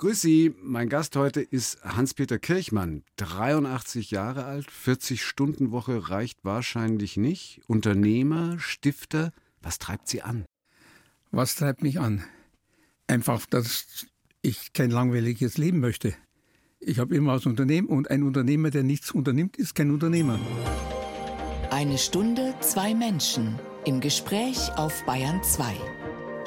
Grüß 0.00 0.20
Sie, 0.20 0.54
mein 0.62 0.88
Gast 0.88 1.16
heute 1.16 1.40
ist 1.40 1.82
Hans-Peter 1.82 2.38
Kirchmann, 2.38 3.02
83 3.16 4.12
Jahre 4.12 4.44
alt, 4.44 4.68
40-Stunden-Woche 4.70 6.08
reicht 6.08 6.38
wahrscheinlich 6.44 7.16
nicht. 7.16 7.62
Unternehmer, 7.66 8.60
Stifter, 8.60 9.32
was 9.60 9.80
treibt 9.80 10.06
Sie 10.06 10.22
an? 10.22 10.44
Was 11.32 11.56
treibt 11.56 11.82
mich 11.82 11.98
an? 11.98 12.22
Einfach, 13.08 13.44
dass 13.46 14.06
ich 14.40 14.72
kein 14.72 14.92
langweiliges 14.92 15.58
Leben 15.58 15.80
möchte. 15.80 16.14
Ich 16.78 17.00
habe 17.00 17.16
immer 17.16 17.32
was 17.32 17.46
Unternehmen 17.46 17.88
und 17.88 18.08
ein 18.08 18.22
Unternehmer, 18.22 18.70
der 18.70 18.84
nichts 18.84 19.10
unternimmt, 19.10 19.56
ist 19.56 19.74
kein 19.74 19.90
Unternehmer. 19.90 20.38
Eine 21.72 21.98
Stunde, 21.98 22.54
zwei 22.60 22.94
Menschen 22.94 23.58
im 23.84 24.00
Gespräch 24.00 24.70
auf 24.76 25.04
Bayern 25.06 25.42
2. 25.42 25.74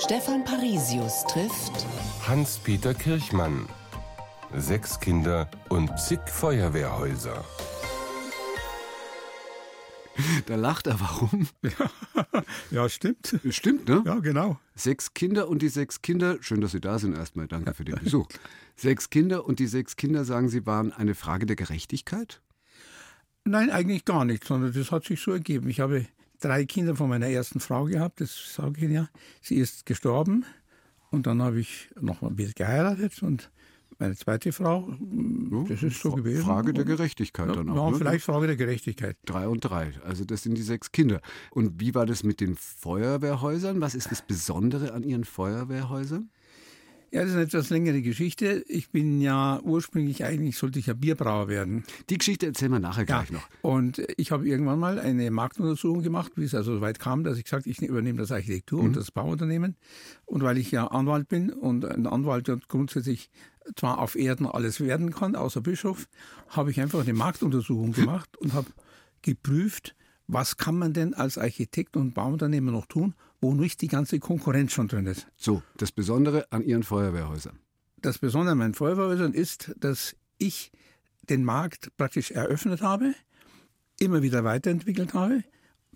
Stefan 0.03 0.43
Parisius 0.43 1.23
trifft 1.25 1.85
Hans-Peter 2.27 2.95
Kirchmann. 2.95 3.67
Sechs 4.55 4.99
Kinder 4.99 5.47
und 5.69 5.95
zig 5.99 6.19
Feuerwehrhäuser. 6.25 7.45
Da 10.47 10.55
lacht 10.55 10.87
er, 10.87 10.99
warum? 10.99 11.47
Ja, 12.71 12.89
stimmt. 12.89 13.39
Stimmt, 13.51 13.87
ne? 13.87 14.01
Ja, 14.03 14.15
genau. 14.15 14.59
Sechs 14.75 15.13
Kinder 15.13 15.47
und 15.47 15.61
die 15.61 15.69
sechs 15.69 16.01
Kinder, 16.01 16.37
schön, 16.41 16.61
dass 16.61 16.71
Sie 16.71 16.81
da 16.81 16.97
sind 16.97 17.15
erstmal, 17.15 17.47
danke 17.47 17.75
für 17.75 17.85
den 17.85 17.99
Besuch. 18.03 18.27
Sechs 18.75 19.11
Kinder 19.11 19.45
und 19.45 19.59
die 19.59 19.67
sechs 19.67 19.97
Kinder, 19.97 20.25
sagen 20.25 20.49
Sie, 20.49 20.65
waren 20.65 20.91
eine 20.93 21.13
Frage 21.13 21.45
der 21.45 21.55
Gerechtigkeit? 21.55 22.41
Nein, 23.43 23.69
eigentlich 23.69 24.05
gar 24.05 24.25
nicht, 24.25 24.45
sondern 24.45 24.73
das 24.73 24.91
hat 24.91 25.05
sich 25.05 25.21
so 25.21 25.31
ergeben. 25.31 25.69
Ich 25.69 25.79
habe 25.79 26.07
drei 26.41 26.65
Kinder 26.65 26.95
von 26.95 27.09
meiner 27.09 27.27
ersten 27.27 27.59
Frau 27.59 27.85
gehabt, 27.85 28.19
das 28.21 28.53
sage 28.55 28.73
ich 28.77 28.83
Ihnen 28.83 28.93
ja. 28.93 29.09
Sie 29.41 29.55
ist 29.55 29.85
gestorben 29.85 30.45
und 31.09 31.27
dann 31.27 31.41
habe 31.41 31.59
ich 31.59 31.89
noch 31.99 32.21
ein 32.21 32.35
bisschen 32.35 32.53
geheiratet 32.55 33.23
und 33.23 33.49
meine 33.99 34.15
zweite 34.15 34.51
Frau, 34.51 34.91
das 35.69 35.83
ist 35.83 36.01
so 36.01 36.09
Fra- 36.09 36.15
gewesen. 36.17 36.43
Frage 36.43 36.73
der 36.73 36.85
Gerechtigkeit 36.85 37.49
ja, 37.49 37.53
dann 37.53 37.69
auch. 37.69 37.75
Ja, 37.75 37.91
ne? 37.91 37.97
vielleicht 37.97 38.25
Frage 38.25 38.47
der 38.47 38.55
Gerechtigkeit. 38.55 39.15
Drei 39.25 39.47
und 39.47 39.59
drei, 39.59 39.93
also 40.03 40.25
das 40.25 40.41
sind 40.41 40.57
die 40.57 40.63
sechs 40.63 40.91
Kinder. 40.91 41.21
Und 41.51 41.79
wie 41.79 41.93
war 41.93 42.07
das 42.07 42.23
mit 42.23 42.41
den 42.41 42.55
Feuerwehrhäusern? 42.55 43.79
Was 43.79 43.93
ist 43.93 44.09
das 44.11 44.23
Besondere 44.23 44.93
an 44.93 45.03
Ihren 45.03 45.23
Feuerwehrhäusern? 45.23 46.31
Ja, 47.13 47.21
das 47.21 47.31
ist 47.31 47.35
eine 47.35 47.43
etwas 47.43 47.69
längere 47.69 48.01
Geschichte. 48.01 48.63
Ich 48.69 48.89
bin 48.89 49.19
ja 49.19 49.59
ursprünglich 49.63 50.23
eigentlich, 50.23 50.57
sollte 50.57 50.79
ich 50.79 50.85
ja 50.85 50.93
Bierbrauer 50.93 51.49
werden. 51.49 51.83
Die 52.09 52.17
Geschichte 52.17 52.45
erzählen 52.45 52.71
wir 52.71 52.79
nachher 52.79 53.03
gleich 53.03 53.31
noch. 53.31 53.45
Und 53.61 54.01
ich 54.15 54.31
habe 54.31 54.47
irgendwann 54.47 54.79
mal 54.79 54.97
eine 54.97 55.29
Marktuntersuchung 55.29 56.03
gemacht, 56.03 56.31
wie 56.37 56.45
es 56.45 56.55
also 56.55 56.75
so 56.75 56.81
weit 56.81 56.99
kam, 56.99 57.25
dass 57.25 57.37
ich 57.37 57.43
gesagt 57.43 57.67
ich 57.67 57.81
übernehme 57.81 58.17
das 58.17 58.31
Architektur- 58.31 58.81
und 58.81 58.95
das 58.95 59.11
Bauunternehmen. 59.11 59.75
Und 60.25 60.41
weil 60.41 60.57
ich 60.57 60.71
ja 60.71 60.87
Anwalt 60.87 61.27
bin 61.27 61.51
und 61.51 61.83
ein 61.83 62.07
Anwalt 62.07 62.47
ja 62.47 62.57
grundsätzlich 62.69 63.29
zwar 63.75 63.99
auf 63.99 64.15
Erden 64.15 64.45
alles 64.45 64.79
werden 64.79 65.11
kann, 65.11 65.35
außer 65.35 65.59
Bischof, 65.59 66.07
habe 66.47 66.71
ich 66.71 66.79
einfach 66.79 67.01
eine 67.01 67.13
Marktuntersuchung 67.13 67.91
gemacht 67.91 68.37
und 68.37 68.53
habe 68.53 68.67
geprüft, 69.21 69.95
was 70.27 70.55
kann 70.55 70.77
man 70.77 70.93
denn 70.93 71.13
als 71.13 71.37
Architekt 71.37 71.97
und 71.97 72.13
Bauunternehmer 72.13 72.71
noch 72.71 72.85
tun, 72.85 73.15
wo 73.41 73.53
nicht 73.53 73.81
die 73.81 73.87
ganze 73.87 74.19
Konkurrenz 74.19 74.71
schon 74.71 74.87
drin 74.87 75.07
ist. 75.07 75.27
So, 75.35 75.63
das 75.77 75.91
Besondere 75.91 76.45
an 76.51 76.63
Ihren 76.63 76.83
Feuerwehrhäusern. 76.83 77.59
Das 78.01 78.19
Besondere 78.19 78.53
an 78.53 78.59
meinen 78.59 78.73
Feuerwehrhäusern 78.73 79.33
ist, 79.33 79.73
dass 79.77 80.15
ich 80.37 80.71
den 81.29 81.43
Markt 81.43 81.95
praktisch 81.97 82.31
eröffnet 82.31 82.81
habe, 82.81 83.13
immer 83.99 84.21
wieder 84.21 84.43
weiterentwickelt 84.43 85.13
habe, 85.13 85.43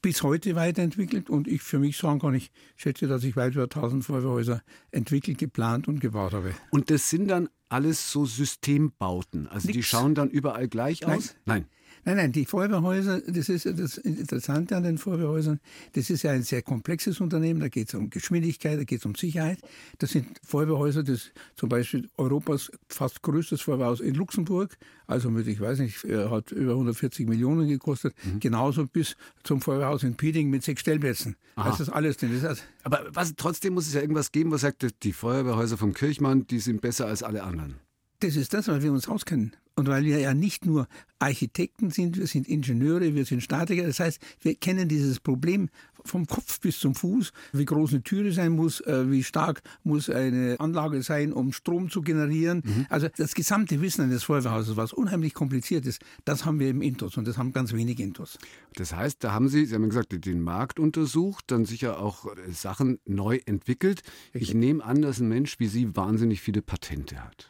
bis 0.01 0.21
heute 0.21 0.55
weiterentwickelt 0.55 1.29
und 1.29 1.47
ich 1.47 1.63
für 1.63 1.79
mich 1.79 1.97
sagen 1.97 2.19
kann, 2.19 2.35
ich 2.35 2.51
schätze, 2.75 3.07
dass 3.07 3.23
ich 3.23 3.35
weit 3.35 3.53
über 3.53 3.63
1000 3.63 4.03
Feuerwehrhäuser 4.03 4.61
entwickelt, 4.91 5.37
geplant 5.37 5.87
und 5.87 5.99
gebaut 5.99 6.33
habe. 6.33 6.53
Und 6.69 6.91
das 6.91 7.09
sind 7.09 7.27
dann 7.27 7.49
alles 7.69 8.11
so 8.11 8.25
Systembauten. 8.25 9.47
Also 9.47 9.67
die 9.67 9.77
Nix. 9.77 9.87
schauen 9.87 10.13
dann 10.13 10.29
überall 10.29 10.67
gleich 10.67 11.05
aus? 11.05 11.35
Nein. 11.45 11.61
Nein, 11.61 11.65
nein, 12.13 12.31
die 12.31 12.45
Feuerwehrhäuser, 12.45 13.21
das 13.21 13.49
ist 13.49 13.65
ja 13.65 13.71
das 13.71 13.97
Interessante 13.97 14.75
an 14.75 14.83
den 14.83 14.99
Feuerwehrhäusern, 14.99 15.59
das 15.93 16.11
ist 16.11 16.21
ja 16.21 16.31
ein 16.31 16.43
sehr 16.43 16.61
komplexes 16.61 17.19
Unternehmen, 17.19 17.59
da 17.59 17.67
geht 17.67 17.87
es 17.87 17.95
um 17.95 18.11
Geschwindigkeit, 18.11 18.77
da 18.77 18.83
geht 18.83 18.99
es 18.99 19.05
um 19.05 19.15
Sicherheit. 19.15 19.57
Das 19.97 20.11
sind 20.11 20.27
Feuerwehrhäuser, 20.43 21.01
das 21.01 21.31
zum 21.55 21.69
Beispiel 21.69 22.07
Europas 22.17 22.71
fast 22.89 23.23
größtes 23.23 23.61
Feuerwehrhaus 23.61 24.01
in 24.01 24.13
Luxemburg, 24.13 24.77
also 25.07 25.31
mit, 25.31 25.47
ich 25.47 25.59
weiß 25.59 25.79
nicht, 25.79 26.03
äh, 26.05 26.29
hat 26.29 26.51
über 26.51 26.73
140 26.73 27.27
Millionen 27.27 27.67
gekostet, 27.67 28.13
genauso 28.39 28.85
bis 28.85 29.17
zum 29.43 29.61
Feuerwehrhaus 29.61 30.03
in 30.03 30.15
Pieding 30.15 30.51
mit 30.51 30.63
sechs 30.63 30.81
Stellplätzen. 30.81 31.35
Da 31.55 31.69
ist 31.69 31.79
das 31.79 31.89
alles 31.89 32.17
drin. 32.17 32.29
Das 32.29 32.39
ist 32.39 32.45
also, 32.45 32.63
Aber 32.83 33.05
was, 33.13 33.33
trotzdem 33.35 33.73
muss 33.73 33.87
es 33.87 33.93
ja 33.93 34.01
irgendwas 34.01 34.31
geben, 34.31 34.51
was 34.51 34.61
sagt, 34.61 34.85
die 35.03 35.13
Feuerwehrhäuser 35.13 35.77
vom 35.77 35.93
Kirchmann, 35.93 36.45
die 36.47 36.59
sind 36.59 36.81
besser 36.81 37.07
als 37.07 37.23
alle 37.23 37.43
anderen. 37.43 37.84
Das 38.19 38.35
ist 38.35 38.53
das, 38.53 38.67
weil 38.67 38.81
wir 38.83 38.91
uns 38.91 39.07
auskennen. 39.07 39.55
Und 39.77 39.89
weil 39.89 40.05
wir 40.05 40.19
ja 40.19 40.33
nicht 40.33 40.65
nur 40.65 40.87
Architekten 41.19 41.89
sind, 41.91 42.17
wir 42.17 42.27
sind 42.27 42.47
Ingenieure, 42.47 43.13
wir 43.13 43.25
sind 43.25 43.41
Statiker. 43.41 43.83
Das 43.85 43.99
heißt, 43.99 44.19
wir 44.41 44.55
kennen 44.55 44.87
dieses 44.87 45.19
Problem 45.19 45.69
vom 46.05 46.27
Kopf 46.27 46.61
bis 46.61 46.79
zum 46.79 46.95
Fuß, 46.95 47.33
wie 47.51 47.65
groß 47.65 47.91
eine 47.91 48.03
Türe 48.03 48.31
sein 48.31 48.53
muss, 48.53 48.79
äh, 48.81 49.09
wie 49.11 49.23
stark 49.23 49.61
muss 49.83 50.09
eine 50.09 50.55
Anlage 50.59 51.01
sein, 51.01 51.33
um 51.33 51.51
Strom 51.51 51.89
zu 51.89 52.01
generieren. 52.01 52.61
Also 52.89 53.07
das 53.17 53.33
gesamte 53.33 53.81
Wissen 53.81 54.03
eines 54.03 54.23
Feuerwehrhauses, 54.23 54.77
was 54.77 54.93
unheimlich 54.93 55.33
kompliziert 55.33 55.85
ist, 55.85 56.01
das 56.23 56.45
haben 56.45 56.59
wir 56.59 56.69
im 56.69 56.81
Intos 56.81 57.17
und 57.17 57.27
das 57.27 57.37
haben 57.37 57.51
ganz 57.51 57.73
wenige 57.73 58.03
Intos. 58.03 58.37
Das 58.75 58.95
heißt, 58.95 59.23
da 59.23 59.33
haben 59.33 59.49
Sie, 59.49 59.65
Sie 59.65 59.75
haben 59.75 59.89
gesagt, 59.89 60.13
den 60.25 60.41
Markt 60.41 60.79
untersucht, 60.79 61.45
dann 61.47 61.65
sicher 61.65 61.99
auch 61.99 62.25
äh, 62.27 62.51
Sachen 62.51 62.99
neu 63.05 63.39
entwickelt. 63.45 64.03
Ich 64.31 64.53
nehme 64.53 64.83
an, 64.83 65.01
dass 65.01 65.19
ein 65.19 65.27
Mensch 65.27 65.59
wie 65.59 65.67
Sie 65.67 65.95
wahnsinnig 65.95 66.41
viele 66.41 66.61
Patente 66.61 67.21
hat. 67.23 67.49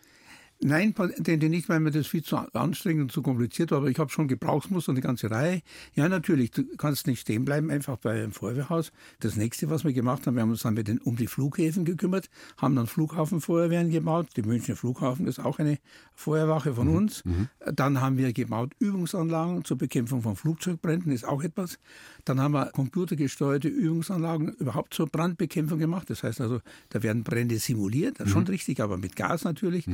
Nein, 0.62 0.94
Patente 0.94 1.50
nicht, 1.50 1.68
weil 1.68 1.82
mir 1.82 1.92
das 1.92 2.08
viel 2.08 2.24
zu 2.24 2.38
anstrengend 2.38 3.04
und 3.04 3.12
zu 3.12 3.22
kompliziert 3.22 3.72
war, 3.72 3.80
aber 3.80 3.88
ich 3.88 4.00
habe 4.00 4.10
schon 4.10 4.28
Gebrauchsmuster 4.28 4.92
und 4.92 4.96
eine 4.96 5.02
ganze 5.02 5.30
Reihe. 5.30 5.62
Ja, 5.94 6.08
natürlich, 6.08 6.52
du 6.52 6.64
kannst 6.78 7.08
nicht 7.08 7.20
stehen 7.20 7.44
bleiben, 7.44 7.70
einfach 7.70 7.98
bei 7.98 8.12
einem 8.12 8.32
Feuerwehrhaus. 8.32 8.92
Das 9.20 9.36
nächste, 9.36 9.70
was 9.70 9.84
wir 9.84 9.92
gemacht 9.92 10.26
haben, 10.26 10.36
wir 10.36 10.42
haben 10.42 10.52
uns 10.52 10.62
dann 10.62 10.74
mit 10.74 10.88
den, 10.88 11.00
um 11.00 11.18
die 11.18 11.28
Flughäfen 11.28 11.84
gekümmert, 11.84 12.30
haben 12.58 12.76
dann 12.76 12.88
Flughafenfeuerwehren 12.88 13.90
gebaut. 13.92 14.30
Die 14.38 14.44
Münchner 14.44 14.78
Flughafen 14.78 15.28
ist 15.28 15.40
auch 15.40 15.60
eine 15.60 15.78
Feuerwache 16.14 16.74
von 16.74 16.88
uns. 16.88 17.22
Dann 17.74 18.00
haben 18.00 18.18
wir 18.18 18.32
gebaut 18.32 18.74
Übungsanlagen 18.80 19.66
zur 19.66 19.78
Bekämpfung 19.78 20.22
von 20.22 20.38
Flugzeugbränden, 20.38 21.12
ist 21.12 21.26
auch 21.26 21.44
etwas. 21.44 21.80
Dann 22.26 22.42
haben 22.42 22.54
wir 22.54 22.66
computergesteuerte 22.72 23.68
Übungsanlagen 23.68 24.50
überhaupt 24.56 24.94
zur 24.94 25.08
Brandbekämpfung 25.08 25.80
gemacht. 25.80 26.10
Das 26.10 26.24
heißt 26.24 26.42
also, 26.42 26.60
da 26.90 27.04
werden 27.04 27.24
Brände 27.24 27.58
simuliert, 27.60 28.18
schon 28.26 28.46
richtig, 28.48 28.82
aber 28.82 28.98
mit 28.98 29.16
Gas 29.16 29.44
natürlich. 29.44 29.88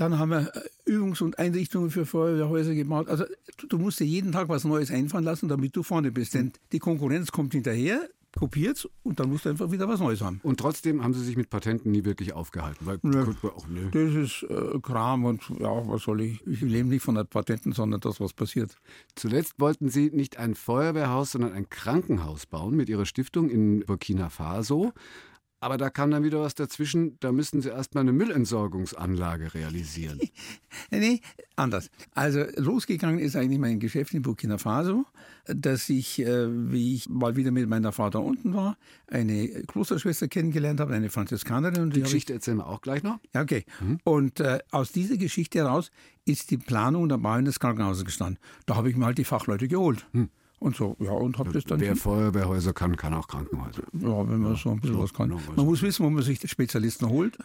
Dann 0.00 0.18
haben 0.18 0.30
wir 0.30 0.50
äh, 0.54 0.90
Übungs- 0.90 1.22
und 1.22 1.38
Einrichtungen 1.38 1.90
für 1.90 2.06
Feuerwehrhäuser 2.06 2.74
gebaut. 2.74 3.08
Also 3.08 3.24
du, 3.58 3.66
du 3.66 3.78
musst 3.78 4.00
dir 4.00 4.06
jeden 4.06 4.32
Tag 4.32 4.48
was 4.48 4.64
Neues 4.64 4.90
einfallen 4.90 5.24
lassen, 5.24 5.48
damit 5.48 5.76
du 5.76 5.82
vorne 5.82 6.10
bist. 6.10 6.32
Denn 6.32 6.52
die 6.72 6.78
Konkurrenz 6.78 7.32
kommt 7.32 7.52
hinterher, 7.52 8.08
kopiert 8.36 8.88
und 9.02 9.20
dann 9.20 9.28
musst 9.28 9.44
du 9.44 9.50
einfach 9.50 9.70
wieder 9.70 9.88
was 9.88 10.00
Neues 10.00 10.20
haben. 10.20 10.40
Und 10.42 10.60
trotzdem 10.60 11.02
haben 11.02 11.14
Sie 11.14 11.24
sich 11.24 11.36
mit 11.36 11.50
Patenten 11.50 11.90
nie 11.90 12.04
wirklich 12.04 12.32
aufgehalten. 12.32 12.86
Weil, 12.86 12.98
Nö. 13.02 13.26
Auch, 13.42 13.66
nö. 13.68 13.90
Das 13.90 14.14
ist 14.14 14.46
äh, 14.48 14.78
Kram 14.80 15.24
und 15.24 15.42
ja, 15.58 15.88
was 15.88 16.02
soll 16.02 16.20
ich? 16.22 16.46
Ich 16.46 16.60
lebe 16.60 16.88
nicht 16.88 17.02
von 17.02 17.14
den 17.14 17.26
Patenten, 17.26 17.72
sondern 17.72 18.00
das, 18.00 18.20
was 18.20 18.32
passiert. 18.32 18.76
Zuletzt 19.14 19.54
wollten 19.58 19.88
Sie 19.88 20.10
nicht 20.10 20.38
ein 20.38 20.54
Feuerwehrhaus, 20.54 21.32
sondern 21.32 21.52
ein 21.52 21.68
Krankenhaus 21.68 22.46
bauen 22.46 22.76
mit 22.76 22.88
Ihrer 22.88 23.06
Stiftung 23.06 23.50
in 23.50 23.80
Burkina 23.80 24.28
Faso. 24.28 24.92
Aber 25.60 25.76
da 25.76 25.90
kam 25.90 26.10
dann 26.10 26.24
wieder 26.24 26.40
was 26.40 26.54
dazwischen, 26.54 27.18
da 27.20 27.32
müssten 27.32 27.60
Sie 27.60 27.68
erstmal 27.68 28.02
eine 28.02 28.12
Müllentsorgungsanlage 28.12 29.54
realisieren. 29.54 30.18
Nee, 30.90 31.20
anders. 31.56 31.90
Also 32.14 32.44
losgegangen 32.56 33.18
ist 33.18 33.36
eigentlich 33.36 33.58
mein 33.58 33.80
Geschäft 33.80 34.14
in 34.14 34.22
Burkina 34.22 34.56
Faso, 34.58 35.04
dass 35.46 35.88
ich, 35.88 36.20
äh, 36.20 36.48
wie 36.72 36.94
ich 36.94 37.08
mal 37.08 37.36
wieder 37.36 37.50
mit 37.50 37.68
meiner 37.68 37.92
Frau 37.92 38.08
da 38.08 38.18
unten 38.20 38.54
war, 38.54 38.76
eine 39.08 39.48
Klosterschwester 39.66 40.28
kennengelernt 40.28 40.80
habe, 40.80 40.94
eine 40.94 41.10
Franziskanerin. 41.10 41.82
Und 41.82 41.96
Die 41.96 42.00
ich 42.00 42.04
Geschichte 42.04 42.32
erzählen 42.32 42.58
wir 42.58 42.68
auch 42.68 42.80
gleich 42.80 43.02
noch. 43.02 43.18
Ja, 43.34 43.42
okay. 43.42 43.64
Und 44.04 44.40
äh, 44.40 44.60
aus 44.70 44.92
dieser 44.92 45.16
Geschichte 45.16 45.58
heraus 45.58 45.90
ist 46.24 46.50
die 46.50 46.58
Planung 46.58 47.08
der 47.08 47.18
Bau 47.18 47.40
des 47.40 47.60
Krankenhauses 47.60 48.04
gestanden. 48.04 48.38
Da 48.66 48.76
habe 48.76 48.90
ich 48.90 48.96
mir 48.96 49.06
halt 49.06 49.18
die 49.18 49.24
Fachleute 49.24 49.68
geholt. 49.68 50.06
Und 50.60 50.76
so, 50.76 50.94
ja, 51.00 51.10
und 51.12 51.38
habe 51.38 51.52
das 51.52 51.64
dann. 51.64 51.80
Wer 51.80 51.96
Feuerwehrhäuser 51.96 52.74
kann, 52.74 52.94
kann 52.94 53.14
auch 53.14 53.28
Krankenhäuser. 53.28 53.82
ja, 53.94 54.28
wenn 54.28 54.40
man 54.40 54.56
so 54.56 54.70
ein 54.70 54.80
bisschen 54.80 54.98
was 55.00 55.14
kann. 55.14 55.32
was. 55.32 55.56
Man 55.56 55.64
muss 55.64 55.80
wissen, 55.80 56.04
wo 56.04 56.10
man 56.10 56.22
sich 56.22 56.38
Spezialisten 56.48 57.08
holt. 57.08 57.38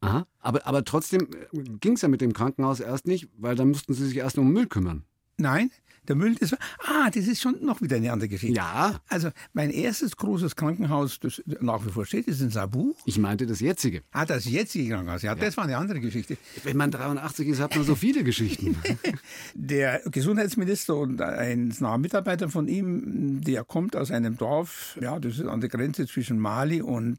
Aha. 0.00 0.26
Aber, 0.40 0.66
aber 0.66 0.82
trotzdem 0.82 1.28
ging 1.52 1.92
es 1.92 2.02
ja 2.02 2.08
mit 2.08 2.22
dem 2.22 2.32
Krankenhaus 2.32 2.80
erst 2.80 3.06
nicht, 3.06 3.28
weil 3.36 3.56
dann 3.56 3.68
mussten 3.68 3.92
Sie 3.92 4.06
sich 4.06 4.16
erst 4.16 4.38
um 4.38 4.52
Müll 4.52 4.66
kümmern. 4.66 5.04
Nein, 5.36 5.70
der 6.08 6.16
Müll, 6.16 6.34
das 6.34 6.52
war, 6.52 6.58
ah, 6.86 7.10
das 7.10 7.26
ist 7.28 7.40
schon 7.40 7.64
noch 7.64 7.80
wieder 7.80 7.96
eine 7.96 8.12
andere 8.12 8.28
Geschichte. 8.28 8.56
Ja. 8.56 9.00
Also, 9.08 9.30
mein 9.52 9.70
erstes 9.70 10.16
großes 10.16 10.56
Krankenhaus, 10.56 11.20
das 11.20 11.42
nach 11.60 11.84
wie 11.86 11.90
vor 11.90 12.04
steht, 12.04 12.26
ist 12.26 12.40
in 12.40 12.50
Sabu. 12.50 12.94
Ich 13.04 13.18
meinte 13.18 13.46
das 13.46 13.60
jetzige. 13.60 14.02
Ah, 14.10 14.26
das 14.26 14.44
jetzige 14.44 14.94
Krankenhaus, 14.94 15.22
ja, 15.22 15.34
das 15.34 15.56
war 15.56 15.64
eine 15.64 15.76
andere 15.76 16.00
Geschichte. 16.00 16.36
Wenn 16.64 16.76
man 16.76 16.90
83 16.90 17.46
ist, 17.48 17.60
hat 17.60 17.76
man 17.76 17.84
so 17.84 17.94
viele 17.94 18.24
Geschichten. 18.24 18.76
Der 19.54 20.02
Gesundheitsminister 20.10 20.96
und 20.96 21.20
ein 21.20 21.74
naher 21.78 21.98
Mitarbeiter 21.98 22.48
von 22.48 22.68
ihm, 22.68 23.42
der 23.42 23.64
kommt 23.64 23.94
aus 23.96 24.10
einem 24.10 24.36
Dorf, 24.36 24.98
ja, 25.00 25.18
das 25.18 25.38
ist 25.38 25.46
an 25.46 25.60
der 25.60 25.68
Grenze 25.68 26.06
zwischen 26.06 26.38
Mali 26.38 26.82
und 26.82 27.18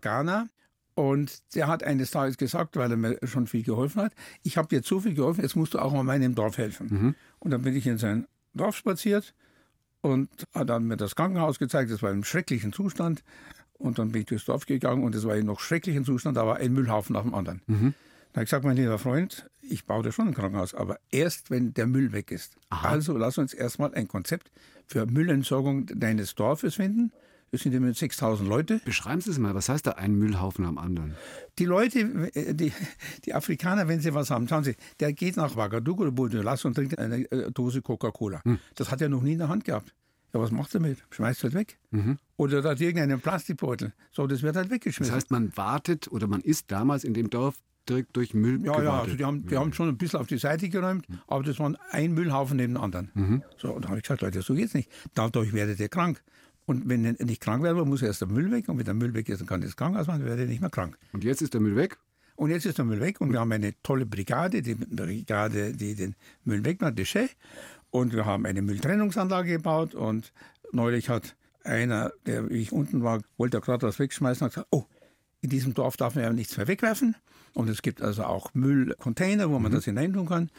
Ghana. 0.00 0.48
Und 0.98 1.54
der 1.54 1.68
hat 1.68 1.84
eines 1.84 2.10
Tages 2.10 2.38
gesagt, 2.38 2.76
weil 2.76 2.90
er 2.90 2.96
mir 2.96 3.20
schon 3.22 3.46
viel 3.46 3.62
geholfen 3.62 4.02
hat, 4.02 4.12
ich 4.42 4.56
habe 4.56 4.66
dir 4.66 4.82
so 4.82 4.98
viel 4.98 5.14
geholfen, 5.14 5.42
jetzt 5.42 5.54
musst 5.54 5.74
du 5.74 5.78
auch 5.78 5.92
mal 5.92 6.02
meinem 6.02 6.34
Dorf 6.34 6.58
helfen. 6.58 6.88
Mhm. 6.90 7.14
Und 7.38 7.52
dann 7.52 7.62
bin 7.62 7.76
ich 7.76 7.86
in 7.86 7.98
sein 7.98 8.26
Dorf 8.52 8.76
spaziert 8.76 9.32
und 10.00 10.28
hat 10.52 10.68
dann 10.68 10.88
mir 10.88 10.96
das 10.96 11.14
Krankenhaus 11.14 11.60
gezeigt, 11.60 11.92
das 11.92 12.02
war 12.02 12.10
im 12.10 12.24
schrecklichen 12.24 12.72
Zustand. 12.72 13.22
Und 13.74 14.00
dann 14.00 14.10
bin 14.10 14.22
ich 14.22 14.26
durchs 14.26 14.46
Dorf 14.46 14.66
gegangen 14.66 15.04
und 15.04 15.14
es 15.14 15.24
war 15.24 15.36
in 15.36 15.46
noch 15.46 15.60
schrecklichen 15.60 16.04
Zustand, 16.04 16.36
da 16.36 16.44
war 16.48 16.56
ein 16.56 16.72
Müllhaufen 16.72 17.12
nach 17.12 17.22
dem 17.22 17.32
anderen. 17.32 17.62
Mhm. 17.68 17.94
Da 18.32 18.38
habe 18.38 18.42
ich 18.42 18.50
gesagt, 18.50 18.64
mein 18.64 18.76
lieber 18.76 18.98
Freund, 18.98 19.48
ich 19.62 19.84
baue 19.84 20.02
da 20.02 20.10
schon 20.10 20.26
ein 20.26 20.34
Krankenhaus, 20.34 20.74
aber 20.74 20.98
erst, 21.12 21.52
wenn 21.52 21.74
der 21.74 21.86
Müll 21.86 22.10
weg 22.10 22.32
ist. 22.32 22.56
Aha. 22.70 22.88
Also 22.88 23.16
lass 23.16 23.38
uns 23.38 23.54
erstmal 23.54 23.94
ein 23.94 24.08
Konzept 24.08 24.50
für 24.88 25.06
Müllentsorgung 25.06 25.86
deines 25.86 26.34
Dorfes 26.34 26.74
finden. 26.74 27.12
Das 27.50 27.62
sind 27.62 27.72
immerhin 27.72 27.94
6000 27.94 28.48
Leute. 28.48 28.80
Beschreiben 28.84 29.20
Sie 29.20 29.30
es 29.30 29.38
mal, 29.38 29.54
was 29.54 29.68
heißt 29.68 29.86
da 29.86 29.92
ein 29.92 30.14
Müllhaufen 30.14 30.64
am 30.64 30.78
anderen? 30.78 31.14
Die 31.58 31.64
Leute, 31.64 32.30
die, 32.54 32.72
die 33.24 33.34
Afrikaner, 33.34 33.88
wenn 33.88 34.00
sie 34.00 34.12
was 34.14 34.30
haben, 34.30 34.46
schauen 34.48 34.64
Sie, 34.64 34.76
der 35.00 35.12
geht 35.12 35.36
nach 35.36 35.56
Ouagadougou 35.56 36.02
oder 36.02 36.12
Bourdieu 36.12 36.40
und 36.40 36.74
trinkt 36.74 36.98
eine 36.98 37.30
äh, 37.30 37.50
Dose 37.50 37.80
Coca-Cola. 37.80 38.42
Hm. 38.44 38.58
Das 38.74 38.90
hat 38.90 39.00
er 39.00 39.08
noch 39.08 39.22
nie 39.22 39.32
in 39.32 39.38
der 39.38 39.48
Hand 39.48 39.64
gehabt. 39.64 39.94
Ja, 40.34 40.40
was 40.40 40.50
macht 40.50 40.74
er 40.74 40.80
damit? 40.80 40.98
Schmeißt 41.10 41.42
halt 41.42 41.54
weg. 41.54 41.78
Mhm. 41.90 42.18
Oder 42.36 42.60
da 42.60 42.70
hat 42.70 42.80
irgendeinen 42.80 43.20
Plastikbeutel. 43.20 43.94
So, 44.10 44.26
das 44.26 44.42
wird 44.42 44.56
halt 44.56 44.70
weggeschmissen. 44.70 45.10
Das 45.10 45.16
heißt, 45.16 45.30
man 45.30 45.56
wartet 45.56 46.08
oder 46.12 46.26
man 46.26 46.42
ist 46.42 46.70
damals 46.70 47.04
in 47.04 47.14
dem 47.14 47.30
Dorf 47.30 47.54
direkt 47.88 48.14
durch 48.16 48.34
Müll 48.34 48.60
Ja, 48.62 48.82
ja, 48.82 49.00
also 49.00 49.16
die 49.16 49.24
haben, 49.24 49.46
die 49.46 49.56
haben 49.56 49.72
schon 49.72 49.88
ein 49.88 49.96
bisschen 49.96 50.20
auf 50.20 50.26
die 50.26 50.36
Seite 50.36 50.68
geräumt, 50.68 51.06
aber 51.26 51.42
das 51.42 51.58
war 51.58 51.72
ein 51.90 52.12
Müllhaufen 52.12 52.58
neben 52.58 52.74
dem 52.74 52.82
anderen. 52.82 53.10
Mhm. 53.14 53.42
So, 53.56 53.72
und 53.72 53.86
da 53.86 53.88
habe 53.88 53.98
ich 53.98 54.02
gesagt, 54.02 54.20
Leute, 54.20 54.42
so 54.42 54.54
geht's 54.54 54.74
nicht. 54.74 54.90
Dadurch 55.14 55.54
werdet 55.54 55.80
ihr 55.80 55.88
krank. 55.88 56.22
Und 56.68 56.86
wenn 56.86 57.02
ihr 57.02 57.16
nicht 57.24 57.40
krank 57.40 57.62
werden 57.62 57.88
muss 57.88 58.02
erst 58.02 58.20
der 58.20 58.28
Müll 58.28 58.50
weg. 58.50 58.68
Und 58.68 58.76
wenn 58.76 58.84
der 58.84 58.92
Müll 58.92 59.14
weg 59.14 59.30
ist, 59.30 59.40
dann 59.40 59.48
kann 59.48 59.62
das 59.62 59.74
Krankenhaus 59.74 60.06
machen, 60.06 60.20
dann 60.20 60.28
werdet 60.28 60.44
ihr 60.44 60.50
nicht 60.50 60.60
mehr 60.60 60.68
krank. 60.68 60.98
Und 61.14 61.24
jetzt 61.24 61.40
ist 61.40 61.54
der 61.54 61.62
Müll 61.62 61.76
weg? 61.76 61.96
Und 62.36 62.50
jetzt 62.50 62.66
ist 62.66 62.76
der 62.76 62.84
Müll 62.84 63.00
weg 63.00 63.22
und 63.22 63.32
wir 63.32 63.40
haben 63.40 63.50
eine 63.50 63.72
tolle 63.82 64.04
Brigade, 64.04 64.60
die 64.60 64.74
Brigade, 64.74 65.72
die 65.72 65.94
den 65.94 66.14
Müll 66.44 66.62
wegmacht, 66.66 66.98
Déchet. 66.98 67.30
Und 67.90 68.12
wir 68.12 68.26
haben 68.26 68.44
eine 68.44 68.60
Mülltrennungsanlage 68.60 69.52
gebaut 69.52 69.94
und 69.94 70.34
neulich 70.70 71.08
hat 71.08 71.36
einer, 71.64 72.12
der 72.26 72.50
wie 72.50 72.60
ich 72.60 72.70
unten 72.70 73.02
war, 73.02 73.22
wollte 73.38 73.62
gerade 73.62 73.86
was 73.86 73.98
wegschmeißen, 73.98 74.44
hat 74.44 74.52
gesagt, 74.52 74.68
oh, 74.70 74.84
in 75.40 75.48
diesem 75.48 75.72
Dorf 75.72 75.96
darf 75.96 76.16
man 76.16 76.24
ja 76.24 76.32
nichts 76.34 76.58
mehr 76.58 76.68
wegwerfen. 76.68 77.16
Und 77.54 77.70
es 77.70 77.80
gibt 77.80 78.02
also 78.02 78.24
auch 78.24 78.52
Müllcontainer, 78.52 79.48
wo 79.48 79.58
man 79.58 79.72
mhm. 79.72 79.76
das 79.76 79.86
hineintun 79.86 80.26
kann. 80.26 80.50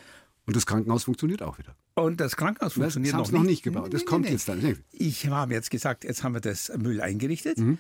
Und 0.50 0.56
das 0.56 0.66
Krankenhaus 0.66 1.04
funktioniert 1.04 1.44
auch 1.44 1.60
wieder. 1.60 1.76
Und 1.94 2.20
das 2.20 2.36
Krankenhaus 2.36 2.74
funktioniert 2.74 3.14
das 3.14 3.32
noch, 3.32 3.40
noch 3.40 3.46
nicht. 3.46 3.62
gebaut. 3.62 3.94
Das 3.94 4.02
nee, 4.02 4.06
kommt 4.06 4.26
nee, 4.26 4.32
jetzt 4.32 4.50
dann. 4.50 4.80
Ich 4.92 5.28
habe 5.28 5.54
jetzt 5.54 5.70
gesagt, 5.70 6.04
jetzt 6.04 6.24
haben 6.24 6.34
wir 6.34 6.42
das 6.42 6.72
Müll 6.76 7.02
eingerichtet. 7.02 7.60
Mhm. 7.60 7.78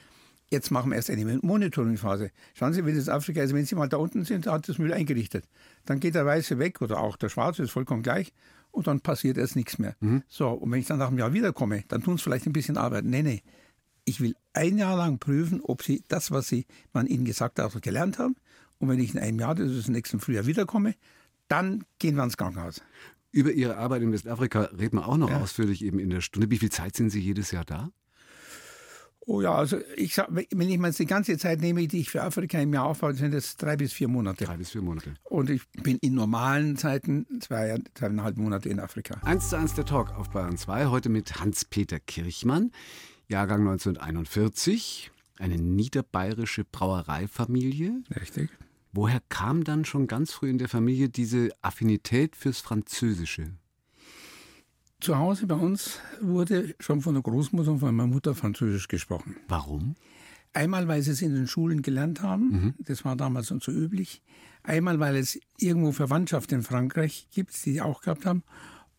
Jetzt 0.52 0.70
machen 0.70 0.92
wir 0.92 0.96
erst 0.96 1.10
eine 1.10 1.40
Monitoringphase. 1.42 2.30
Schauen 2.54 2.74
Sie, 2.74 2.86
wie 2.86 2.94
das 2.94 3.10
Afrika 3.10 3.42
ist. 3.42 3.56
Wenn 3.56 3.66
Sie 3.66 3.74
mal 3.74 3.90
da 3.90 3.98
unten 3.98 4.24
sind, 4.24 4.46
hat 4.46 4.70
das 4.70 4.78
Müll 4.78 4.94
eingerichtet. 4.94 5.46
Dann 5.86 6.00
geht 6.00 6.14
der 6.14 6.28
Weiße 6.28 6.60
weg 6.60 6.80
oder 6.84 7.00
auch 7.00 7.18
der 7.18 7.30
Schwarze, 7.30 7.64
ist 7.64 7.72
vollkommen 7.72 8.04
gleich. 8.04 8.34
Und 8.70 8.86
dann 8.86 9.02
passiert 9.02 9.40
erst 9.40 9.56
nichts 9.56 9.80
mehr. 9.80 9.96
Mhm. 10.00 10.22
So, 10.28 10.50
und 10.50 10.72
wenn 10.72 10.80
ich 10.80 10.86
dann 10.86 11.00
nach 11.00 11.08
einem 11.08 11.18
Jahr 11.18 11.34
wiederkomme, 11.34 11.86
dann 11.88 12.04
tun 12.04 12.18
Sie 12.18 12.24
vielleicht 12.24 12.46
ein 12.46 12.54
bisschen 12.54 12.78
Arbeit. 12.78 13.06
Nee, 13.06 13.24
nee. 13.24 13.42
Ich 14.06 14.22
will 14.22 14.36
ein 14.54 14.78
Jahr 14.78 14.96
lang 14.96 15.18
prüfen, 15.18 15.60
ob 15.62 15.82
Sie 15.82 16.04
das, 16.08 16.30
was 16.30 16.48
Sie, 16.48 16.68
man 16.94 17.08
Ihnen 17.08 17.26
gesagt 17.26 17.58
hat, 17.58 17.82
gelernt 17.82 18.20
haben. 18.20 18.36
Und 18.78 18.90
wenn 18.90 19.00
ich 19.00 19.16
in 19.16 19.20
einem 19.20 19.40
Jahr, 19.40 19.56
das 19.56 19.72
ist 19.72 19.90
nächsten 19.90 20.20
Frühjahr, 20.20 20.46
wiederkomme, 20.46 20.94
dann 21.50 21.84
gehen 22.00 22.16
wir 22.16 22.22
ans 22.22 22.38
Krankenhaus. 22.38 22.82
Über 23.32 23.52
Ihre 23.52 23.78
Arbeit 23.78 24.02
in 24.02 24.12
Westafrika 24.12 24.70
reden 24.78 24.98
wir 24.98 25.08
auch 25.08 25.18
noch 25.18 25.30
ja. 25.30 25.40
ausführlich 25.40 25.84
eben 25.84 26.00
in 26.00 26.10
der 26.10 26.22
Stunde. 26.22 26.50
Wie 26.50 26.58
viel 26.58 26.72
Zeit 26.72 26.96
sind 26.96 27.10
Sie 27.10 27.20
jedes 27.20 27.52
Jahr 27.52 27.66
da? 27.66 27.92
Oh 29.30 29.42
ja, 29.42 29.54
also 29.54 29.78
ich 29.96 30.16
sag, 30.16 30.30
wenn 30.32 30.70
ich 30.70 30.80
mal 30.80 30.92
die 30.92 31.06
ganze 31.06 31.38
Zeit 31.38 31.62
nehme, 31.62 31.88
die 31.88 32.00
ich 32.00 32.10
für 32.10 32.24
Afrika 32.24 32.60
im 32.60 32.74
Jahr 32.74 32.86
aufbaue, 32.86 33.14
sind 33.14 33.32
das 33.32 33.58
drei 33.58 33.78
bis 33.78 33.94
vier 33.94 34.08
Monate. 34.08 34.46
Drei 34.46 34.58
bis 34.58 34.72
vier 34.72 34.82
Monate. 34.82 35.14
Und 35.24 35.52
ich 35.52 35.70
bin 35.84 36.00
in 36.02 36.16
normalen 36.16 36.78
Zeiten 36.78 37.28
zwei, 37.40 37.78
zweieinhalb 37.94 38.38
Monate 38.38 38.70
in 38.70 38.80
Afrika. 38.80 39.20
Eins 39.22 39.50
zu 39.50 39.58
eins 39.58 39.76
der 39.76 39.86
Talk 39.86 40.18
auf 40.18 40.32
Bayern 40.32 40.58
2, 40.58 40.88
heute 40.88 41.10
mit 41.10 41.40
Hans-Peter 41.40 42.00
Kirchmann, 42.00 42.72
Jahrgang 43.28 43.60
1941, 43.68 45.12
eine 45.38 45.58
niederbayerische 45.58 46.64
Brauereifamilie. 46.64 48.02
Richtig. 48.20 48.50
Woher 48.92 49.22
kam 49.30 49.64
dann 49.64 49.86
schon 49.86 50.08
ganz 50.08 50.32
früh 50.32 50.50
in 50.50 50.58
der 50.58 50.70
Familie 50.70 51.10
diese 51.10 51.50
Affinität 51.62 52.36
fürs 52.36 52.60
Französische? 52.60 53.52
Zu 55.00 55.18
Hause 55.18 55.48
bei 55.48 55.56
uns 55.56 56.00
wurde 56.20 56.76
schon 56.80 57.02
von 57.02 57.14
der 57.14 57.24
Großmutter 57.24 57.72
und 57.72 57.80
von 57.80 57.96
meiner 57.96 58.12
Mutter 58.12 58.36
Französisch 58.36 58.88
gesprochen. 58.88 59.38
Warum? 59.48 59.96
Einmal, 60.54 60.88
weil 60.88 61.02
sie 61.04 61.12
es 61.12 61.22
in 61.22 61.36
den 61.36 61.48
Schulen 61.48 61.84
gelernt 61.84 62.22
haben, 62.22 62.50
mhm. 62.50 62.74
das 62.80 63.06
war 63.06 63.16
damals 63.16 63.52
und 63.52 63.64
so 63.64 63.72
üblich. 63.72 64.24
Einmal, 64.64 65.00
weil 65.00 65.16
es 65.16 65.40
irgendwo 65.58 65.92
Verwandtschaft 65.92 66.52
in 66.52 66.64
Frankreich 66.64 67.28
gibt, 67.32 67.66
die 67.66 67.82
auch 67.82 68.02
gehabt 68.02 68.26
haben. 68.26 68.44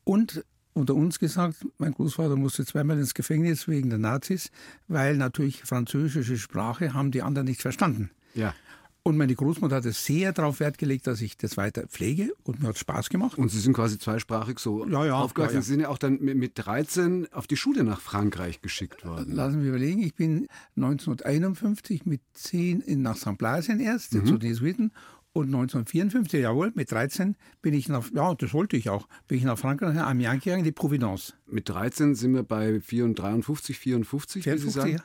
Und 0.05 0.45
unter 0.73 0.95
uns 0.95 1.19
gesagt, 1.19 1.67
mein 1.79 1.93
Großvater 1.93 2.37
musste 2.37 2.65
zweimal 2.65 2.99
ins 2.99 3.13
Gefängnis 3.13 3.69
wegen 3.69 3.91
der 3.91 3.99
Nazis, 3.99 4.51
weil 4.89 5.17
natürlich 5.17 5.63
französische 5.63 6.39
Sprache 6.39 6.95
haben 6.95 7.11
die 7.11 7.23
anderen 7.23 7.47
nicht 7.47 7.61
verstanden. 7.61 8.11
Ja. 8.35 8.55
Und 9.03 9.17
meine 9.17 9.35
Großmutter 9.35 9.77
hat 9.77 9.87
es 9.87 10.05
sehr 10.05 10.33
darauf 10.33 10.61
Wert 10.61 10.77
gelegt, 10.77 11.07
dass 11.07 11.23
ich 11.23 11.39
das 11.39 11.57
weiter 11.57 11.87
pflege 11.87 12.33
und 12.43 12.61
mir 12.61 12.69
hat 12.69 12.79
Spaß 12.79 13.09
gemacht. 13.09 13.39
Und 13.39 13.49
Sie 13.49 13.59
sind 13.59 13.73
quasi 13.73 13.99
zweisprachig 13.99 14.59
so 14.59 14.87
ja, 14.87 15.07
ja, 15.07 15.15
aufgewachsen. 15.15 15.55
Ja, 15.55 15.59
ja. 15.59 15.63
Sie 15.63 15.73
sind 15.73 15.81
ja 15.81 15.89
auch 15.89 15.99
dann 15.99 16.19
mit 16.21 16.53
13 16.57 17.33
auf 17.33 17.47
die 17.47 17.57
Schule 17.57 17.83
nach 17.83 18.01
Frankreich 18.01 18.61
geschickt 18.61 19.07
worden. 19.07 19.35
Lassen 19.35 19.63
wir 19.63 19.71
überlegen, 19.71 20.03
ich 20.03 20.15
bin 20.15 20.49
1951 20.77 22.05
mit 22.05 22.21
10 22.35 22.85
nach 23.01 23.17
St. 23.17 23.39
Blasien 23.39 23.81
erst, 23.81 24.13
mhm. 24.15 24.27
zu 24.27 24.37
den 24.37 24.51
Jesuiten. 24.51 24.93
Und 25.33 25.47
1954, 25.47 26.41
jawohl, 26.41 26.73
mit 26.75 26.91
13 26.91 27.37
bin 27.63 27.73
ich 27.73 27.89
nach, 27.89 28.11
ja, 28.13 28.35
das 28.35 28.53
wollte 28.53 28.77
ich 28.77 28.91
auch, 28.91 29.07
bin 29.29 29.39
ich 29.39 29.45
nach 29.45 29.59
Frankreich, 29.59 29.95
nach 29.95 30.09
Amiens 30.09 30.43
gegangen, 30.43 30.65
die 30.65 30.73
Providence. 30.73 31.35
Mit 31.47 31.69
13 31.69 32.17
sind 32.17 32.35
wir 32.35 32.43
bei 32.43 32.81
54, 32.81 33.79
54, 33.79 34.43
54 34.43 34.47
wie 34.47 34.59
Sie 34.59 34.71
sagen. 34.71 35.03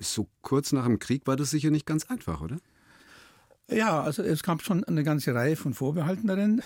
So 0.00 0.26
kurz 0.40 0.72
nach 0.72 0.86
dem 0.86 0.98
Krieg 0.98 1.26
war 1.26 1.36
das 1.36 1.50
sicher 1.50 1.70
nicht 1.70 1.86
ganz 1.86 2.06
einfach, 2.06 2.40
oder? 2.40 2.56
Ja, 3.70 4.02
also 4.02 4.22
es 4.22 4.42
gab 4.42 4.62
schon 4.62 4.82
eine 4.84 5.04
ganze 5.04 5.34
Reihe 5.34 5.54
von 5.54 5.74
Vorbehalten 5.74 6.26
darin. 6.26 6.62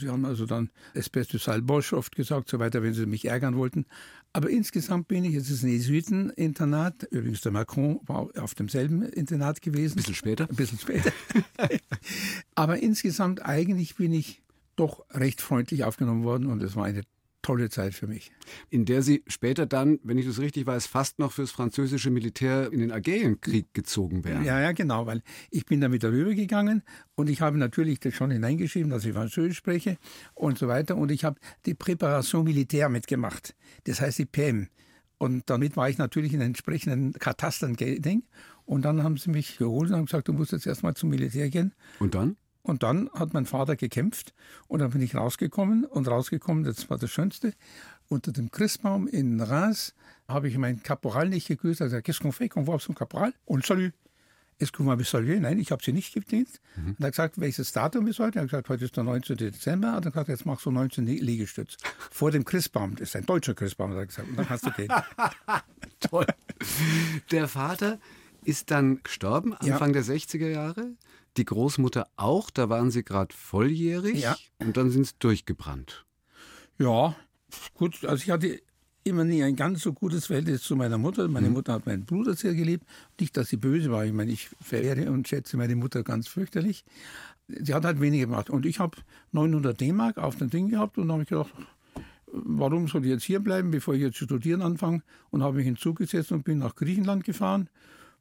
Sie 0.00 0.08
haben 0.08 0.24
also 0.24 0.46
dann 0.46 0.70
Espèce 0.94 1.28
de 1.28 1.60
Bosch 1.60 1.92
oft 1.92 2.16
gesagt, 2.16 2.48
so 2.48 2.58
weiter, 2.58 2.82
wenn 2.82 2.94
sie 2.94 3.04
mich 3.04 3.26
ärgern 3.26 3.56
wollten. 3.56 3.84
Aber 4.32 4.48
insgesamt 4.48 5.08
bin 5.08 5.24
ich, 5.24 5.34
es 5.34 5.50
ist 5.50 5.62
ein 5.64 5.68
Jesuiteninternat, 5.68 7.04
übrigens 7.10 7.42
der 7.42 7.52
Macron 7.52 8.00
war 8.06 8.28
auf 8.38 8.54
demselben 8.54 9.02
Internat 9.02 9.60
gewesen. 9.60 9.94
Ein 9.94 9.96
bisschen 9.96 10.14
später. 10.14 10.48
Ein 10.48 10.56
bisschen 10.56 10.78
später. 10.78 11.12
Aber 12.54 12.78
insgesamt 12.78 13.44
eigentlich 13.44 13.96
bin 13.96 14.12
ich 14.14 14.42
doch 14.76 15.04
recht 15.10 15.42
freundlich 15.42 15.84
aufgenommen 15.84 16.24
worden 16.24 16.46
und 16.46 16.62
es 16.62 16.74
war 16.74 16.84
eine 16.84 17.02
tolle 17.42 17.70
Zeit 17.70 17.94
für 17.94 18.06
mich. 18.06 18.32
In 18.70 18.84
der 18.84 19.02
Sie 19.02 19.22
später 19.26 19.66
dann, 19.66 19.98
wenn 20.02 20.18
ich 20.18 20.26
das 20.26 20.38
richtig 20.38 20.66
weiß, 20.66 20.86
fast 20.86 21.18
noch 21.18 21.32
fürs 21.32 21.50
französische 21.50 22.10
Militär 22.10 22.72
in 22.72 22.80
den 22.80 22.92
Algerienkrieg 22.92 23.72
gezogen 23.74 24.24
wären. 24.24 24.44
Ja, 24.44 24.60
ja, 24.60 24.72
genau, 24.72 25.06
weil 25.06 25.22
ich 25.50 25.66
bin 25.66 25.80
damit 25.80 26.02
darüber 26.02 26.34
gegangen 26.34 26.82
und 27.14 27.30
ich 27.30 27.40
habe 27.40 27.58
natürlich 27.58 28.00
das 28.00 28.14
schon 28.14 28.30
hineingeschrieben, 28.30 28.90
dass 28.90 29.04
ich 29.04 29.12
Französisch 29.12 29.56
spreche 29.56 29.98
und 30.34 30.58
so 30.58 30.68
weiter 30.68 30.96
und 30.96 31.10
ich 31.10 31.24
habe 31.24 31.38
die 31.66 31.74
Präparation 31.74 32.44
Militär 32.44 32.88
mitgemacht. 32.88 33.54
Das 33.84 34.00
heißt 34.00 34.18
die 34.18 34.26
PM. 34.26 34.68
Und 35.18 35.50
damit 35.50 35.76
war 35.76 35.88
ich 35.88 35.98
natürlich 35.98 36.32
in 36.32 36.40
entsprechenden 36.40 37.12
Katastern 37.12 37.74
Ding. 37.74 38.22
Und 38.64 38.82
dann 38.82 39.02
haben 39.02 39.16
sie 39.16 39.30
mich 39.30 39.58
geholt 39.58 39.90
und 39.90 39.96
haben 39.96 40.04
gesagt, 40.06 40.28
du 40.28 40.32
musst 40.32 40.52
jetzt 40.52 40.66
erstmal 40.66 40.94
zum 40.94 41.10
Militär 41.10 41.50
gehen. 41.50 41.74
Und 41.98 42.14
dann? 42.14 42.36
Und 42.68 42.82
dann 42.82 43.10
hat 43.14 43.32
mein 43.32 43.46
Vater 43.46 43.76
gekämpft 43.76 44.34
und 44.66 44.80
dann 44.80 44.90
bin 44.90 45.00
ich 45.00 45.14
rausgekommen 45.14 45.84
und 45.84 46.06
rausgekommen, 46.06 46.64
das 46.64 46.90
war 46.90 46.98
das 46.98 47.10
Schönste. 47.10 47.54
Unter 48.08 48.32
dem 48.32 48.50
Christbaum 48.50 49.08
in 49.08 49.40
Reims 49.40 49.94
habe 50.28 50.48
ich 50.48 50.58
meinen 50.58 50.82
Kaporal 50.82 51.28
nicht 51.28 51.48
gegrüßt. 51.48 51.80
Er 51.80 51.86
hat 51.86 51.90
gesagt, 51.90 52.06
qu'est-ce 52.06 52.22
qu'on 52.22 52.32
fait, 52.32 52.48
qu'on 52.48 52.66
voit 52.66 52.80
zum 52.80 52.94
Kaporal? 52.94 53.32
Und 53.46 53.64
salut. 53.64 53.92
Est-ce 54.60 54.72
que 54.72 54.78
vous 54.78 54.90
m'avez 54.90 55.04
salué? 55.04 55.38
Nein, 55.38 55.60
ich 55.60 55.70
habe 55.70 55.82
sie 55.84 55.92
nicht 55.92 56.12
gedient. 56.12 56.60
Mhm. 56.76 56.88
Und 56.88 57.00
er 57.00 57.06
hat 57.06 57.12
gesagt, 57.12 57.40
welches 57.40 57.70
Datum 57.72 58.08
ist 58.08 58.18
heute? 58.18 58.38
Er 58.38 58.42
hat 58.42 58.50
gesagt, 58.50 58.68
heute 58.68 58.84
ist 58.84 58.96
der 58.96 59.04
19. 59.04 59.36
Dezember. 59.36 59.88
Er 59.88 59.94
hat 59.94 60.04
gesagt, 60.04 60.28
jetzt 60.28 60.46
machst 60.46 60.66
du 60.66 60.72
19 60.72 61.06
Liegestütz. 61.06 61.76
Vor 62.10 62.32
dem 62.32 62.44
Christbaum. 62.44 62.96
Das 62.96 63.10
ist 63.10 63.16
ein 63.16 63.24
deutscher 63.24 63.54
Christbaum, 63.54 63.92
hat 63.92 63.98
er 63.98 64.06
gesagt. 64.06 64.28
Und 64.28 64.36
dann 64.36 64.46
kannst 64.46 64.66
du 64.66 64.70
gehen. 64.72 64.92
Toll. 66.00 66.26
Der 67.30 67.46
Vater 67.46 67.98
ist 68.44 68.70
dann 68.72 69.00
gestorben, 69.04 69.54
Anfang 69.54 69.94
ja. 69.94 70.02
der 70.02 70.04
60er 70.04 70.48
Jahre 70.48 70.92
die 71.38 71.44
Großmutter 71.44 72.08
auch, 72.16 72.50
da 72.50 72.68
waren 72.68 72.90
sie 72.90 73.04
gerade 73.04 73.34
volljährig 73.34 74.20
ja. 74.20 74.36
und 74.58 74.76
dann 74.76 74.90
sind 74.90 75.06
sie 75.06 75.14
durchgebrannt. 75.18 76.04
Ja, 76.78 77.16
gut, 77.74 78.04
also 78.04 78.22
ich 78.22 78.30
hatte 78.30 78.60
immer 79.04 79.24
nie 79.24 79.42
ein 79.42 79.56
ganz 79.56 79.82
so 79.82 79.92
gutes 79.92 80.26
Verhältnis 80.26 80.62
zu 80.62 80.76
meiner 80.76 80.98
Mutter. 80.98 81.26
Meine 81.28 81.48
mhm. 81.48 81.54
Mutter 81.54 81.72
hat 81.72 81.86
meinen 81.86 82.04
Bruder 82.04 82.34
sehr 82.34 82.54
geliebt. 82.54 82.84
Nicht, 83.18 83.36
dass 83.36 83.48
sie 83.48 83.56
böse 83.56 83.90
war. 83.90 84.04
Ich 84.04 84.12
meine, 84.12 84.30
ich 84.30 84.50
verehre 84.60 85.10
und 85.10 85.26
schätze 85.26 85.56
meine 85.56 85.76
Mutter 85.76 86.02
ganz 86.02 86.28
fürchterlich. 86.28 86.84
Sie 87.48 87.72
hat 87.72 87.84
halt 87.84 88.00
weniger 88.00 88.26
gemacht. 88.26 88.50
Und 88.50 88.66
ich 88.66 88.78
habe 88.78 88.98
900 89.32 89.80
D-Mark 89.80 90.18
auf 90.18 90.36
dem 90.36 90.50
Ding 90.50 90.68
gehabt 90.68 90.98
und 90.98 91.10
habe 91.10 91.22
ich 91.22 91.28
gedacht, 91.28 91.50
warum 92.26 92.86
soll 92.86 93.04
ich 93.04 93.10
jetzt 93.10 93.24
hier 93.24 93.40
bleiben, 93.40 93.70
bevor 93.70 93.94
ich 93.94 94.02
jetzt 94.02 94.18
zu 94.18 94.24
studieren 94.24 94.60
anfange? 94.60 95.02
Und 95.30 95.42
habe 95.42 95.56
mich 95.56 95.64
hinzugesetzt 95.64 96.30
und 96.30 96.44
bin 96.44 96.58
nach 96.58 96.74
Griechenland 96.74 97.24
gefahren 97.24 97.70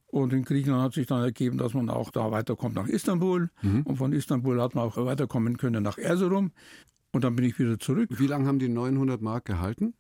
Und 0.08 0.34
in 0.34 0.44
Griechenland 0.44 0.84
hat 0.84 0.94
sich 0.94 1.06
dann 1.06 1.22
ergeben, 1.22 1.58
dass 1.58 1.74
man 1.74 1.90
auch 1.90 2.12
da 2.12 2.32
weiterkommt 2.32 2.76
nach 2.76 2.88
Istanbul. 2.88 3.50
Mhm. 3.62 3.82
Und 3.82 3.98
von 3.98 4.14
Istanbul 4.14 4.62
hat 4.62 4.74
man 4.74 4.86
auch 4.86 4.98
weiterkommen 4.98 5.58
können 5.58 5.84
nach 5.84 5.98
Erzurum. 5.98 6.52
Und 7.12 7.24
dann 7.24 7.36
bin 7.36 7.46
ich 7.46 7.60
wieder 7.60 7.78
zurück. 7.80 8.10
Wie 8.18 8.28
lange 8.28 8.48
haben 8.48 8.60
die 8.60 8.70
900 8.70 9.22
Mark 9.22 9.46
gehalten? 9.46 9.94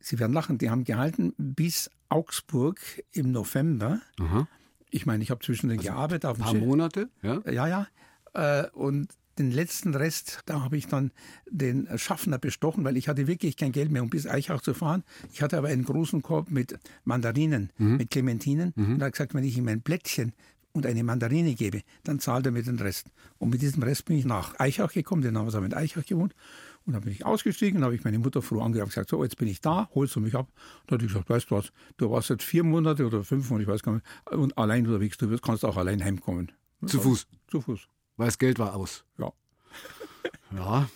Sie 0.00 0.18
werden 0.18 0.32
lachen, 0.32 0.58
die 0.58 0.70
haben 0.70 0.84
gehalten 0.84 1.34
bis 1.36 1.90
Augsburg 2.08 2.80
im 3.12 3.32
November. 3.32 4.00
Aha. 4.20 4.46
Ich 4.90 5.06
meine, 5.06 5.22
ich 5.22 5.30
habe 5.30 5.44
zwischendurch 5.44 5.80
also 5.80 5.92
gearbeitet. 5.92 6.24
Ein 6.24 6.36
paar 6.36 6.54
Monate? 6.54 7.10
Ja, 7.22 7.40
ja. 7.50 7.66
ja. 7.66 7.86
Äh, 8.34 8.70
und 8.70 9.08
den 9.38 9.50
letzten 9.50 9.94
Rest, 9.94 10.42
da 10.46 10.62
habe 10.62 10.76
ich 10.76 10.86
dann 10.86 11.12
den 11.50 11.88
Schaffner 11.96 12.38
bestochen, 12.38 12.84
weil 12.84 12.96
ich 12.96 13.08
hatte 13.08 13.26
wirklich 13.26 13.56
kein 13.56 13.72
Geld 13.72 13.90
mehr, 13.90 14.02
um 14.02 14.10
bis 14.10 14.26
Eichach 14.26 14.60
zu 14.60 14.74
fahren. 14.74 15.04
Ich 15.32 15.42
hatte 15.42 15.58
aber 15.58 15.68
einen 15.68 15.84
großen 15.84 16.22
Korb 16.22 16.50
mit 16.50 16.78
Mandarinen, 17.04 17.70
mhm. 17.78 17.96
mit 17.96 18.10
Clementinen 18.10 18.72
mhm. 18.76 18.94
und 18.94 19.00
er 19.00 19.06
hat 19.06 19.12
gesagt, 19.12 19.34
wenn 19.34 19.44
ich 19.44 19.56
ihm 19.56 19.68
ein 19.68 19.80
Blättchen 19.80 20.32
und 20.72 20.86
eine 20.86 21.02
Mandarine 21.02 21.54
gebe, 21.54 21.82
dann 22.04 22.20
zahlt 22.20 22.46
er 22.46 22.52
mir 22.52 22.62
den 22.62 22.78
Rest. 22.78 23.10
Und 23.38 23.50
mit 23.50 23.62
diesem 23.62 23.82
Rest 23.82 24.04
bin 24.04 24.16
ich 24.16 24.24
nach 24.24 24.58
Eichach 24.58 24.92
gekommen, 24.92 25.22
den 25.22 25.36
haben 25.36 25.52
wir 25.52 25.64
in 25.64 25.74
Eichach 25.74 26.04
gewohnt. 26.04 26.34
Und 26.84 26.94
dann 26.94 27.02
bin 27.02 27.12
ich 27.12 27.26
ausgestiegen, 27.26 27.84
habe 27.84 27.94
ich 27.94 28.04
meine 28.04 28.18
Mutter 28.18 28.40
froh 28.40 28.62
angerufen 28.62 28.84
und 28.84 28.88
gesagt, 28.90 29.10
so, 29.10 29.22
jetzt 29.22 29.36
bin 29.36 29.48
ich 29.48 29.60
da, 29.60 29.90
holst 29.94 30.16
du 30.16 30.20
mich 30.20 30.34
ab? 30.34 30.48
Und 30.82 30.92
dann 30.92 30.98
hat 30.98 31.02
ich 31.02 31.08
gesagt, 31.08 31.28
weißt 31.28 31.50
du 31.50 31.56
was, 31.56 31.72
du 31.98 32.10
warst 32.10 32.30
jetzt 32.30 32.44
vier 32.44 32.64
Monate 32.64 33.06
oder 33.06 33.24
fünf 33.24 33.50
Monate, 33.50 33.64
ich 33.64 33.68
weiß 33.68 33.82
gar 33.82 33.94
nicht, 33.94 34.06
und 34.30 34.56
allein 34.56 34.86
unterwegs, 34.86 35.18
du 35.18 35.36
kannst 35.38 35.64
auch 35.64 35.76
allein 35.76 36.02
heimkommen. 36.02 36.52
Zu 36.86 37.00
Fuß? 37.00 37.26
Zu 37.48 37.60
Fuß. 37.60 37.88
Weil 38.18 38.26
das 38.26 38.38
Geld 38.38 38.58
war 38.58 38.76
aus. 38.76 39.04
Ja. 39.16 39.32
Ja. 40.54 40.88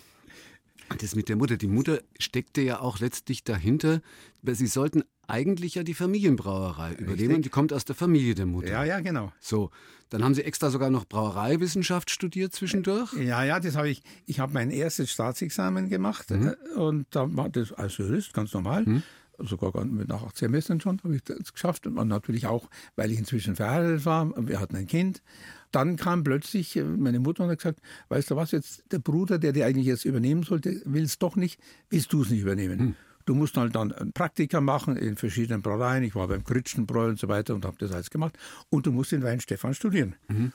Das 0.99 1.15
mit 1.15 1.29
der 1.29 1.37
Mutter. 1.37 1.57
Die 1.57 1.67
Mutter 1.67 2.01
steckte 2.19 2.61
ja 2.61 2.79
auch 2.79 2.99
letztlich 2.99 3.43
dahinter. 3.43 4.01
Sie 4.43 4.67
sollten 4.67 5.03
eigentlich 5.25 5.75
ja 5.75 5.83
die 5.83 5.93
Familienbrauerei 5.93 6.93
übernehmen. 6.93 7.41
Die 7.41 7.49
kommt 7.49 7.73
aus 7.73 7.85
der 7.85 7.95
Familie 7.95 8.35
der 8.35 8.45
Mutter. 8.45 8.67
Ja, 8.67 8.83
ja, 8.83 8.99
genau. 8.99 9.31
So, 9.39 9.71
dann 10.09 10.23
haben 10.23 10.35
Sie 10.35 10.43
extra 10.43 10.69
sogar 10.69 10.89
noch 10.89 11.05
Brauereiwissenschaft 11.05 12.11
studiert 12.11 12.53
zwischendurch? 12.53 13.13
Ja, 13.13 13.43
ja, 13.43 13.59
das 13.59 13.75
habe 13.75 13.89
ich. 13.89 14.03
Ich 14.25 14.39
habe 14.39 14.53
mein 14.53 14.69
erstes 14.69 15.09
Staatsexamen 15.09 15.89
gemacht 15.89 16.29
mhm. 16.29 16.49
Äh, 16.49 16.77
und 16.77 17.07
da 17.11 17.33
war 17.35 17.49
das 17.49 17.71
als 17.71 17.97
Jurist 17.97 18.33
ganz 18.33 18.53
normal. 18.53 18.83
Mhm 18.83 19.03
sogar 19.39 19.83
mit 19.85 20.07
nach 20.07 20.23
18 20.23 20.47
Semestern 20.47 20.81
schon 20.81 20.99
habe 21.03 21.15
ich 21.15 21.23
das 21.23 21.53
geschafft. 21.53 21.87
Und 21.87 22.07
natürlich 22.07 22.47
auch, 22.47 22.69
weil 22.95 23.11
ich 23.11 23.19
inzwischen 23.19 23.55
verheiratet 23.55 24.05
war. 24.05 24.31
Wir 24.47 24.59
hatten 24.59 24.75
ein 24.75 24.87
Kind. 24.87 25.21
Dann 25.71 25.95
kam 25.95 26.23
plötzlich 26.23 26.75
äh, 26.75 26.83
meine 26.83 27.19
Mutter 27.19 27.43
und 27.43 27.49
hat 27.49 27.57
gesagt, 27.57 27.79
weißt 28.09 28.31
du 28.31 28.35
was, 28.35 28.51
jetzt 28.51 28.83
der 28.91 28.99
Bruder, 28.99 29.39
der 29.39 29.53
dir 29.53 29.65
eigentlich 29.65 29.87
jetzt 29.87 30.05
übernehmen 30.05 30.43
sollte, 30.43 30.81
will 30.85 31.03
es 31.03 31.17
doch 31.17 31.35
nicht, 31.35 31.59
willst 31.89 32.13
du 32.13 32.21
es 32.21 32.29
nicht 32.29 32.41
übernehmen. 32.41 32.79
Hm. 32.79 32.95
Du 33.25 33.35
musst 33.35 33.55
halt 33.55 33.75
dann 33.75 34.11
Praktika 34.13 34.59
machen 34.59 34.97
in 34.97 35.15
verschiedenen 35.15 35.61
Brauereien. 35.61 36.03
Ich 36.03 36.13
war 36.13 36.27
beim 36.27 36.43
Kritschenbräu 36.43 37.07
und 37.07 37.19
so 37.19 37.27
weiter 37.27 37.55
und 37.55 37.65
habe 37.65 37.77
das 37.79 37.91
alles 37.91 38.09
gemacht. 38.09 38.37
Und 38.69 38.85
du 38.85 38.91
musst 38.91 39.13
in 39.13 39.23
Weinstefan 39.23 39.73
studieren. 39.73 40.15
Mhm. 40.27 40.51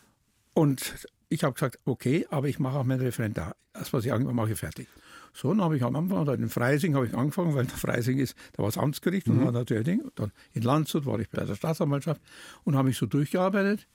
Und 0.53 1.09
ich 1.31 1.45
habe 1.45 1.55
gesagt, 1.55 1.79
okay, 1.87 2.27
aber 2.31 2.49
ich 2.49 2.59
mache 2.59 2.79
auch 2.79 2.85
mein 2.85 3.01
Referendar. 3.01 3.57
Das, 3.73 3.93
was 3.93 4.05
ich 4.05 4.13
angefangen 4.13 4.37
mache, 4.37 4.53
ich 4.53 4.59
fertig. 4.59 4.87
So, 5.33 5.49
dann 5.49 5.63
habe 5.63 5.77
ich 5.77 5.83
am 5.83 5.95
Anfang, 5.97 6.25
dann 6.25 6.43
in 6.43 6.49
Freising 6.49 6.95
habe 6.95 7.07
ich 7.07 7.15
angefangen, 7.15 7.55
weil 7.55 7.67
der 7.67 7.77
Freising 7.77 8.19
ist, 8.19 8.37
da 8.53 8.63
war 8.63 8.69
das 8.69 8.79
Amtsgericht 8.79 9.27
mhm. 9.27 9.39
und 9.39 9.45
dann 9.47 9.55
natürlich 9.55 9.85
Ding. 9.85 10.11
Dann 10.15 10.33
in 10.53 10.63
Landshut 10.63 11.07
war 11.07 11.19
ich 11.21 11.29
bei 11.31 11.45
der 11.45 11.55
Staatsanwaltschaft 11.55 12.21
und 12.65 12.77
habe 12.77 12.89
mich 12.89 12.99
so 12.99 13.07
durchgearbeitet 13.07 13.87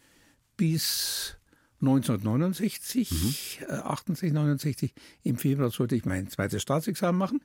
bis 0.57 1.37
1969, 1.81 3.59
mhm. 3.61 3.65
äh, 3.67 3.79
68, 3.79 4.33
69. 4.33 4.93
Im 5.23 5.37
Februar 5.37 5.69
sollte 5.69 5.95
ich 5.95 6.05
mein 6.05 6.27
zweites 6.29 6.61
Staatsexamen 6.61 7.17
machen. 7.17 7.41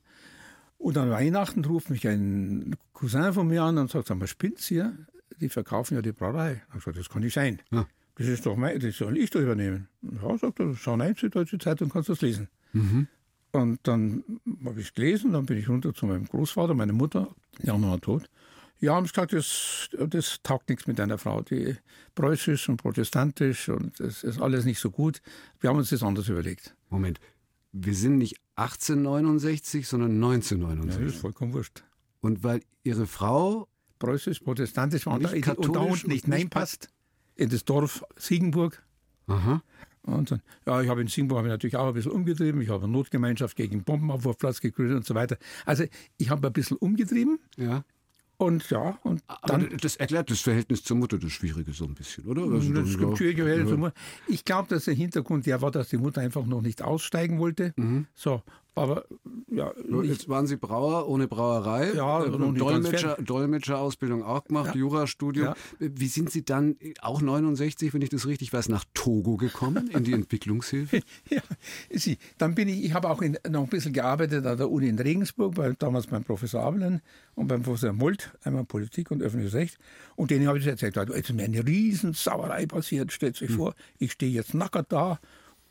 Und 0.78 0.96
an 0.96 1.10
Weihnachten 1.10 1.64
ruft 1.64 1.90
mich 1.90 2.06
ein 2.06 2.76
Cousin 2.92 3.32
von 3.32 3.48
mir 3.48 3.64
an 3.64 3.78
und 3.78 3.90
sagt, 3.90 4.06
sag 4.06 4.18
mal, 4.18 4.28
spinnt's 4.28 4.66
hier? 4.66 4.96
Die 5.40 5.48
verkaufen 5.48 5.94
ja 5.94 6.02
die 6.02 6.12
Brauerei. 6.12 6.62
Ich 6.68 6.74
gesagt, 6.74 6.98
das 6.98 7.08
kann 7.08 7.22
nicht 7.22 7.34
sein. 7.34 7.60
Ja. 7.70 7.86
Das 8.14 8.26
ist 8.26 8.46
doch 8.46 8.56
mein, 8.56 8.78
das 8.80 8.96
soll 8.96 9.16
ich 9.16 9.30
doch 9.30 9.40
übernehmen. 9.40 9.88
Ja, 10.02 10.36
sagt 10.38 10.60
er, 10.60 10.74
schau 10.74 10.94
rein, 10.94 11.14
Süddeutsche 11.16 11.58
Zeitung, 11.58 11.88
kannst 11.88 12.08
du 12.08 12.12
das 12.12 12.22
lesen. 12.22 12.48
Mhm. 12.72 13.06
Und 13.52 13.80
dann 13.84 14.24
habe 14.64 14.80
ich 14.80 14.88
es 14.88 14.94
gelesen, 14.94 15.32
dann 15.32 15.46
bin 15.46 15.58
ich 15.58 15.68
runter 15.68 15.94
zu 15.94 16.06
meinem 16.06 16.26
Großvater, 16.26 16.74
meine 16.74 16.92
Mutter, 16.92 17.28
noch 17.62 18.00
tot. 18.00 18.28
Ja, 18.80 18.94
haben 18.94 19.06
gesagt, 19.06 19.32
das, 19.32 19.88
das 20.08 20.40
taugt 20.42 20.68
nichts 20.68 20.86
mit 20.86 20.98
deiner 20.98 21.18
Frau. 21.18 21.40
Die 21.42 21.76
preußisch 22.14 22.68
und 22.68 22.76
protestantisch 22.76 23.68
und 23.68 23.98
das 23.98 24.22
ist 24.22 24.40
alles 24.40 24.64
nicht 24.64 24.78
so 24.78 24.90
gut. 24.90 25.20
Wir 25.60 25.70
haben 25.70 25.78
uns 25.78 25.90
das 25.90 26.02
anders 26.02 26.28
überlegt. 26.28 26.76
Moment, 26.88 27.18
wir 27.72 27.94
sind 27.94 28.18
nicht 28.18 28.36
1869, 28.54 29.88
sondern 29.88 30.12
1969. 30.12 31.00
Ja, 31.00 31.06
das 31.06 31.14
ist 31.14 31.20
vollkommen 31.20 31.54
wurscht. 31.54 31.82
Und 32.20 32.44
weil 32.44 32.60
Ihre 32.84 33.06
Frau 33.06 33.68
preußisch, 33.98 34.40
protestantisch 34.40 35.06
war 35.06 35.14
und 35.14 35.24
da, 35.24 35.52
und 35.54 35.74
da 35.74 35.80
unten 35.80 36.08
nicht 36.08 36.26
hineinpasst, 36.26 36.88
in 37.34 37.50
das 37.50 37.64
Dorf 37.64 38.04
Siegenburg. 38.16 38.82
Aha. 39.26 39.62
Und 40.08 40.30
dann, 40.30 40.42
ja, 40.66 40.82
ich 40.82 40.88
habe 40.88 41.00
in 41.00 41.08
Singapur 41.08 41.38
habe 41.38 41.48
ich 41.48 41.52
natürlich 41.52 41.76
auch 41.76 41.88
ein 41.88 41.94
bisschen 41.94 42.12
umgetrieben. 42.12 42.60
Ich 42.60 42.68
habe 42.68 42.84
eine 42.84 42.92
Notgemeinschaft 42.92 43.56
gegen 43.56 43.84
Bombenabwurfplatz 43.84 44.60
gegründet 44.60 44.96
und 44.98 45.06
so 45.06 45.14
weiter. 45.14 45.36
Also 45.64 45.84
ich 46.16 46.30
habe 46.30 46.46
ein 46.46 46.52
bisschen 46.52 46.76
umgetrieben. 46.78 47.38
Ja. 47.56 47.84
Und 48.38 48.70
ja, 48.70 48.96
und 49.02 49.24
dann. 49.48 49.66
Aber 49.66 49.76
das 49.76 49.96
erklärt 49.96 50.30
das 50.30 50.40
Verhältnis 50.40 50.84
zur 50.84 50.96
Mutter 50.96 51.18
das 51.18 51.32
Schwierige 51.32 51.72
so 51.72 51.84
ein 51.84 51.94
bisschen, 51.94 52.24
oder? 52.24 52.42
Also 52.42 52.72
das 52.72 52.96
gibt 52.96 53.18
schwierige 53.18 53.42
Verhältnisse 53.42 53.80
ja. 53.82 53.92
Ich 54.28 54.44
glaube, 54.44 54.68
dass 54.68 54.84
der 54.84 54.94
Hintergrund 54.94 55.44
ja 55.46 55.60
war, 55.60 55.72
dass 55.72 55.88
die 55.88 55.98
Mutter 55.98 56.20
einfach 56.20 56.46
noch 56.46 56.62
nicht 56.62 56.80
aussteigen 56.80 57.40
wollte. 57.40 57.74
Mhm. 57.74 58.06
So, 58.14 58.44
aber 58.78 59.04
ja. 59.50 59.72
Jetzt 60.02 60.28
waren 60.28 60.46
Sie 60.46 60.56
Brauer 60.56 61.08
ohne 61.08 61.28
Brauerei. 61.28 61.92
Ja, 61.94 62.18
und 62.18 62.58
Dolmetscher, 62.58 63.16
Dolmetscherausbildung 63.20 64.22
auch 64.22 64.44
gemacht, 64.44 64.74
ja. 64.74 64.80
Jurastudium. 64.80 65.46
Ja. 65.46 65.56
Wie 65.78 66.08
sind 66.08 66.30
Sie 66.30 66.44
dann 66.44 66.76
auch 67.00 67.20
69, 67.20 67.94
wenn 67.94 68.02
ich 68.02 68.10
das 68.10 68.26
richtig 68.26 68.52
weiß, 68.52 68.68
nach 68.68 68.84
Togo 68.94 69.36
gekommen 69.36 69.88
in 69.88 70.04
die 70.04 70.12
Entwicklungshilfe? 70.14 71.00
ja, 71.30 71.40
Sie, 71.90 72.18
dann 72.36 72.54
bin 72.54 72.68
ich, 72.68 72.84
ich 72.84 72.94
habe 72.94 73.08
auch 73.08 73.22
in, 73.22 73.38
noch 73.48 73.62
ein 73.62 73.68
bisschen 73.68 73.92
gearbeitet 73.92 74.44
an 74.46 74.58
der 74.58 74.70
Uni 74.70 74.88
in 74.88 74.98
Regensburg, 74.98 75.54
bei, 75.54 75.74
damals 75.78 76.06
beim 76.06 76.24
Professor 76.24 76.62
Abelen 76.62 77.00
und 77.34 77.48
beim 77.48 77.62
Professor 77.62 77.92
Molt, 77.92 78.32
einmal 78.42 78.64
Politik 78.64 79.10
und 79.10 79.22
öffentliches 79.22 79.54
Recht. 79.54 79.78
Und 80.16 80.30
denen 80.30 80.46
habe 80.46 80.58
ich 80.58 80.66
erzählt, 80.66 80.96
jetzt 80.96 81.10
ist 81.10 81.32
mir 81.32 81.44
eine 81.44 81.66
Riesensauerei 81.66 82.66
passiert, 82.66 83.12
stellt 83.12 83.36
sich 83.36 83.50
hm. 83.50 83.56
vor, 83.56 83.74
ich 83.98 84.12
stehe 84.12 84.32
jetzt 84.32 84.54
nackert 84.54 84.92
da 84.92 85.18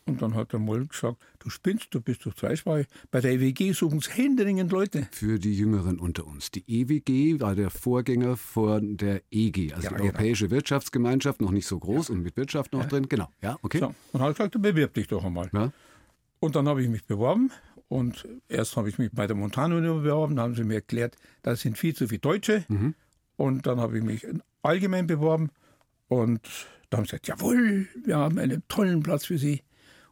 und 0.08 0.22
dann 0.22 0.34
hat 0.34 0.52
der 0.52 0.58
Moll 0.58 0.86
gesagt, 0.86 1.18
du 1.38 1.50
spinnst, 1.50 1.94
du 1.94 2.00
bist 2.00 2.24
doch 2.26 2.34
zweisprachig. 2.34 2.86
Bei 3.10 3.20
der 3.20 3.32
EWG 3.32 3.72
suchen 3.72 3.98
es 3.98 4.16
händeringend 4.16 4.72
Leute. 4.72 5.08
Für 5.12 5.38
die 5.38 5.54
Jüngeren 5.54 5.98
unter 5.98 6.26
uns. 6.26 6.50
Die 6.50 6.64
EWG 6.66 7.40
war 7.40 7.54
der 7.54 7.70
Vorgänger 7.70 8.36
von 8.36 8.96
der 8.96 9.22
EG, 9.30 9.72
also 9.72 9.84
ja, 9.84 9.90
die 9.90 9.94
genau. 9.96 10.04
Europäische 10.04 10.50
Wirtschaftsgemeinschaft, 10.50 11.40
noch 11.40 11.50
nicht 11.50 11.66
so 11.66 11.78
groß 11.78 12.08
ja. 12.08 12.14
und 12.14 12.22
mit 12.22 12.36
Wirtschaft 12.36 12.72
noch 12.72 12.82
ja. 12.82 12.86
drin. 12.86 13.08
Genau, 13.08 13.28
ja, 13.42 13.58
okay. 13.62 13.78
So, 13.78 13.94
und 14.12 14.20
hat 14.20 14.36
gesagt, 14.36 14.60
bewirb 14.60 14.94
dich 14.94 15.06
doch 15.08 15.24
einmal. 15.24 15.50
Und 16.40 16.56
dann 16.56 16.68
habe 16.68 16.82
ich 16.82 16.88
mich 16.88 17.04
beworben 17.04 17.50
und 17.88 18.26
erst 18.48 18.76
habe 18.76 18.88
ich 18.88 18.98
mich 18.98 19.10
bei 19.12 19.26
der 19.26 19.36
Montanunion 19.36 20.02
beworben, 20.02 20.36
dann 20.36 20.44
haben 20.44 20.54
sie 20.54 20.64
mir 20.64 20.74
erklärt, 20.74 21.16
da 21.42 21.56
sind 21.56 21.76
viel 21.76 21.94
zu 21.94 22.08
viele 22.08 22.20
Deutsche. 22.20 22.64
Mhm. 22.68 22.94
Und 23.36 23.66
dann 23.66 23.80
habe 23.80 23.98
ich 23.98 24.04
mich 24.04 24.26
allgemein 24.62 25.06
beworben 25.06 25.50
und 26.08 26.40
dann 26.90 26.98
haben 26.98 27.04
sie 27.04 27.10
gesagt, 27.10 27.28
jawohl, 27.28 27.86
wir 28.04 28.16
haben 28.16 28.38
einen 28.38 28.62
tollen 28.68 29.02
Platz 29.02 29.26
für 29.26 29.38
Sie. 29.38 29.62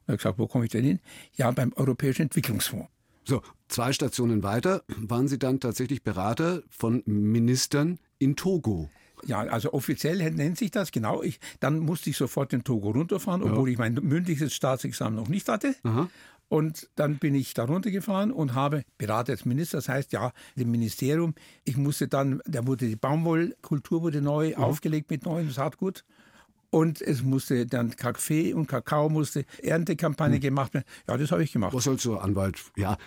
Er 0.06 0.12
hat 0.12 0.18
gesagt, 0.18 0.38
wo 0.38 0.46
komme 0.46 0.64
ich 0.64 0.70
denn 0.70 0.84
hin? 0.84 1.00
Ja, 1.34 1.50
beim 1.50 1.72
Europäischen 1.74 2.22
Entwicklungsfonds. 2.22 2.88
So, 3.24 3.42
zwei 3.68 3.92
Stationen 3.92 4.42
weiter 4.42 4.84
waren 4.88 5.26
Sie 5.26 5.38
dann 5.38 5.58
tatsächlich 5.58 6.04
Berater 6.04 6.62
von 6.70 7.02
Ministern 7.06 7.98
in 8.18 8.36
Togo. 8.36 8.88
Ja, 9.24 9.40
also 9.40 9.72
offiziell 9.72 10.18
nennt 10.30 10.58
sich 10.58 10.70
das, 10.70 10.92
genau. 10.92 11.22
Ich, 11.22 11.40
dann 11.58 11.80
musste 11.80 12.10
ich 12.10 12.16
sofort 12.16 12.52
in 12.52 12.62
Togo 12.62 12.90
runterfahren, 12.90 13.42
obwohl 13.42 13.68
ja. 13.68 13.72
ich 13.72 13.78
mein 13.78 13.94
mündliches 13.94 14.54
Staatsexamen 14.54 15.16
noch 15.16 15.28
nicht 15.28 15.48
hatte. 15.48 15.74
Aha. 15.82 16.08
Und 16.48 16.88
dann 16.94 17.18
bin 17.18 17.34
ich 17.34 17.54
da 17.54 17.64
runtergefahren 17.64 18.30
und 18.30 18.54
habe 18.54 18.84
Berater 18.98 19.32
als 19.32 19.44
Minister, 19.44 19.78
das 19.78 19.88
heißt 19.88 20.12
ja, 20.12 20.32
dem 20.54 20.70
Ministerium. 20.70 21.34
Ich 21.64 21.76
musste 21.76 22.06
dann, 22.06 22.40
da 22.46 22.66
wurde 22.66 22.86
die 22.86 22.94
Baumwollkultur 22.94 24.02
wurde 24.02 24.22
neu 24.22 24.50
mhm. 24.50 24.62
aufgelegt 24.62 25.10
mit 25.10 25.24
neuem 25.24 25.50
Saatgut. 25.50 26.04
Und 26.70 27.00
es 27.00 27.22
musste 27.22 27.66
dann 27.66 27.94
Kaffee 27.96 28.52
und 28.52 28.66
Kakao 28.66 29.08
musste 29.08 29.44
Erntekampagne 29.62 30.36
hm. 30.36 30.42
gemacht 30.42 30.74
werden. 30.74 30.84
Ja, 31.08 31.16
das 31.16 31.30
habe 31.30 31.42
ich 31.42 31.52
gemacht. 31.52 31.74
Was 31.74 31.84
soll 31.84 31.98
so 31.98 32.18
Anwalt? 32.18 32.60
Ja, 32.76 32.98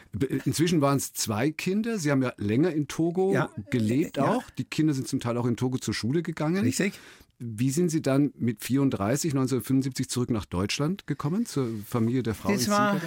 inzwischen 0.45 0.81
waren 0.81 0.97
es 0.97 1.13
zwei 1.13 1.51
Kinder. 1.51 1.99
Sie 1.99 2.11
haben 2.11 2.23
ja 2.23 2.33
länger 2.37 2.71
in 2.71 2.87
Togo 2.87 3.33
ja, 3.33 3.49
gelebt 3.69 4.17
ja. 4.17 4.25
auch. 4.25 4.43
Die 4.57 4.63
Kinder 4.63 4.93
sind 4.93 5.07
zum 5.07 5.19
Teil 5.19 5.37
auch 5.37 5.45
in 5.45 5.57
Togo 5.57 5.77
zur 5.77 5.93
Schule 5.93 6.23
gegangen. 6.23 6.63
Richtig. 6.63 6.99
Wie 7.41 7.69
sind 7.69 7.87
Sie 7.87 8.01
dann 8.01 8.33
mit 8.37 8.61
34, 8.65 9.31
1975 9.31 10.09
zurück 10.09 10.29
nach 10.29 10.43
Deutschland 10.43 11.07
gekommen, 11.07 11.45
zur 11.45 11.69
Familie 11.87 12.21
der 12.21 12.35
Frau? 12.35 12.51
Das 12.51 12.67
war, 12.67 12.99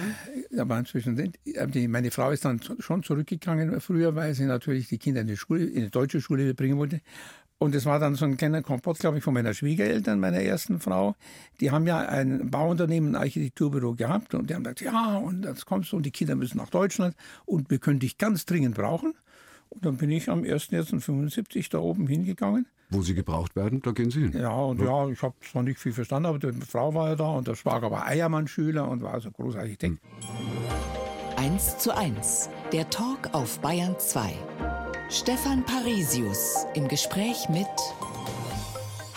da 0.49 0.67
war 0.67 0.79
inzwischen, 0.79 1.31
meine 1.87 2.09
Frau 2.09 2.31
ist 2.31 2.43
dann 2.43 2.59
schon 2.79 3.03
zurückgegangen 3.03 3.79
früher, 3.79 4.15
weil 4.15 4.33
sie 4.33 4.45
natürlich 4.45 4.87
die 4.87 4.97
Kinder 4.97 5.21
in 5.21 5.27
die 5.27 5.37
Schule, 5.37 5.65
in 5.65 5.83
die 5.83 5.91
deutsche 5.91 6.19
Schule 6.19 6.51
bringen 6.55 6.79
wollte. 6.79 7.01
Und 7.63 7.73
es 7.75 7.85
war 7.85 7.97
dann 7.97 8.15
so 8.15 8.25
ein 8.25 8.35
kleiner 8.35 8.61
Kompott, 8.61 8.99
glaube 8.99 9.19
ich, 9.19 9.23
von 9.23 9.33
meiner 9.33 9.53
Schwiegereltern, 9.53 10.19
meiner 10.19 10.41
ersten 10.41 10.81
Frau. 10.81 11.15
Die 11.61 11.71
haben 11.71 11.87
ja 11.87 11.99
ein 11.99 12.51
Bauunternehmen, 12.51 13.15
ein 13.15 13.21
Architekturbüro 13.21 13.93
gehabt 13.93 14.33
und 14.33 14.49
die 14.49 14.53
haben 14.53 14.63
gesagt, 14.63 14.81
ja, 14.81 15.15
und 15.15 15.45
jetzt 15.45 15.65
kommst 15.65 15.93
du 15.93 15.95
und 15.95 16.05
die 16.05 16.11
Kinder 16.11 16.35
müssen 16.35 16.57
nach 16.57 16.69
Deutschland 16.69 17.15
und 17.45 17.69
wir 17.69 17.77
können 17.77 18.01
dich 18.01 18.17
ganz 18.17 18.45
dringend 18.45 18.75
brauchen. 18.75 19.13
Und 19.69 19.85
dann 19.85 19.95
bin 19.95 20.11
ich 20.11 20.29
am 20.29 20.41
1.1.75 20.41 21.71
da 21.71 21.77
oben 21.77 22.05
hingegangen. 22.05 22.65
Wo 22.89 23.01
Sie 23.01 23.15
gebraucht 23.15 23.55
werden, 23.55 23.81
da 23.81 23.91
gehen 23.91 24.11
Sie 24.11 24.23
hin. 24.23 24.33
Ja, 24.37 24.51
und 24.51 24.81
ja, 24.81 25.07
ich 25.07 25.21
habe 25.21 25.35
zwar 25.49 25.63
nicht 25.63 25.79
viel 25.79 25.93
verstanden, 25.93 26.25
aber 26.25 26.39
die 26.39 26.51
Frau 26.65 26.93
war 26.93 27.11
ja 27.11 27.15
da 27.15 27.29
und 27.29 27.47
der 27.47 27.55
Schwager 27.55 27.89
war 27.89 28.05
Eiermann-Schüler 28.05 28.89
und 28.89 29.03
war 29.03 29.13
also 29.13 29.31
Großarchitekt. 29.31 30.01
Hm. 30.01 31.37
1 31.37 31.77
zu 31.77 31.95
1, 31.95 32.49
der 32.73 32.89
Talk 32.89 33.29
auf 33.31 33.59
Bayern 33.59 33.95
2. 33.97 34.33
Stefan 35.09 35.63
Parisius 35.63 36.65
im 36.73 36.87
Gespräch 36.87 37.47
mit 37.49 37.67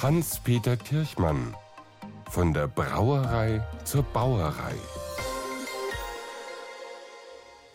Hans-Peter 0.02 0.76
Kirchmann. 0.76 1.54
Von 2.30 2.52
der 2.52 2.66
Brauerei 2.66 3.62
zur 3.84 4.02
Bauerei 4.02 4.74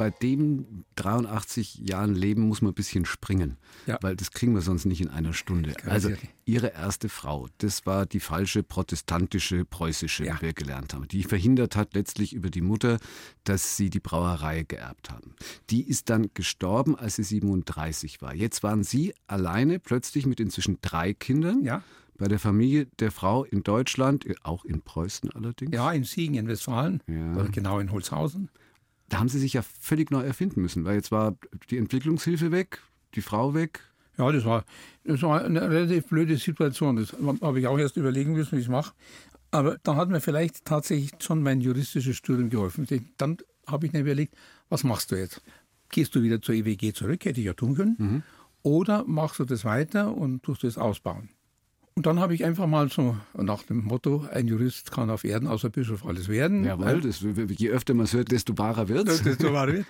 bei 0.02 0.10
dem 0.10 0.84
83 0.96 1.76
Jahren 1.76 2.16
Leben 2.16 2.48
muss 2.48 2.64
man 2.64 2.72
ein 2.72 2.74
bisschen 2.74 3.06
springen, 3.06 3.58
ja. 3.86 4.00
weil 4.02 4.16
das 4.16 4.32
kriegen 4.32 4.56
wir 4.56 4.62
sonst 4.62 4.86
nicht 4.86 5.00
in 5.00 5.10
einer 5.10 5.32
Stunde. 5.32 5.76
Also 5.86 6.10
ihre 6.44 6.74
erste 6.74 7.08
Frau, 7.08 7.50
das 7.60 7.86
war 7.86 8.08
die 8.08 8.20
falsche 8.20 8.64
protestantische 8.64 9.64
preußische, 9.64 10.26
ja. 10.26 10.38
wie 10.38 10.42
wir 10.42 10.54
gelernt 10.54 10.96
haben, 10.96 11.08
die 11.08 11.22
verhindert 11.22 11.76
hat 11.76 11.94
letztlich 11.94 12.34
über 12.34 12.50
die 12.50 12.62
Mutter, 12.62 12.98
dass 13.44 13.78
sie 13.78 13.92
die 13.92 14.00
Brauerei 14.00 14.64
geerbt 14.64 15.12
haben. 15.12 15.36
Die 15.70 15.88
ist 15.88 16.10
dann 16.10 16.32
gestorben, 16.34 16.96
als 16.96 17.18
sie 17.18 17.24
37 17.24 18.24
war. 18.24 18.34
Jetzt 18.34 18.64
waren 18.64 18.84
sie 18.84 19.14
alleine 19.28 19.78
plötzlich 19.78 20.26
mit 20.26 20.40
inzwischen 20.40 20.80
drei 20.82 21.14
Kindern. 21.14 21.64
Ja 21.64 21.84
bei 22.18 22.28
der 22.28 22.38
Familie 22.38 22.86
der 23.00 23.10
Frau 23.10 23.46
in 23.46 23.64
Deutschland, 23.64 24.28
auch 24.44 24.64
in 24.64 24.84
Preußen 24.84 25.32
allerdings? 25.32 25.74
Ja, 25.74 25.92
in 25.92 26.04
Siegen 26.04 26.36
in 26.36 26.48
Westfalen, 26.48 27.02
ja. 27.08 27.48
genau 27.52 27.80
in 27.80 27.92
Holzhausen 27.92 28.52
da 29.12 29.20
haben 29.20 29.30
sie 29.30 29.40
sich 29.40 29.54
ja 29.54 29.62
völlig 29.62 30.10
neu 30.10 30.22
erfinden 30.22 30.62
müssen, 30.62 30.86
weil 30.86 30.96
jetzt 30.96 31.12
war 31.12 31.36
die 31.70 31.78
Entwicklungshilfe 31.78 32.52
weg, 32.52 32.82
die 33.14 33.22
Frau 33.22 33.54
weg. 33.54 33.82
Ja, 34.18 34.32
das 34.32 34.46
war, 34.46 34.64
das 35.04 35.22
war 35.22 35.44
eine 35.44 35.70
relativ 35.70 36.08
blöde 36.08 36.38
Situation. 36.38 36.96
Das 36.96 37.14
habe 37.42 37.60
ich 37.60 37.68
auch 37.68 37.78
erst 37.78 37.98
überlegen 37.98 38.34
müssen, 38.34 38.54
wie 38.54 38.62
ich 38.62 38.68
es 38.68 38.72
mache. 38.72 38.94
Aber 39.52 39.78
dann 39.84 39.98
hat 39.98 40.08
mir 40.08 40.22
vielleicht 40.22 40.64
tatsächlich 40.64 41.12
schon 41.20 41.44
mein 41.44 41.60
juristisches 41.60 42.16
Studium 42.16 42.50
geholfen. 42.50 42.88
Dann 43.18 43.38
habe 43.68 43.86
ich 43.86 43.92
mir 43.92 44.00
überlegt, 44.00 44.34
was 44.70 44.86
machst 44.86 45.12
du 45.12 45.18
jetzt? 45.18 45.42
Gehst 45.90 46.16
du 46.16 46.24
wieder 46.24 46.42
zur 46.42 46.56
EWG 46.56 46.94
zurück, 46.94 47.26
hätte 47.26 47.42
ich 47.42 47.48
ja 47.48 47.54
tun 47.54 47.76
können. 47.76 47.96
Mhm. 47.98 48.24
Oder 48.64 49.04
machst 49.06 49.40
du 49.40 49.46
das 49.46 49.66
weiter 49.66 50.16
und 50.16 50.44
tust 50.44 50.64
das 50.64 50.78
ausbauen? 50.78 51.30
Und 52.02 52.08
dann 52.08 52.20
habe 52.20 52.34
ich 52.34 52.44
einfach 52.44 52.66
mal 52.66 52.90
so 52.90 53.16
nach 53.38 53.62
dem 53.62 53.84
Motto, 53.84 54.26
ein 54.32 54.48
Jurist 54.48 54.92
kann 54.92 55.12
auf 55.12 55.24
Erden 55.24 55.48
außer 55.48 55.70
Bischof 55.70 56.04
alles 56.04 56.30
werden. 56.30 56.64
Jawohl, 56.64 57.00
das, 57.00 57.22
je 57.22 57.70
öfter 57.70 57.94
man 57.94 58.06
es 58.06 58.14
hört, 58.14 58.32
desto 58.32 58.58
wahrer 58.58 58.88
wird 58.88 59.08
es. 59.08 59.22
Desto 59.22 59.54
wahrer 59.54 59.74
wird 59.74 59.86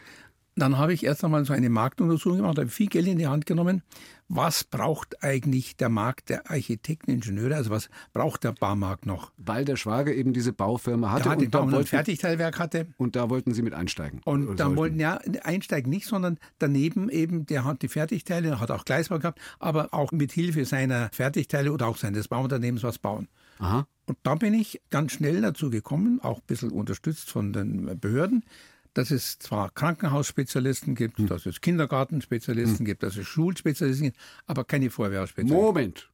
Dann 0.56 0.78
habe 0.78 0.94
ich 0.94 1.06
erst 1.06 1.24
einmal 1.24 1.46
so 1.46 1.54
eine 1.54 1.70
Marktuntersuchung 1.70 2.40
gemacht, 2.40 2.58
habe 2.58 2.68
viel 2.68 2.88
Geld 2.88 3.08
in 3.08 3.18
die 3.18 3.28
Hand 3.28 3.46
genommen. 3.46 3.84
Was 4.28 4.64
braucht 4.64 5.24
eigentlich 5.24 5.76
der 5.78 5.90
Markt 5.90 6.30
der 6.30 6.50
Architekten, 6.50 7.12
Ingenieure? 7.12 7.56
Also 7.56 7.70
was 7.70 7.90
braucht 8.14 8.44
der 8.44 8.52
Baumarkt 8.52 9.06
noch? 9.06 9.32
Weil 9.38 9.66
der 9.66 9.76
Schwager 9.76 10.14
eben 10.14 10.34
diese 10.34 10.54
Baufirma 10.54 11.12
hatte 11.12 11.30
ja, 11.30 11.36
und 11.36 11.54
da 11.54 11.64
ein 11.64 11.86
Fertigteilwerk 11.86 12.60
hatte. 12.60 12.88
Und 12.98 13.16
da 13.16 13.30
wollten 13.30 13.54
Sie 13.54 13.62
mit 13.62 13.74
einsteigen. 13.74 14.22
Und 14.26 14.58
da 14.58 14.76
wollten 14.76 15.00
ja 15.00 15.20
einsteigen 15.44 15.90
nicht, 15.90 16.06
sondern 16.06 16.38
daneben 16.60 17.10
eben, 17.10 17.46
der 17.46 17.66
hat 17.66 17.82
die 17.82 17.90
Fertigteile, 17.90 18.60
hat 18.60 18.72
auch 18.72 18.86
Gleisbau 18.86 19.20
gehabt, 19.20 19.40
aber 19.60 19.94
auch 19.94 20.12
mit 20.12 20.32
Hilfe 20.32 20.66
seiner 20.66 21.10
Fertigteile 21.12 21.72
oder 21.72 21.88
auch 21.88 21.98
seines 21.98 22.28
Bauunternehmens 22.28 22.84
was 22.84 23.00
bauen. 23.00 23.28
Aha. 23.60 23.88
Und 24.06 24.18
da 24.24 24.36
bin 24.36 24.54
ich 24.54 24.82
ganz 24.90 25.14
schnell 25.14 25.42
dazu 25.42 25.70
gekommen, 25.70 26.20
auch 26.22 26.40
ein 26.40 26.48
bisschen 26.48 26.72
unterstützt 26.72 27.30
von 27.30 27.54
den 27.54 28.00
Behörden, 28.00 28.44
dass 28.94 29.12
es 29.12 29.40
zwar 29.40 29.70
Krankenhausspezialisten 29.72 30.96
gibt, 30.96 31.18
hm. 31.18 31.28
dass 31.28 31.46
es 31.46 31.62
Kindergartenspezialisten 31.62 32.80
hm. 32.80 32.86
gibt, 32.86 33.04
dass 33.04 33.18
es 33.18 33.28
Schulspezialisten 33.28 34.08
gibt, 34.08 34.18
aber 34.46 34.64
keine 34.64 34.90
Feuerwehrspezialisten. 34.90 35.62
Moment, 35.62 36.10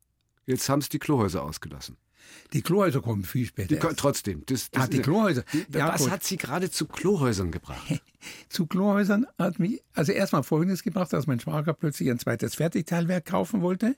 jetzt 0.45 0.69
haben 0.69 0.79
es 0.79 0.89
die 0.89 0.99
Klohäuser 0.99 1.43
ausgelassen. 1.43 1.97
Die 2.53 2.61
Klohäuser 2.61 3.01
kommen 3.01 3.23
viel 3.23 3.45
später. 3.45 3.75
Die, 3.75 3.95
trotzdem. 3.95 4.43
Das, 4.45 4.69
das, 4.71 4.83
ah, 4.83 4.87
die 4.87 4.99
Klohäuser. 4.99 5.43
Ja, 5.73 5.93
was 5.93 6.03
gut. 6.03 6.11
hat 6.11 6.23
Sie 6.23 6.37
gerade 6.37 6.69
zu 6.69 6.85
Klohäusern 6.85 7.51
gebracht? 7.51 8.01
zu 8.49 8.65
Klohäusern 8.67 9.27
hat 9.37 9.59
mich, 9.59 9.81
also 9.93 10.11
erstmal 10.11 10.43
Folgendes 10.43 10.83
gebracht, 10.83 11.13
dass 11.13 11.27
mein 11.27 11.39
Schwager 11.39 11.73
plötzlich 11.73 12.09
ein 12.09 12.19
zweites 12.19 12.55
Fertigteilwerk 12.55 13.25
kaufen 13.25 13.61
wollte 13.61 13.95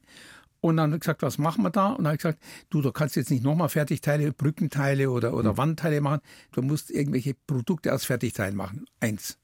und 0.61 0.77
dann 0.77 0.93
hat 0.93 1.01
gesagt, 1.01 1.21
was 1.21 1.37
machen 1.37 1.63
wir 1.63 1.69
da? 1.69 1.89
Und 1.89 1.99
dann 1.99 2.07
habe 2.07 2.15
ich 2.15 2.21
gesagt, 2.21 2.39
du, 2.69 2.81
du 2.81 2.91
kannst 2.91 3.15
jetzt 3.15 3.31
nicht 3.31 3.43
nochmal 3.43 3.69
Fertigteile, 3.69 4.31
Brückenteile 4.33 5.09
oder, 5.09 5.33
oder 5.33 5.53
mhm. 5.53 5.57
Wandteile 5.57 6.01
machen. 6.01 6.21
Du 6.51 6.61
musst 6.61 6.91
irgendwelche 6.91 7.33
Produkte 7.33 7.93
aus 7.93 8.05
Fertigteilen 8.05 8.55
machen. 8.55 8.85
Eins. 8.99 9.38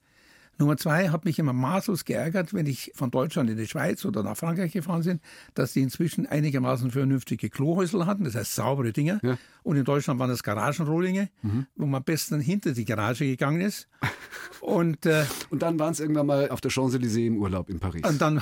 Nummer 0.58 0.78
zwei 0.78 1.10
hat 1.10 1.26
mich 1.26 1.38
immer 1.39 1.54
maßlos 1.54 2.06
geärgert, 2.06 2.54
wenn 2.54 2.65
ich 2.65 2.91
von 2.96 3.12
Deutschland 3.12 3.50
in 3.50 3.58
die 3.58 3.68
Schweiz 3.68 4.06
oder 4.06 4.24
nach 4.24 4.38
Frankreich 4.38 4.72
gefahren 4.72 5.04
bin, 5.04 5.20
dass 5.54 5.74
die 5.74 5.82
inzwischen 5.82 6.26
einigermaßen 6.26 6.91
vernünftige 6.91 7.50
Klohäusel 7.50 8.06
hatten, 8.06 8.24
das 8.24 8.36
heißt 8.36 8.56
saubere 8.56 8.94
Dinge. 8.94 9.20
Ja. 9.22 9.38
Und 9.63 9.78
in 9.78 9.84
Deutschland 9.84 10.20
waren 10.20 10.30
das 10.30 10.44
Garagenrohlinge, 10.44 11.30
mhm. 11.41 11.65
wo 11.76 11.86
man 11.86 11.96
am 11.96 12.04
besten 12.04 12.39
hinter 12.39 12.74
die 12.74 12.86
Garage 12.86 13.26
gegangen 13.26 13.62
ist. 13.62 13.88
Und, 14.62 15.06
äh, 15.06 15.26
und 15.52 15.62
dann 15.62 15.78
waren 15.78 15.91
es 15.91 16.00
irgendwann 16.00 16.26
mal 16.26 16.50
auf 16.50 16.60
der 16.60 16.72
Champs-Élysées 16.72 17.28
im 17.28 17.38
Urlaub 17.38 17.70
in 17.70 17.80
Paris. 17.80 18.02
Und 18.04 18.20
dann, 18.20 18.41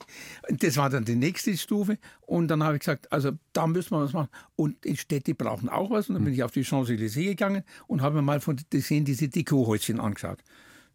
das 0.48 0.76
war 0.76 0.90
dann 0.90 1.06
die 1.06 1.14
nächste 1.14 1.56
Stufe. 1.56 1.96
Und 2.20 2.48
dann 2.48 2.62
habe 2.62 2.74
ich 2.74 2.80
gesagt, 2.80 3.10
also 3.10 3.32
da 3.54 3.66
müssen 3.66 3.92
wir 3.92 4.02
was 4.02 4.12
machen. 4.12 4.28
Und 4.54 4.84
die 4.84 4.98
Städte 4.98 5.34
brauchen 5.34 5.70
auch 5.70 5.90
was. 5.90 6.10
Und 6.10 6.14
dann 6.14 6.22
mhm. 6.22 6.26
bin 6.26 6.34
ich 6.34 6.42
auf 6.42 6.50
die 6.50 6.64
Champs-Élysées 6.64 7.24
gegangen 7.24 7.62
und 7.86 8.02
habe 8.02 8.16
mir 8.16 8.22
mal 8.22 8.40
von 8.40 8.60
gesehen 8.68 9.06
diese 9.06 9.28
Dekohäuschen 9.28 9.98
angeschaut. 9.98 10.40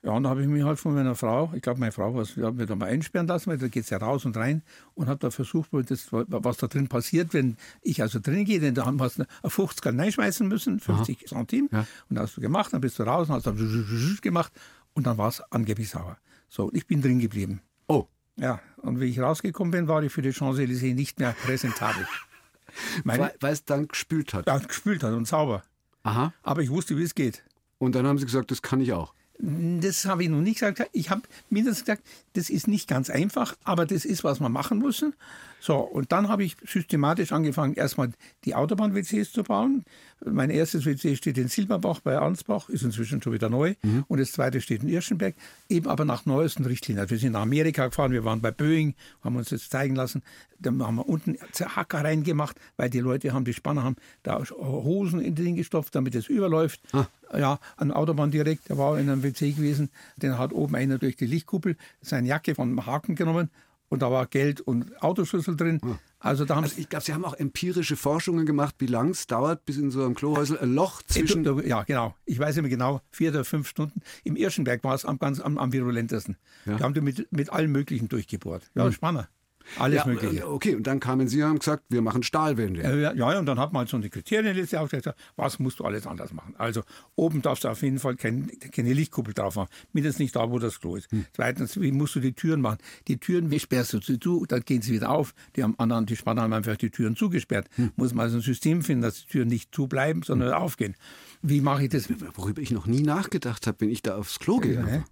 Ja, 0.07 0.13
und 0.13 0.23
da 0.23 0.29
habe 0.29 0.41
ich 0.41 0.47
mich 0.47 0.63
halt 0.63 0.79
von 0.79 0.93
meiner 0.93 1.15
Frau, 1.15 1.51
ich 1.53 1.61
glaube, 1.61 1.81
meine 1.81 1.91
Frau 1.91 2.15
was, 2.15 2.37
hat 2.37 2.55
mich 2.55 2.65
da 2.65 2.77
mal 2.77 2.85
einsperren 2.85 3.27
lassen, 3.27 3.49
weil 3.49 3.57
da 3.57 3.67
geht 3.67 3.83
es 3.83 3.89
ja 3.89 3.97
raus 3.97 4.23
und 4.23 4.37
rein 4.37 4.61
und 4.93 5.09
habe 5.09 5.19
da 5.19 5.31
versucht, 5.31 5.69
das, 5.73 6.07
was 6.13 6.55
da 6.55 6.67
drin 6.67 6.87
passiert, 6.87 7.33
wenn 7.33 7.57
ich 7.81 8.01
also 8.01 8.19
drin 8.21 8.45
gehe, 8.45 8.61
denn 8.61 8.73
da 8.73 8.85
haben 8.85 9.01
wir 9.01 9.11
eine 9.17 9.27
50 9.45 9.85
reinschmeißen 9.85 10.47
müssen, 10.47 10.79
50 10.79 11.17
Aha. 11.17 11.25
Centime. 11.25 11.67
Ja. 11.73 11.85
Und 12.09 12.15
da 12.15 12.21
hast 12.21 12.37
du 12.37 12.39
gemacht, 12.39 12.71
dann 12.71 12.79
bist 12.79 12.97
du 12.99 13.03
raus 13.03 13.27
und 13.27 13.35
hast 13.35 13.47
dann 13.47 14.17
gemacht 14.21 14.53
und 14.93 15.07
dann 15.07 15.17
war 15.17 15.27
es 15.27 15.41
angeblich 15.51 15.89
sauer. 15.89 16.17
So, 16.47 16.71
ich 16.71 16.87
bin 16.87 17.01
drin 17.01 17.19
geblieben. 17.19 17.59
Oh. 17.89 18.07
Ja, 18.37 18.61
und 18.77 19.01
wie 19.01 19.07
ich 19.07 19.19
rausgekommen 19.19 19.71
bin, 19.71 19.89
war 19.89 20.01
ich 20.03 20.13
für 20.13 20.21
die 20.21 20.31
Champs-Élysées 20.31 20.95
nicht 20.95 21.19
mehr 21.19 21.35
präsentabel. 21.43 22.07
Meine, 23.03 23.33
weil 23.41 23.51
es 23.51 23.65
dann 23.65 23.89
gespült 23.89 24.33
hat. 24.33 24.47
Ja, 24.47 24.57
gespült 24.57 25.03
hat 25.03 25.11
und 25.11 25.27
sauber. 25.27 25.63
Aha. 26.03 26.31
Aber 26.43 26.61
ich 26.61 26.69
wusste, 26.69 26.95
wie 26.95 27.03
es 27.03 27.13
geht. 27.13 27.43
Und 27.77 27.93
dann 27.93 28.07
haben 28.07 28.17
Sie 28.17 28.25
gesagt, 28.25 28.51
das 28.51 28.61
kann 28.61 28.79
ich 28.79 28.93
auch. 28.93 29.13
Das 29.39 30.05
habe 30.05 30.23
ich 30.23 30.29
noch 30.29 30.41
nicht 30.41 30.59
gesagt. 30.59 30.89
Ich 30.93 31.11
habe 31.11 31.21
mindestens 31.49 31.85
gesagt, 31.85 32.03
das 32.33 32.49
ist 32.49 32.67
nicht 32.67 32.87
ganz 32.87 33.09
einfach, 33.09 33.55
aber 33.63 33.85
das 33.85 34.03
ist, 34.03 34.23
was 34.23 34.39
wir 34.39 34.49
machen 34.49 34.79
müssen. 34.79 35.13
So, 35.59 35.77
und 35.77 36.11
dann 36.11 36.27
habe 36.27 36.43
ich 36.43 36.57
systematisch 36.65 37.31
angefangen, 37.31 37.75
erstmal 37.75 38.11
die 38.45 38.55
Autobahn-WCs 38.55 39.31
zu 39.31 39.43
bauen. 39.43 39.85
Mein 40.25 40.49
erstes 40.49 40.85
WC 40.85 41.15
steht 41.15 41.37
in 41.37 41.47
Silberbach 41.47 41.99
bei 41.99 42.17
Ansbach, 42.17 42.69
ist 42.69 42.83
inzwischen 42.83 43.21
schon 43.21 43.33
wieder 43.33 43.49
neu. 43.49 43.75
Mhm. 43.83 44.05
Und 44.07 44.19
das 44.19 44.31
zweite 44.31 44.61
steht 44.61 44.83
in 44.83 44.89
Irschenberg, 44.89 45.35
eben 45.69 45.87
aber 45.87 46.05
nach 46.05 46.25
neuesten 46.25 46.65
Richtlinien. 46.65 47.01
Also 47.01 47.11
wir 47.11 47.19
sind 47.19 47.33
nach 47.33 47.41
Amerika 47.41 47.87
gefahren, 47.87 48.11
wir 48.11 48.25
waren 48.25 48.41
bei 48.41 48.51
Boeing, 48.51 48.95
haben 49.23 49.35
uns 49.35 49.49
das 49.49 49.69
zeigen 49.69 49.95
lassen. 49.95 50.23
Dann 50.59 50.81
haben 50.81 50.95
wir 50.95 51.07
unten 51.07 51.37
Hacker 51.59 52.03
reingemacht, 52.03 52.59
weil 52.77 52.89
die 52.89 52.99
Leute 52.99 53.33
haben, 53.33 53.45
die 53.45 53.53
Spanner 53.53 53.83
haben 53.83 53.95
da 54.23 54.43
Hosen 54.49 55.21
in 55.21 55.35
den 55.35 55.55
gestopft, 55.55 55.93
damit 55.93 56.15
es 56.15 56.27
überläuft. 56.27 56.81
Ah. 56.93 57.05
Ja, 57.37 57.59
an 57.75 57.91
Autobahn 57.91 58.31
direkt, 58.31 58.69
der 58.69 58.77
war 58.77 58.97
in 58.97 59.09
einem 59.09 59.21
WC 59.21 59.51
gewesen, 59.51 59.89
den 60.15 60.37
hat 60.37 60.53
oben 60.53 60.75
einer 60.75 60.97
durch 60.97 61.15
die 61.15 61.25
Lichtkuppel 61.27 61.75
seine 62.01 62.27
Jacke 62.27 62.55
vom 62.55 62.85
Haken 62.85 63.15
genommen, 63.15 63.49
und 63.89 64.01
da 64.01 64.11
war 64.11 64.25
Geld 64.25 64.61
und 64.61 65.01
Autoschlüssel 65.01 65.55
drin. 65.55 65.79
Hm. 65.81 65.99
Also, 66.19 66.45
da 66.45 66.55
haben 66.55 66.63
also 66.63 66.75
ich 66.77 66.89
glaube, 66.89 67.05
Sie 67.05 67.13
haben 67.13 67.25
auch 67.25 67.35
empirische 67.35 67.95
Forschungen 67.95 68.45
gemacht, 68.45 68.75
wie 68.79 68.87
lang 68.87 69.09
es 69.09 69.27
dauert, 69.27 69.65
bis 69.65 69.77
in 69.77 69.91
so 69.91 70.03
einem 70.03 70.15
Klohäusel 70.15 70.57
ein 70.59 70.73
Loch 70.73 71.01
zwischen. 71.03 71.43
Ja, 71.67 71.83
genau. 71.83 72.15
Ich 72.25 72.39
weiß 72.39 72.57
immer 72.57 72.69
genau, 72.69 73.01
vier 73.11 73.29
oder 73.29 73.45
fünf 73.45 73.67
Stunden. 73.67 74.01
Im 74.23 74.35
Irschenberg 74.35 74.83
war 74.83 74.95
es 74.95 75.05
am, 75.05 75.19
ganz 75.19 75.39
am, 75.39 75.57
am 75.57 75.71
virulentesten. 75.71 76.37
Ja. 76.65 76.77
Da 76.77 76.85
haben 76.85 76.93
die 76.93 77.01
mit, 77.01 77.31
mit 77.31 77.51
allem 77.51 77.71
Möglichen 77.71 78.09
durchgebohrt. 78.09 78.69
Ja, 78.75 78.85
hm. 78.85 78.91
spannend. 78.91 79.27
Alles 79.77 79.97
ja, 79.97 80.05
Mögliche. 80.05 80.41
Äh, 80.41 80.43
okay, 80.43 80.75
und 80.75 80.87
dann 80.87 80.99
kamen 80.99 81.27
Sie 81.27 81.41
und 81.41 81.49
haben 81.49 81.59
gesagt, 81.59 81.83
wir 81.89 82.01
machen 82.01 82.23
Stahlwände. 82.23 82.81
Ja, 82.81 83.13
ja, 83.13 83.39
und 83.39 83.45
dann 83.45 83.59
hat 83.59 83.73
man 83.73 83.81
halt 83.81 83.89
so 83.89 83.97
eine 83.97 84.09
Kriterienliste 84.09 84.79
aufgestellt, 84.79 85.15
was 85.35 85.59
musst 85.59 85.79
du 85.79 85.85
alles 85.85 86.07
anders 86.07 86.33
machen. 86.33 86.55
Also 86.57 86.83
oben 87.15 87.41
darfst 87.41 87.63
du 87.63 87.69
auf 87.69 87.81
jeden 87.81 87.99
Fall 87.99 88.15
kein, 88.15 88.51
keine 88.71 88.93
Lichtkuppel 88.93 89.33
drauf 89.33 89.55
machen, 89.55 89.69
mindestens 89.93 90.19
nicht 90.19 90.35
da, 90.35 90.49
wo 90.49 90.59
das 90.59 90.79
Klo 90.79 90.95
ist. 90.95 91.11
Hm. 91.11 91.25
Zweitens, 91.33 91.79
wie 91.79 91.91
musst 91.91 92.15
du 92.15 92.19
die 92.19 92.33
Türen 92.33 92.61
machen? 92.61 92.77
Die 93.07 93.17
Türen, 93.17 93.51
wie 93.51 93.59
sperrst 93.59 93.93
du 93.93 94.01
sie 94.01 94.19
zu, 94.19 94.45
dann 94.45 94.61
gehen 94.61 94.81
sie 94.81 94.93
wieder 94.93 95.09
auf. 95.09 95.33
Die 95.55 95.63
haben 95.63 95.75
anderen, 95.77 96.05
die 96.05 96.15
Spanner 96.15 96.43
haben 96.43 96.53
einfach 96.53 96.77
die 96.77 96.89
Türen 96.89 97.15
zugesperrt. 97.15 97.67
Hm. 97.75 97.91
Muss 97.95 98.13
man 98.13 98.25
also 98.25 98.37
ein 98.37 98.41
System 98.41 98.81
finden, 98.81 99.03
dass 99.03 99.25
die 99.25 99.27
Türen 99.27 99.47
nicht 99.49 99.73
zubleiben, 99.73 100.23
sondern 100.23 100.49
hm. 100.49 100.61
aufgehen. 100.61 100.95
Wie 101.41 101.61
mache 101.61 101.83
ich 101.83 101.89
das? 101.89 102.09
Worüber 102.35 102.61
ich 102.61 102.71
noch 102.71 102.87
nie 102.87 103.03
nachgedacht 103.03 103.67
habe, 103.67 103.81
wenn 103.81 103.89
ich 103.89 104.01
da 104.01 104.15
aufs 104.15 104.39
Klo 104.39 104.57
gehe. 104.57 105.05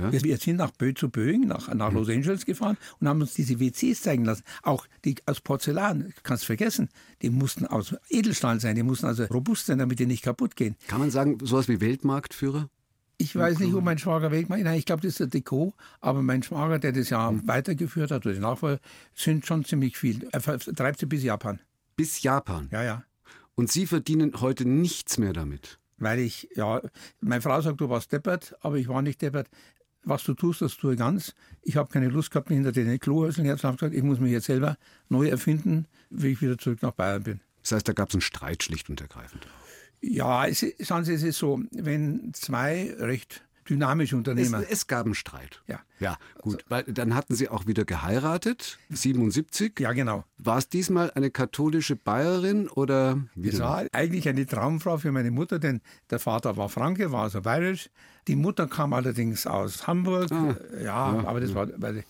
Ja, 0.00 0.10
ja? 0.10 0.22
Wir, 0.24 0.36
sind 0.36 0.56
nach 0.56 0.70
Bö 0.70 0.94
zu 0.94 1.08
Boeing, 1.10 1.46
nach, 1.46 1.72
nach 1.74 1.92
Los 1.92 2.08
Angeles 2.08 2.46
gefahren 2.46 2.76
und 2.98 3.08
haben 3.08 3.20
uns 3.20 3.34
diese 3.34 3.60
WCs 3.60 4.02
zeigen 4.02 4.24
lassen. 4.24 4.42
Auch 4.62 4.86
die 5.04 5.16
aus 5.26 5.40
Porzellan, 5.40 6.12
kannst 6.22 6.44
vergessen. 6.44 6.88
Die 7.22 7.30
mussten 7.30 7.66
aus 7.66 7.94
Edelstahl 8.08 8.60
sein, 8.60 8.76
die 8.76 8.82
mussten 8.82 9.06
also 9.06 9.24
robust 9.24 9.66
sein, 9.66 9.78
damit 9.78 9.98
die 9.98 10.06
nicht 10.06 10.22
kaputt 10.22 10.56
gehen. 10.56 10.76
Kann 10.88 11.00
man 11.00 11.10
sagen, 11.10 11.38
sowas 11.42 11.68
wie 11.68 11.80
Weltmarktführer? 11.80 12.68
Ich 13.18 13.36
weiß 13.36 13.58
nicht, 13.58 13.74
ob 13.74 13.84
mein 13.84 13.98
Schwager 13.98 14.30
wegmacht. 14.30 14.62
Nein, 14.62 14.78
ich 14.78 14.86
glaube, 14.86 15.02
das 15.02 15.10
ist 15.10 15.20
der 15.20 15.26
Deko. 15.26 15.74
Aber 16.00 16.22
mein 16.22 16.42
Schwager, 16.42 16.78
der 16.78 16.92
das 16.92 17.10
ja 17.10 17.28
Hm. 17.28 17.46
weitergeführt 17.46 18.10
hat, 18.10 18.24
oder 18.24 18.34
die 18.34 18.40
Nachfolger, 18.40 18.80
sind 19.14 19.44
schon 19.44 19.62
ziemlich 19.66 19.98
viel. 19.98 20.26
Er 20.32 20.40
treibt 20.40 20.98
sie 20.98 21.06
bis 21.06 21.22
Japan. 21.22 21.60
Bis 21.96 22.22
Japan. 22.22 22.68
Ja, 22.72 22.82
ja. 22.82 23.04
Und 23.56 23.70
Sie 23.70 23.86
verdienen 23.86 24.40
heute 24.40 24.66
nichts 24.66 25.18
mehr 25.18 25.34
damit. 25.34 25.78
Weil 25.98 26.18
ich, 26.20 26.48
ja, 26.56 26.80
meine 27.20 27.42
Frau 27.42 27.60
sagt, 27.60 27.82
du 27.82 27.90
warst 27.90 28.10
deppert, 28.10 28.56
aber 28.62 28.76
ich 28.76 28.88
war 28.88 29.02
nicht 29.02 29.20
deppert. 29.20 29.48
Was 30.02 30.24
du 30.24 30.34
tust, 30.34 30.62
das 30.62 30.76
tue 30.76 30.94
ich 30.94 30.98
ganz. 30.98 31.34
Ich 31.62 31.76
habe 31.76 31.90
keine 31.90 32.08
Lust 32.08 32.30
gehabt, 32.30 32.48
mich 32.48 32.56
hinter 32.56 32.72
den 32.72 32.98
Klohäuseln 32.98 33.46
herzu 33.46 33.66
und 33.66 33.68
habe 33.72 33.76
gesagt, 33.78 33.94
ich 33.94 34.02
muss 34.02 34.18
mich 34.18 34.32
jetzt 34.32 34.46
selber 34.46 34.76
neu 35.08 35.28
erfinden, 35.28 35.86
wie 36.08 36.28
ich 36.28 36.40
wieder 36.42 36.56
zurück 36.56 36.80
nach 36.82 36.92
Bayern 36.92 37.22
bin. 37.22 37.40
Das 37.62 37.72
heißt, 37.72 37.86
da 37.88 37.92
gab 37.92 38.08
es 38.08 38.14
einen 38.14 38.22
Streit 38.22 38.62
schlicht 38.62 38.88
und 38.88 39.00
ergreifend. 39.00 39.46
Ja, 40.00 40.46
es, 40.46 40.62
ist- 40.62 40.86
schauen 40.86 41.04
Sie, 41.04 41.12
es 41.12 41.22
ist 41.22 41.38
so, 41.38 41.60
wenn 41.72 42.32
zwei 42.32 42.94
recht 42.98 43.44
dynamische 43.68 44.14
Es, 44.14 44.18
Unternehmer. 44.18 44.62
es 44.68 44.86
gab 44.86 45.04
einen 45.06 45.14
Streit. 45.14 45.60
Ja. 45.66 45.80
Ja, 45.98 46.16
gut. 46.40 46.64
Weil 46.68 46.84
dann 46.84 47.14
hatten 47.14 47.34
Sie 47.34 47.48
auch 47.48 47.66
wieder 47.66 47.84
geheiratet, 47.84 48.78
77. 48.88 49.78
ja, 49.80 49.92
genau. 49.92 50.24
War 50.38 50.58
es 50.58 50.68
diesmal 50.68 51.10
eine 51.12 51.30
katholische 51.30 51.94
Bayerin 51.96 52.68
oder 52.68 53.18
wie 53.34 53.48
Es 53.50 53.60
war 53.60 53.84
eigentlich 53.92 54.28
eine 54.28 54.46
Traumfrau 54.46 54.96
für 54.98 55.12
meine 55.12 55.30
Mutter, 55.30 55.58
denn 55.58 55.80
der 56.10 56.18
Vater 56.18 56.56
war 56.56 56.68
Franke, 56.68 57.12
war 57.12 57.24
also 57.24 57.42
bayerisch. 57.42 57.90
Die 58.28 58.36
Mutter 58.36 58.66
kam 58.66 58.92
allerdings 58.92 59.46
aus 59.46 59.86
Hamburg. 59.86 60.30
Ah. 60.32 60.54
ja, 60.82 60.94
aber 61.26 61.40
das 61.40 61.54
war 61.54 61.66
bei 61.66 61.92
den 61.92 62.04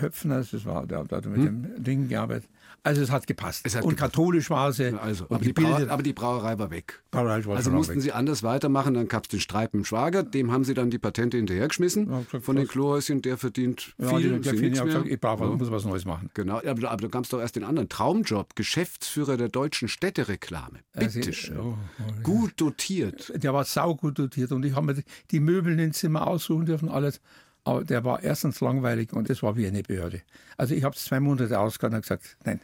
Höpfners, 0.00 0.50
das 0.50 0.64
war, 0.64 0.86
der, 0.86 1.04
der 1.04 1.18
hat 1.18 1.26
mit 1.26 1.36
Hm? 1.36 1.62
dem 1.62 1.84
Ding 1.84 2.08
gearbeitet. 2.08 2.48
Also 2.82 3.02
es 3.02 3.10
hat 3.10 3.26
gepasst. 3.26 3.62
Es 3.64 3.74
hat 3.74 3.82
und 3.84 3.90
gepasst. 3.90 4.12
katholisch 4.12 4.50
war 4.50 4.72
sie. 4.72 4.98
Also, 4.98 5.24
und 5.24 5.36
aber 5.36 5.44
die. 5.44 5.52
Brauer, 5.52 5.88
aber 5.88 6.02
die 6.02 6.12
Brauerei 6.12 6.58
war 6.58 6.70
weg. 6.70 7.02
Brauerei 7.10 7.44
war 7.44 7.56
Also 7.56 7.70
mussten 7.70 7.96
weg. 7.96 8.02
Sie 8.02 8.12
anders 8.12 8.42
weitermachen, 8.42 8.94
dann 8.94 9.08
gab 9.08 9.24
es 9.24 9.28
den 9.28 9.40
Streit 9.40 9.74
mit 9.74 9.82
dem 9.82 9.84
Schwager, 9.84 10.22
dem 10.22 10.52
haben 10.52 10.64
Sie 10.64 10.74
dann 10.74 10.90
die 10.90 10.98
Patente 10.98 11.36
hinterhergeschmissen. 11.36 12.10
Ja, 12.10 12.20
gesagt, 12.20 12.44
Von 12.44 12.56
den 12.56 12.68
Klohäuschen, 12.68 13.20
der 13.22 13.36
verdient 13.36 13.94
ja, 13.98 14.08
viel, 14.08 14.40
der 14.40 14.52
hat 14.52 14.60
mehr. 14.60 14.84
gesagt, 14.84 15.06
ich 15.06 15.20
brauche 15.20 15.40
was, 15.40 15.58
muss 15.58 15.70
was 15.70 15.84
Neues 15.84 16.04
machen. 16.04 16.30
Genau, 16.34 16.58
aber, 16.58 16.90
aber 16.90 17.02
da 17.02 17.08
gab 17.08 17.24
es 17.24 17.30
doch 17.30 17.40
erst 17.40 17.56
den 17.56 17.64
anderen 17.64 17.88
Traumjob, 17.88 18.54
Geschäftsführer 18.56 19.36
der 19.36 19.48
deutschen 19.48 19.88
Städtereklame. 19.88 20.80
Also, 20.94 21.18
Bitte 21.20 21.32
schön. 21.32 21.58
oh, 21.58 21.74
oh, 22.00 22.22
Gut 22.22 22.52
dotiert. 22.56 23.32
Der 23.42 23.52
war 23.52 23.64
saugut 23.64 24.18
dotiert 24.18 24.52
und 24.52 24.64
ich 24.64 24.74
habe 24.74 24.94
mir 24.94 25.02
die 25.30 25.40
Möbel 25.40 25.78
ins 25.78 25.98
Zimmer 25.98 26.26
aussuchen 26.26 26.66
dürfen, 26.66 26.88
alles. 26.88 27.20
Aber 27.64 27.84
der 27.84 28.02
war 28.02 28.22
erstens 28.22 28.60
langweilig 28.60 29.12
und 29.12 29.28
es 29.28 29.42
war 29.42 29.56
wie 29.56 29.66
eine 29.66 29.82
Behörde. 29.82 30.22
Also 30.56 30.74
ich 30.74 30.84
habe 30.84 30.96
es 30.96 31.04
zwei 31.04 31.20
Monate 31.20 31.58
ausgehalten 31.58 31.96
und 31.96 32.02
gesagt, 32.02 32.38
nein, 32.44 32.60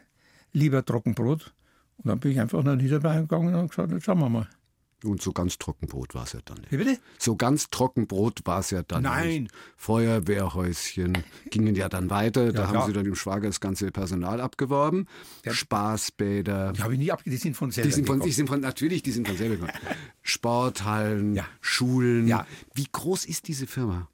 lieber 0.54 0.82
Trockenbrot. 0.84 1.52
Und 1.98 2.08
dann 2.08 2.18
bin 2.20 2.32
ich 2.32 2.40
einfach 2.40 2.62
nach 2.62 2.76
Niederbayern 2.76 3.28
gegangen 3.28 3.54
und 3.54 3.68
gesagt, 3.68 3.92
jetzt 3.92 4.04
schauen 4.04 4.18
wir 4.20 4.28
mal. 4.30 4.48
Und 5.04 5.20
so 5.20 5.32
ganz 5.32 5.58
Trockenbrot 5.58 6.14
war 6.14 6.22
es 6.24 6.32
ja 6.32 6.40
dann 6.46 6.56
nicht. 6.56 6.72
Wie 6.72 6.78
bitte? 6.78 6.98
So 7.18 7.36
ganz 7.36 7.68
Trockenbrot 7.68 8.40
war 8.46 8.60
es 8.60 8.70
ja 8.70 8.82
dann 8.82 9.02
Nein. 9.02 9.42
nicht. 9.42 9.52
Feuerwehrhäuschen 9.76 11.18
gingen 11.50 11.74
ja 11.74 11.90
dann 11.90 12.08
weiter. 12.08 12.52
Da 12.52 12.62
Ja, 12.62 12.66
haben 12.68 12.72
klar. 12.72 12.86
sie 12.86 12.92
dann 12.94 13.04
dem 13.04 13.14
Schwager 13.14 13.46
das 13.48 13.60
ganze 13.60 13.90
Personal 13.90 14.40
abgeworben. 14.40 15.06
Spaßbäder. 15.46 16.72
Die 16.72 16.82
habe 16.82 16.94
ich 16.94 16.98
nie 16.98 17.12
abgegeben, 17.12 17.36
die 17.36 17.42
sind 17.42 17.54
von 17.54 17.70
selber 17.70 17.88
Die 17.88 17.94
sind 17.94 18.06
von, 18.06 18.16
gekommen. 18.16 18.28
die 18.30 18.34
sind 18.34 18.48
von, 18.48 18.60
natürlich, 18.60 19.02
die 19.02 19.10
sind 19.12 19.28
von 19.28 19.36
selber 19.36 19.56
gekommen. 19.56 19.72
Sporthallen, 20.22 21.34
Ja. 21.34 21.44
Schulen. 21.60 22.26
Ja. 22.26 22.46
Wie 22.74 22.86
groß 22.90 23.26
ist 23.26 23.48
diese 23.48 23.66
Firma? 23.66 24.08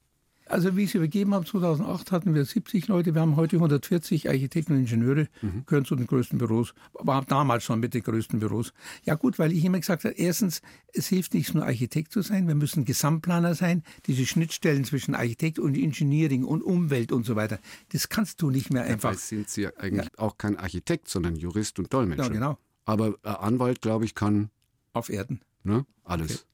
Also 0.50 0.76
wie 0.76 0.82
ich 0.82 0.90
es 0.90 0.94
übergeben 0.96 1.32
habe, 1.32 1.44
2008 1.46 2.10
hatten 2.10 2.34
wir 2.34 2.44
70 2.44 2.88
Leute, 2.88 3.14
wir 3.14 3.20
haben 3.22 3.36
heute 3.36 3.56
140 3.56 4.28
Architekten 4.28 4.72
und 4.72 4.80
Ingenieure, 4.80 5.28
Mhm. 5.42 5.64
gehören 5.66 5.84
zu 5.84 5.94
den 5.94 6.06
größten 6.08 6.38
Büros, 6.38 6.74
war 6.92 7.24
damals 7.24 7.62
schon 7.62 7.78
mit 7.78 7.94
den 7.94 8.02
größten 8.02 8.40
Büros. 8.40 8.72
Ja 9.04 9.14
gut, 9.14 9.38
weil 9.38 9.52
ich 9.52 9.64
immer 9.64 9.78
gesagt 9.78 10.04
habe, 10.04 10.14
erstens, 10.14 10.60
es 10.92 11.06
hilft 11.06 11.34
nicht 11.34 11.54
nur 11.54 11.64
Architekt 11.64 12.10
zu 12.12 12.22
sein, 12.22 12.48
wir 12.48 12.56
müssen 12.56 12.84
Gesamtplaner 12.84 13.54
sein, 13.54 13.84
diese 14.06 14.26
Schnittstellen 14.26 14.84
zwischen 14.84 15.14
Architekt 15.14 15.60
und 15.60 15.76
Engineering 15.76 16.42
und 16.44 16.62
Umwelt 16.62 17.12
und 17.12 17.24
so 17.24 17.36
weiter, 17.36 17.60
das 17.92 18.08
kannst 18.08 18.42
du 18.42 18.50
nicht 18.50 18.72
mehr 18.72 18.82
einfach. 18.82 19.10
Dabei 19.10 19.16
sind 19.20 19.48
Sie 19.48 19.62
ja 19.62 19.70
eigentlich 19.78 20.10
auch 20.18 20.36
kein 20.36 20.56
Architekt, 20.56 21.08
sondern 21.08 21.36
Jurist 21.36 21.78
und 21.78 21.92
Dolmetscher. 21.92 22.24
Ja, 22.24 22.28
genau. 22.28 22.58
Aber 22.86 23.14
Anwalt, 23.22 23.82
glaube 23.82 24.04
ich, 24.04 24.16
kann 24.16 24.50
Auf 24.94 25.10
Erden. 25.10 25.42
ne, 25.62 25.86
alles. 26.02 26.44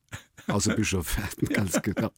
Außer 0.48 0.74
Bischof 0.76 1.16
werden, 1.16 1.48
ganz 1.48 1.80
genau. 1.80 2.10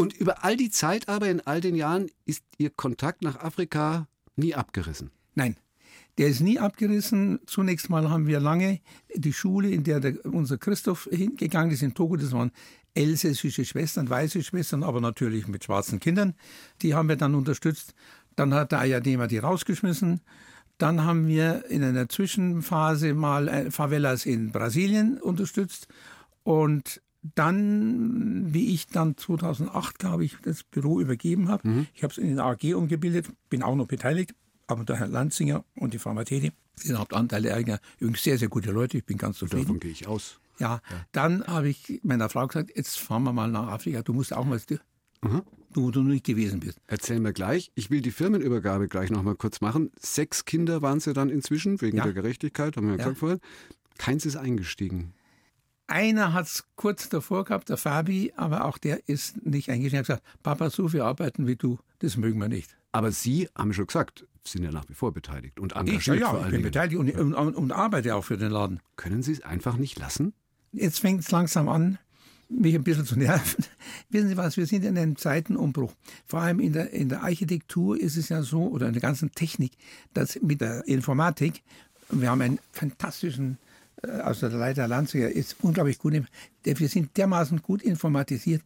Und 0.00 0.14
über 0.14 0.44
all 0.44 0.56
die 0.56 0.70
Zeit 0.70 1.10
aber, 1.10 1.28
in 1.28 1.42
all 1.42 1.60
den 1.60 1.74
Jahren, 1.74 2.10
ist 2.24 2.42
Ihr 2.56 2.70
Kontakt 2.70 3.20
nach 3.20 3.38
Afrika 3.40 4.08
nie 4.34 4.54
abgerissen. 4.54 5.10
Nein, 5.34 5.56
der 6.16 6.28
ist 6.28 6.40
nie 6.40 6.58
abgerissen. 6.58 7.40
Zunächst 7.44 7.90
mal 7.90 8.08
haben 8.08 8.26
wir 8.26 8.40
lange 8.40 8.80
die 9.14 9.34
Schule, 9.34 9.68
in 9.68 9.84
der 9.84 10.00
der, 10.00 10.24
unser 10.24 10.56
Christoph 10.56 11.06
hingegangen 11.12 11.70
ist 11.70 11.82
in 11.82 11.92
Togo, 11.92 12.16
das 12.16 12.32
waren 12.32 12.50
elsässische 12.94 13.66
Schwestern, 13.66 14.08
weiße 14.08 14.42
Schwestern, 14.42 14.84
aber 14.84 15.02
natürlich 15.02 15.48
mit 15.48 15.64
schwarzen 15.64 16.00
Kindern. 16.00 16.32
Die 16.80 16.94
haben 16.94 17.10
wir 17.10 17.16
dann 17.16 17.34
unterstützt. 17.34 17.92
Dann 18.36 18.54
hat 18.54 18.72
der 18.72 18.78
Ayadema 18.80 19.26
die 19.26 19.36
rausgeschmissen. 19.36 20.22
Dann 20.78 21.04
haben 21.04 21.26
wir 21.26 21.66
in 21.68 21.84
einer 21.84 22.08
Zwischenphase 22.08 23.12
mal 23.12 23.48
äh, 23.48 23.70
Favelas 23.70 24.24
in 24.24 24.50
Brasilien 24.50 25.20
unterstützt. 25.20 25.88
Und 26.42 27.02
dann, 27.22 28.52
wie 28.54 28.72
ich 28.74 28.86
dann 28.86 29.16
2008, 29.16 29.98
glaube 29.98 30.24
ich, 30.24 30.36
das 30.42 30.62
Büro 30.62 31.00
übergeben 31.00 31.48
habe, 31.48 31.86
ich 31.94 32.02
habe 32.02 32.12
es 32.12 32.18
in 32.18 32.28
den 32.28 32.40
AG 32.40 32.74
umgebildet, 32.74 33.28
bin 33.48 33.62
auch 33.62 33.76
noch 33.76 33.86
beteiligt, 33.86 34.34
aber 34.66 34.84
der 34.84 34.96
Herr 34.96 35.08
Lanzinger 35.08 35.64
und 35.76 35.94
die 35.94 35.98
Frau 35.98 36.14
Matedi 36.14 36.52
sind 36.76 36.98
Hauptanteile 36.98 37.80
übrigens 37.98 38.22
sehr, 38.22 38.38
sehr 38.38 38.48
gute 38.48 38.70
Leute, 38.72 38.98
ich 38.98 39.04
bin 39.04 39.18
ganz 39.18 39.38
zufrieden. 39.38 39.64
Davon 39.66 39.80
gehe 39.80 39.90
ich 39.90 40.06
aus. 40.06 40.40
Ja, 40.58 40.80
dann 41.12 41.44
habe 41.46 41.68
ich 41.68 42.00
meiner 42.02 42.28
Frau 42.28 42.46
gesagt, 42.46 42.72
jetzt 42.76 42.98
fahren 42.98 43.22
wir 43.24 43.32
mal 43.32 43.50
nach 43.50 43.68
Afrika, 43.68 44.02
du 44.02 44.12
musst 44.12 44.32
auch 44.34 44.44
mal, 44.44 44.60
Mhm. 45.22 45.42
du, 45.74 45.82
wo 45.82 45.90
du 45.90 46.02
nicht 46.02 46.24
gewesen 46.24 46.60
bist. 46.60 46.78
Erzählen 46.86 47.22
wir 47.22 47.32
gleich. 47.34 47.70
Ich 47.74 47.90
will 47.90 48.00
die 48.00 48.10
Firmenübergabe 48.10 48.88
gleich 48.88 49.10
noch 49.10 49.22
mal 49.22 49.34
kurz 49.36 49.60
machen. 49.60 49.90
Sechs 49.98 50.46
Kinder 50.46 50.80
waren 50.80 50.98
Sie 51.00 51.12
dann 51.12 51.28
inzwischen, 51.28 51.80
wegen 51.82 51.98
Ja. 51.98 52.04
der 52.04 52.14
Gerechtigkeit, 52.14 52.76
haben 52.78 52.86
wir 52.86 52.92
ja 52.94 52.98
Ja. 53.00 53.04
gesagt 53.04 53.18
vorhin. 53.18 53.40
Keins 53.98 54.24
ist 54.24 54.36
eingestiegen. 54.36 55.12
Einer 55.90 56.32
hat 56.32 56.46
es 56.46 56.64
kurz 56.76 57.08
davor 57.08 57.44
gehabt, 57.44 57.68
der 57.68 57.76
Fabi, 57.76 58.32
aber 58.36 58.64
auch 58.64 58.78
der 58.78 59.08
ist 59.08 59.44
nicht 59.44 59.68
eingestiegen. 59.70 59.96
Er 59.96 59.98
hat 59.98 60.06
gesagt, 60.06 60.42
Papa, 60.42 60.70
so 60.70 60.88
viel 60.88 61.00
arbeiten 61.00 61.46
wie 61.46 61.56
du, 61.56 61.78
das 61.98 62.16
mögen 62.16 62.40
wir 62.40 62.48
nicht. 62.48 62.76
Aber 62.92 63.10
Sie, 63.10 63.48
haben 63.56 63.72
schon 63.72 63.86
gesagt, 63.86 64.24
sind 64.44 64.62
ja 64.62 64.70
nach 64.70 64.88
wie 64.88 64.94
vor 64.94 65.12
beteiligt 65.12 65.58
und 65.60 65.72
Ich, 65.72 65.76
ja, 65.76 65.80
engagiert 65.80 66.20
ja, 66.20 66.30
vor 66.30 66.38
ich 66.38 66.44
bin 66.44 66.52
Dingen. 66.52 66.62
beteiligt 66.62 66.96
und, 66.96 67.10
und, 67.10 67.34
und, 67.34 67.54
und 67.56 67.72
arbeite 67.72 68.14
auch 68.14 68.24
für 68.24 68.38
den 68.38 68.50
Laden. 68.52 68.80
Können 68.96 69.22
Sie 69.22 69.32
es 69.32 69.42
einfach 69.42 69.76
nicht 69.76 69.98
lassen? 69.98 70.32
Jetzt 70.72 71.00
fängt 71.00 71.20
es 71.20 71.30
langsam 71.30 71.68
an, 71.68 71.98
mich 72.48 72.74
ein 72.74 72.84
bisschen 72.84 73.04
zu 73.04 73.18
nerven. 73.18 73.64
Wissen 74.10 74.28
Sie 74.28 74.36
was, 74.36 74.56
wir 74.56 74.66
sind 74.66 74.84
in 74.84 74.96
einem 74.96 75.16
Zeitenumbruch. 75.16 75.92
Vor 76.26 76.40
allem 76.40 76.60
in 76.60 76.72
der, 76.72 76.90
in 76.92 77.08
der 77.08 77.22
Architektur 77.22 78.00
ist 78.00 78.16
es 78.16 78.28
ja 78.28 78.42
so, 78.42 78.68
oder 78.68 78.86
in 78.86 78.92
der 78.92 79.02
ganzen 79.02 79.32
Technik, 79.32 79.72
dass 80.14 80.40
mit 80.40 80.60
der 80.60 80.86
Informatik, 80.86 81.62
wir 82.10 82.30
haben 82.30 82.40
einen 82.42 82.60
fantastischen, 82.72 83.58
also 84.02 84.48
der 84.48 84.58
Leiter 84.58 84.88
Lanziger 84.88 85.30
ist 85.30 85.56
unglaublich 85.60 85.98
gut, 85.98 86.14
wir 86.64 86.88
sind 86.88 87.16
dermaßen 87.16 87.62
gut 87.62 87.82
informatisiert. 87.82 88.62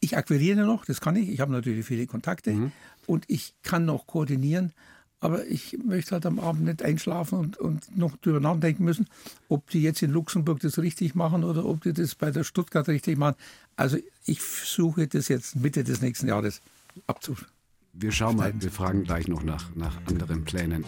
Ich 0.00 0.16
akquiriere 0.16 0.64
noch, 0.66 0.84
das 0.84 1.00
kann 1.00 1.16
ich, 1.16 1.30
ich 1.30 1.40
habe 1.40 1.52
natürlich 1.52 1.86
viele 1.86 2.06
Kontakte 2.06 2.70
und 3.06 3.24
ich 3.28 3.54
kann 3.62 3.86
noch 3.86 4.06
koordinieren, 4.06 4.72
aber 5.20 5.46
ich 5.46 5.78
möchte 5.82 6.12
halt 6.12 6.26
am 6.26 6.38
Abend 6.38 6.64
nicht 6.64 6.82
einschlafen 6.82 7.38
und, 7.38 7.56
und 7.56 7.96
noch 7.96 8.16
drüber 8.18 8.40
nachdenken 8.40 8.84
müssen, 8.84 9.06
ob 9.48 9.70
die 9.70 9.82
jetzt 9.82 10.02
in 10.02 10.10
Luxemburg 10.10 10.60
das 10.60 10.78
richtig 10.78 11.14
machen 11.14 11.44
oder 11.44 11.64
ob 11.64 11.82
die 11.82 11.94
das 11.94 12.14
bei 12.14 12.30
der 12.30 12.44
Stuttgart 12.44 12.86
richtig 12.88 13.16
machen. 13.16 13.36
Also 13.76 13.96
ich 14.26 14.42
suche 14.42 15.06
das 15.06 15.28
jetzt 15.28 15.56
Mitte 15.56 15.82
des 15.84 16.02
nächsten 16.02 16.28
Jahres 16.28 16.60
abzuschließen. 17.06 17.54
Wir 17.94 18.12
schauen 18.12 18.36
mal, 18.36 18.52
wir 18.60 18.72
fragen 18.72 19.04
gleich 19.04 19.28
noch 19.28 19.44
nach, 19.44 19.74
nach 19.74 19.96
anderen 20.06 20.44
Plänen. 20.44 20.84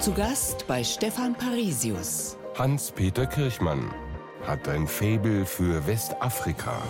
Zu 0.00 0.12
Gast 0.12 0.66
bei 0.66 0.82
Stefan 0.82 1.34
Parisius. 1.34 2.36
Hans-Peter 2.56 3.26
Kirchmann 3.26 3.90
hat 4.42 4.68
ein 4.68 4.86
Faible 4.86 5.46
für 5.46 5.86
Westafrika. 5.86 6.82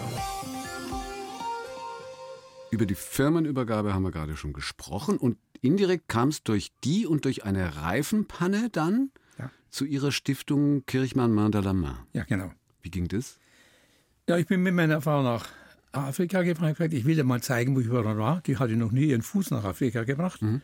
Über 2.71 2.87
die 2.87 2.95
Firmenübergabe 2.95 3.95
haben 3.95 4.03
wir 4.03 4.11
gerade 4.11 4.37
schon 4.37 4.53
gesprochen 4.53 5.17
und 5.17 5.39
indirekt 5.63 6.09
kam 6.09 6.29
es 6.29 6.43
durch 6.43 6.73
die 6.83 7.07
und 7.07 7.25
durch 7.25 7.45
eine 7.45 7.77
Reifenpanne 7.77 8.69
dann 8.71 9.11
Ja. 9.39 9.51
zu 9.71 9.85
Ihrer 9.85 10.13
Stiftung 10.13 10.85
Kirchmann 10.87 11.33
Mandalama. 11.33 12.07
Ja, 12.13 12.25
genau. 12.25 12.51
Wie 12.83 12.91
ging 12.91 13.09
das? 13.09 13.39
Ja, 14.29 14.37
ich 14.39 14.47
bin 14.47 14.63
mit 14.63 14.75
meiner 14.75 15.01
Frau 15.01 15.23
nach 15.23 15.47
Afrika 15.93 16.43
gefahren. 16.43 16.67
Ich 16.67 16.71
hab 16.73 16.77
gesagt, 16.79 16.95
ich 16.95 17.05
will 17.05 17.15
dir 17.15 17.25
mal 17.25 17.41
zeigen, 17.43 17.77
wo 17.77 17.81
ich 17.81 17.87
überall 17.87 18.19
war. 18.19 18.41
Die 18.43 18.59
hatte 18.59 18.75
noch 18.77 18.91
nie 18.93 19.07
ihren 19.07 19.23
Fuß 19.23 19.51
nach 19.53 19.65
Afrika 19.65 20.03
gebracht. 20.05 20.43
Und 20.43 20.63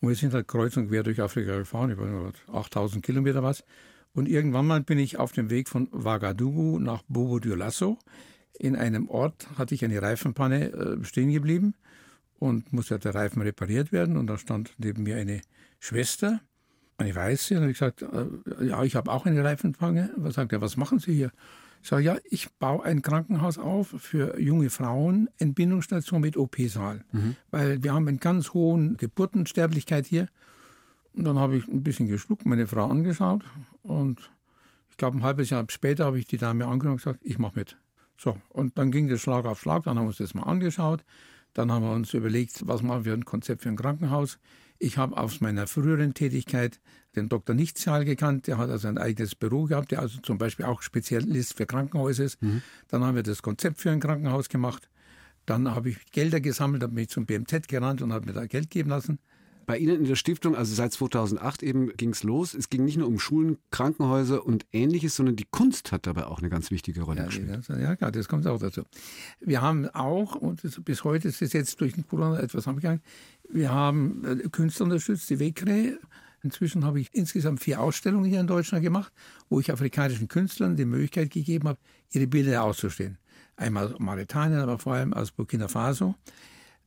wir 0.00 0.14
sind 0.14 0.32
halt 0.32 0.46
kreuz 0.46 0.76
und 0.76 0.88
quer 0.88 1.02
durch 1.02 1.20
Afrika 1.20 1.56
gefahren, 1.58 1.90
über 1.90 2.32
8000 2.52 3.04
Kilometer 3.04 3.42
was. 3.42 3.64
Und 4.14 4.28
irgendwann 4.28 4.66
mal 4.66 4.80
bin 4.80 4.98
ich 4.98 5.18
auf 5.18 5.32
dem 5.32 5.50
Weg 5.50 5.68
von 5.68 5.88
Ouagadougou 5.92 6.78
nach 6.78 7.02
Bobo 7.08 7.38
Dioulasso. 7.38 7.98
In 8.58 8.74
einem 8.74 9.08
Ort 9.08 9.48
hatte 9.56 9.74
ich 9.74 9.84
eine 9.84 10.02
Reifenpanne 10.02 10.72
äh, 10.72 11.04
stehen 11.04 11.32
geblieben 11.32 11.74
und 12.38 12.72
musste 12.72 12.98
der 12.98 13.14
Reifen 13.14 13.42
repariert 13.42 13.92
werden. 13.92 14.16
Und 14.16 14.26
da 14.26 14.38
stand 14.38 14.74
neben 14.78 15.04
mir 15.04 15.16
eine 15.16 15.40
Schwester, 15.78 16.40
eine 16.96 17.14
Weiße. 17.14 17.54
Und 17.54 17.60
habe 17.60 17.70
ich 17.70 17.78
gesagt, 17.78 18.02
äh, 18.02 18.66
ja, 18.66 18.82
ich 18.82 18.96
habe 18.96 19.10
auch 19.12 19.26
eine 19.26 19.44
Reifenpanne. 19.44 20.10
Und 20.16 20.32
sagt 20.32 20.52
er, 20.52 20.60
was 20.60 20.76
machen 20.76 20.98
Sie 20.98 21.14
hier? 21.14 21.30
Ich 21.82 21.88
sage, 21.88 22.02
ja, 22.02 22.16
ich 22.24 22.50
baue 22.58 22.84
ein 22.84 23.02
Krankenhaus 23.02 23.58
auf 23.58 23.94
für 23.98 24.40
junge 24.40 24.70
Frauen, 24.70 25.28
Entbindungsstation 25.38 26.20
mit 26.20 26.36
OP-Saal. 26.36 27.04
Mhm. 27.12 27.36
Weil 27.50 27.82
wir 27.82 27.94
haben 27.94 28.08
eine 28.08 28.18
ganz 28.18 28.52
hohe 28.52 28.94
Geburtensterblichkeit 28.94 30.06
hier. 30.06 30.28
Und 31.18 31.24
dann 31.24 31.38
habe 31.38 31.56
ich 31.56 31.66
ein 31.66 31.82
bisschen 31.82 32.06
geschluckt, 32.06 32.46
meine 32.46 32.68
Frau 32.68 32.86
angeschaut. 32.86 33.42
Und 33.82 34.30
ich 34.88 34.96
glaube, 34.96 35.18
ein 35.18 35.24
halbes 35.24 35.50
Jahr 35.50 35.64
später 35.68 36.04
habe 36.04 36.18
ich 36.20 36.28
die 36.28 36.38
Dame 36.38 36.66
angenommen 36.66 36.92
und 36.92 37.04
gesagt, 37.04 37.20
ich 37.24 37.40
mache 37.40 37.58
mit. 37.58 37.76
So, 38.16 38.38
und 38.50 38.78
dann 38.78 38.92
ging 38.92 39.08
das 39.08 39.20
Schlag 39.20 39.44
auf 39.44 39.60
Schlag. 39.60 39.82
Dann 39.82 39.98
haben 39.98 40.04
wir 40.04 40.10
uns 40.10 40.18
das 40.18 40.34
mal 40.34 40.44
angeschaut. 40.44 41.04
Dann 41.54 41.72
haben 41.72 41.84
wir 41.84 41.90
uns 41.90 42.14
überlegt, 42.14 42.68
was 42.68 42.82
machen 42.82 43.04
wir 43.04 43.14
ein 43.14 43.24
Konzept 43.24 43.62
für 43.62 43.68
ein 43.68 43.74
Krankenhaus. 43.74 44.38
Ich 44.78 44.96
habe 44.96 45.16
aus 45.16 45.40
meiner 45.40 45.66
früheren 45.66 46.14
Tätigkeit 46.14 46.78
den 47.16 47.28
Dr. 47.28 47.56
Nichtzahl 47.56 48.04
gekannt. 48.04 48.46
Der 48.46 48.58
hat 48.58 48.70
also 48.70 48.86
ein 48.86 48.96
eigenes 48.96 49.34
Büro 49.34 49.64
gehabt, 49.64 49.90
der 49.90 49.98
also 49.98 50.20
zum 50.20 50.38
Beispiel 50.38 50.66
auch 50.66 50.82
Spezialist 50.82 51.56
für 51.56 51.66
Krankenhäuser 51.66 52.22
ist. 52.22 52.40
Mhm. 52.40 52.62
Dann 52.86 53.02
haben 53.02 53.16
wir 53.16 53.24
das 53.24 53.42
Konzept 53.42 53.80
für 53.80 53.90
ein 53.90 53.98
Krankenhaus 53.98 54.48
gemacht. 54.48 54.88
Dann 55.46 55.74
habe 55.74 55.90
ich 55.90 56.12
Gelder 56.12 56.38
gesammelt, 56.40 56.84
habe 56.84 56.94
mich 56.94 57.08
zum 57.08 57.26
BMZ 57.26 57.66
gerannt 57.66 58.02
und 58.02 58.12
habe 58.12 58.26
mir 58.26 58.34
da 58.34 58.46
Geld 58.46 58.70
geben 58.70 58.90
lassen. 58.90 59.18
Bei 59.68 59.76
Ihnen 59.76 59.98
in 59.98 60.04
der 60.06 60.14
Stiftung, 60.14 60.56
also 60.56 60.74
seit 60.74 60.92
2008 60.92 61.62
eben 61.62 61.94
ging 61.94 62.12
es 62.12 62.22
los. 62.22 62.54
Es 62.54 62.70
ging 62.70 62.86
nicht 62.86 62.96
nur 62.96 63.06
um 63.06 63.18
Schulen, 63.18 63.58
Krankenhäuser 63.70 64.46
und 64.46 64.64
ähnliches, 64.72 65.14
sondern 65.14 65.36
die 65.36 65.44
Kunst 65.44 65.92
hat 65.92 66.06
dabei 66.06 66.24
auch 66.24 66.38
eine 66.38 66.48
ganz 66.48 66.70
wichtige 66.70 67.02
Rolle 67.02 67.18
ja, 67.20 67.26
gespielt. 67.26 67.68
Ja, 67.68 67.94
klar, 67.94 68.10
das 68.10 68.28
kommt 68.28 68.46
auch 68.46 68.58
dazu. 68.58 68.84
Wir 69.40 69.60
haben 69.60 69.86
auch, 69.90 70.36
und 70.36 70.62
bis 70.86 71.04
heute 71.04 71.28
ist 71.28 71.42
es 71.42 71.52
jetzt 71.52 71.82
durch 71.82 71.92
den 71.92 72.06
Corona 72.06 72.40
etwas 72.40 72.66
angegangen, 72.66 73.02
wir 73.46 73.70
haben 73.70 74.24
äh, 74.24 74.48
Künstler 74.48 74.84
unterstützt, 74.84 75.28
die 75.28 75.38
WECRE. 75.38 75.98
Inzwischen 76.42 76.86
habe 76.86 77.00
ich 77.00 77.10
insgesamt 77.12 77.60
vier 77.60 77.82
Ausstellungen 77.82 78.24
hier 78.24 78.40
in 78.40 78.46
Deutschland 78.46 78.82
gemacht, 78.82 79.12
wo 79.50 79.60
ich 79.60 79.70
afrikanischen 79.70 80.28
Künstlern 80.28 80.76
die 80.76 80.86
Möglichkeit 80.86 81.30
gegeben 81.30 81.68
habe, 81.68 81.78
ihre 82.10 82.26
Bilder 82.26 82.62
auszustellen. 82.62 83.18
Einmal 83.56 83.92
aus 83.92 83.98
Mauretanien, 83.98 84.60
aber 84.60 84.78
vor 84.78 84.94
allem 84.94 85.12
aus 85.12 85.30
Burkina 85.30 85.68
Faso 85.68 86.14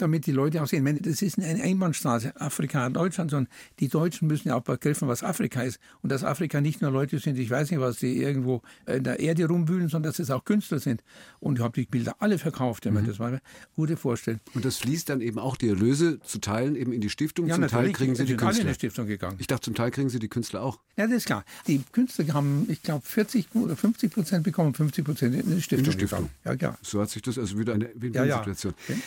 damit 0.02 0.26
die 0.26 0.32
Leute 0.32 0.62
auch 0.62 0.68
sehen, 0.68 0.84
meine, 0.84 1.00
das 1.02 1.22
ist 1.22 1.38
eine 1.38 1.62
Einbahnstraße, 1.62 2.40
Afrika 2.40 2.86
und 2.88 2.94
Deutschland, 2.94 3.32
sondern 3.32 3.52
die 3.80 3.88
Deutschen 3.88 4.28
müssen 4.28 4.50
ja 4.50 4.56
auch 4.56 4.64
begreifen, 4.64 5.08
was 5.08 5.24
Afrika 5.24 5.62
ist. 5.62 5.80
Und 6.02 6.12
dass 6.12 6.24
Afrika 6.24 6.62
nicht 6.62 6.82
nur 6.82 6.92
Leute 6.92 7.20
sind, 7.20 7.38
ich 7.38 7.50
weiß 7.50 7.72
nicht 7.72 7.80
was, 7.80 7.98
die 7.98 8.18
irgendwo 8.18 8.62
in 8.86 9.04
der 9.04 9.20
Erde 9.20 9.46
rumwühlen, 9.46 9.90
sondern 9.90 10.12
dass 10.12 10.20
es 10.20 10.32
auch 10.32 10.44
Künstler 10.46 10.80
sind. 10.80 11.04
Und 11.40 11.60
ich 11.60 11.64
habe 11.64 11.80
die 11.80 11.86
Bilder 11.86 12.16
alle 12.20 12.38
verkauft, 12.38 12.86
wenn 12.86 12.94
man 12.94 13.04
mhm. 13.04 13.08
das 13.08 13.20
mal 13.20 13.42
gute 13.76 13.98
vorstellen. 13.98 14.40
Und 14.54 14.66
das 14.66 14.78
fließt 14.78 15.10
dann 15.10 15.22
eben 15.22 15.40
auch 15.40 15.56
die 15.56 15.70
Erlöse 15.70 16.20
zu 16.22 16.40
teilen 16.40 16.76
eben 16.76 16.94
in 16.94 17.02
die 17.02 17.10
Stiftung. 17.10 17.48
Ja, 17.48 17.56
zum 17.56 17.68
Teil 17.68 17.92
kriegen 17.92 18.16
Sie 18.16 18.26
die 18.26 18.36
Künstler. 18.36 18.62
in 18.62 18.68
die 18.68 18.74
Stiftung 18.74 19.08
gegangen. 19.08 19.38
Ich 19.40 19.48
dachte, 19.48 19.66
zum 19.66 19.76
Teil 19.76 19.92
kriegen 19.92 20.10
Sie 20.10 20.20
die 20.20 20.28
Künstler 20.28 20.64
auch. 20.64 20.80
Ja, 20.98 21.08
das 21.08 21.18
ist 21.18 21.26
klar. 21.26 21.44
Die 21.68 21.82
Künstler 21.92 22.34
haben, 22.34 22.66
ich 22.70 22.82
glaube, 22.82 23.06
40 23.06 23.48
oder 23.56 23.76
50 23.76 24.14
Prozent 24.14 24.44
bekommen, 24.44 24.74
50 24.74 25.06
Prozent 25.06 25.36
in 25.36 25.56
die 25.56 25.62
Stiftung. 25.62 25.86
In 25.86 26.00
die 26.00 26.06
Stiftung. 26.06 26.30
Ja, 26.46 26.56
klar. 26.56 26.78
So 26.82 27.02
hat 27.02 27.10
sich 27.10 27.22
das 27.22 27.38
also 27.38 27.58
wieder 27.58 27.74
eine 27.74 27.90
Win-Win-Situation. 27.96 28.74
Ja, 28.88 28.96
ja. 28.96 29.02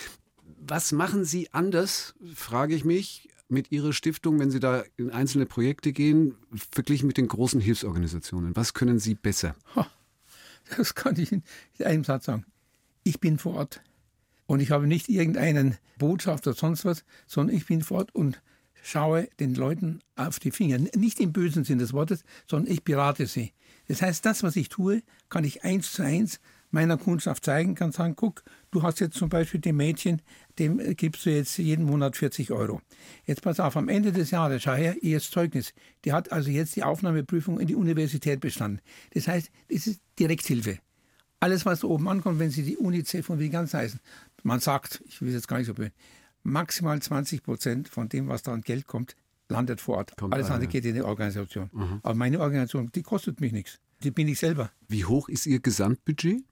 Was 0.67 0.93
machen 0.93 1.27
Sie 1.27 1.53
anders, 1.53 2.15
frage 2.35 2.75
ich 2.75 2.87
mich, 2.87 3.29
mit 3.49 3.71
Ihrer 3.71 3.93
Stiftung, 3.93 4.39
wenn 4.39 4.51
Sie 4.51 4.61
da 4.61 4.83
in 4.97 5.11
einzelne 5.11 5.45
Projekte 5.45 5.93
gehen, 5.93 6.37
verglichen 6.73 7.07
mit 7.07 7.19
den 7.19 7.29
großen 7.29 7.61
Hilfsorganisationen? 7.61 8.57
Was 8.57 8.73
können 8.73 8.99
Sie 8.99 9.15
besser? 9.15 9.55
Das 10.79 10.95
kann 10.95 11.19
ich 11.19 11.31
in 11.31 11.43
einem 11.85 12.05
Satz 12.05 12.25
sagen. 12.25 12.47
Ich 13.03 13.21
bin 13.21 13.37
vor 13.37 13.57
Ort. 13.57 13.83
Und 14.47 14.61
ich 14.61 14.71
habe 14.71 14.87
nicht 14.87 15.11
irgendeinen 15.11 15.77
Botschafter 15.99 16.53
oder 16.53 16.59
sonst 16.59 16.87
was, 16.87 17.05
sondern 17.27 17.55
ich 17.55 17.67
bin 17.67 17.83
vor 17.83 17.99
Ort 17.99 18.15
und 18.15 18.41
schaue 18.83 19.29
den 19.41 19.55
Leuten 19.55 20.01
auf 20.17 20.39
die 20.39 20.51
Finger. 20.51 20.79
Nicht 20.79 21.21
im 21.21 21.35
bösen 21.35 21.65
Sinn 21.65 21.79
des 21.79 21.93
Wortes, 21.93 22.25
sondern 22.49 22.73
ich 22.73 22.83
berate 22.83 23.27
sie. 23.27 23.53
Das 23.89 24.01
heißt, 24.01 24.25
das, 24.25 24.43
was 24.43 24.57
ich 24.57 24.71
tue, 24.71 25.03
kann 25.29 25.45
ich 25.45 25.63
eins 25.63 25.93
zu 25.93 26.03
eins 26.03 26.41
meiner 26.75 26.99
Kundschaft 26.99 27.45
zeigen, 27.45 27.75
kann 27.75 27.93
sagen, 27.93 28.17
guck, 28.17 28.43
du 28.71 28.83
hast 28.83 29.01
jetzt 29.01 29.17
zum 29.17 29.29
Beispiel 29.29 29.61
dem 29.61 29.77
Mädchen, 29.77 30.21
dem 30.59 30.79
gibst 30.97 31.25
du 31.25 31.31
jetzt 31.31 31.57
jeden 31.57 31.87
Monat 31.87 32.17
40 32.17 32.51
Euro. 32.51 32.83
Jetzt 33.25 33.43
pass 33.43 33.61
auf, 33.61 33.77
am 33.77 33.89
Ende 33.89 34.13
des 34.13 34.33
Jahres, 34.33 34.63
schau 34.63 34.75
her, 34.75 35.03
ihr 35.03 35.21
Zeugnis. 35.21 35.73
Die 36.05 36.13
hat 36.13 36.33
also 36.33 36.51
jetzt 36.51 36.77
die 36.77 36.83
Aufnahmeprüfung 36.83 37.61
in 37.61 37.69
die 37.69 37.77
Universität 37.77 38.41
bestanden. 38.41 38.81
Das 39.13 39.29
heißt, 39.29 39.51
das 39.71 39.87
ist 39.87 40.01
Direkthilfe. 40.19 40.79
Alles, 41.41 41.65
was 41.65 41.85
oben 41.85 42.09
ankommt, 42.09 42.41
wenn 42.41 42.51
Sie 42.51 42.63
die 42.63 42.77
UNICEF 42.77 43.31
und 43.31 43.39
wie 43.39 43.51
ganz 43.51 43.73
heißen, 43.73 44.01
man 44.43 44.61
sagt, 44.61 45.03
ich 45.07 45.23
will 45.23 45.33
jetzt 45.33 45.47
gar 45.47 45.59
nicht 45.59 45.67
so 45.69 45.75
böse, 45.75 45.93
maximal 46.43 47.01
20 47.01 47.43
Prozent 47.43 47.89
von 47.89 48.09
dem, 48.09 48.29
was 48.29 48.43
da 48.43 48.53
an 48.53 48.63
Geld 48.63 48.87
kommt, 48.87 49.15
landet 49.49 49.81
vor 49.81 49.99
Ort. 49.99 50.17
Kommt 50.17 50.35
Alles 50.35 50.51
andere 50.51 50.69
geht 50.69 50.85
in 50.85 50.95
die 50.95 51.03
Organisation. 51.03 51.71
Mhm. 51.73 52.01
Aber 52.03 52.15
meine 52.15 52.41
Organisation, 52.41 52.91
die 52.95 53.03
kostet 53.03 53.41
mich 53.41 53.53
nichts. 53.53 53.79
Die 54.03 54.11
bin 54.11 54.27
ich 54.27 54.39
selber. 54.39 54.71
Wie 54.89 55.05
hoch 55.05 55.29
ist 55.29 55.47
Ihr 55.47 55.61
Gesamtbudget? 55.61 56.43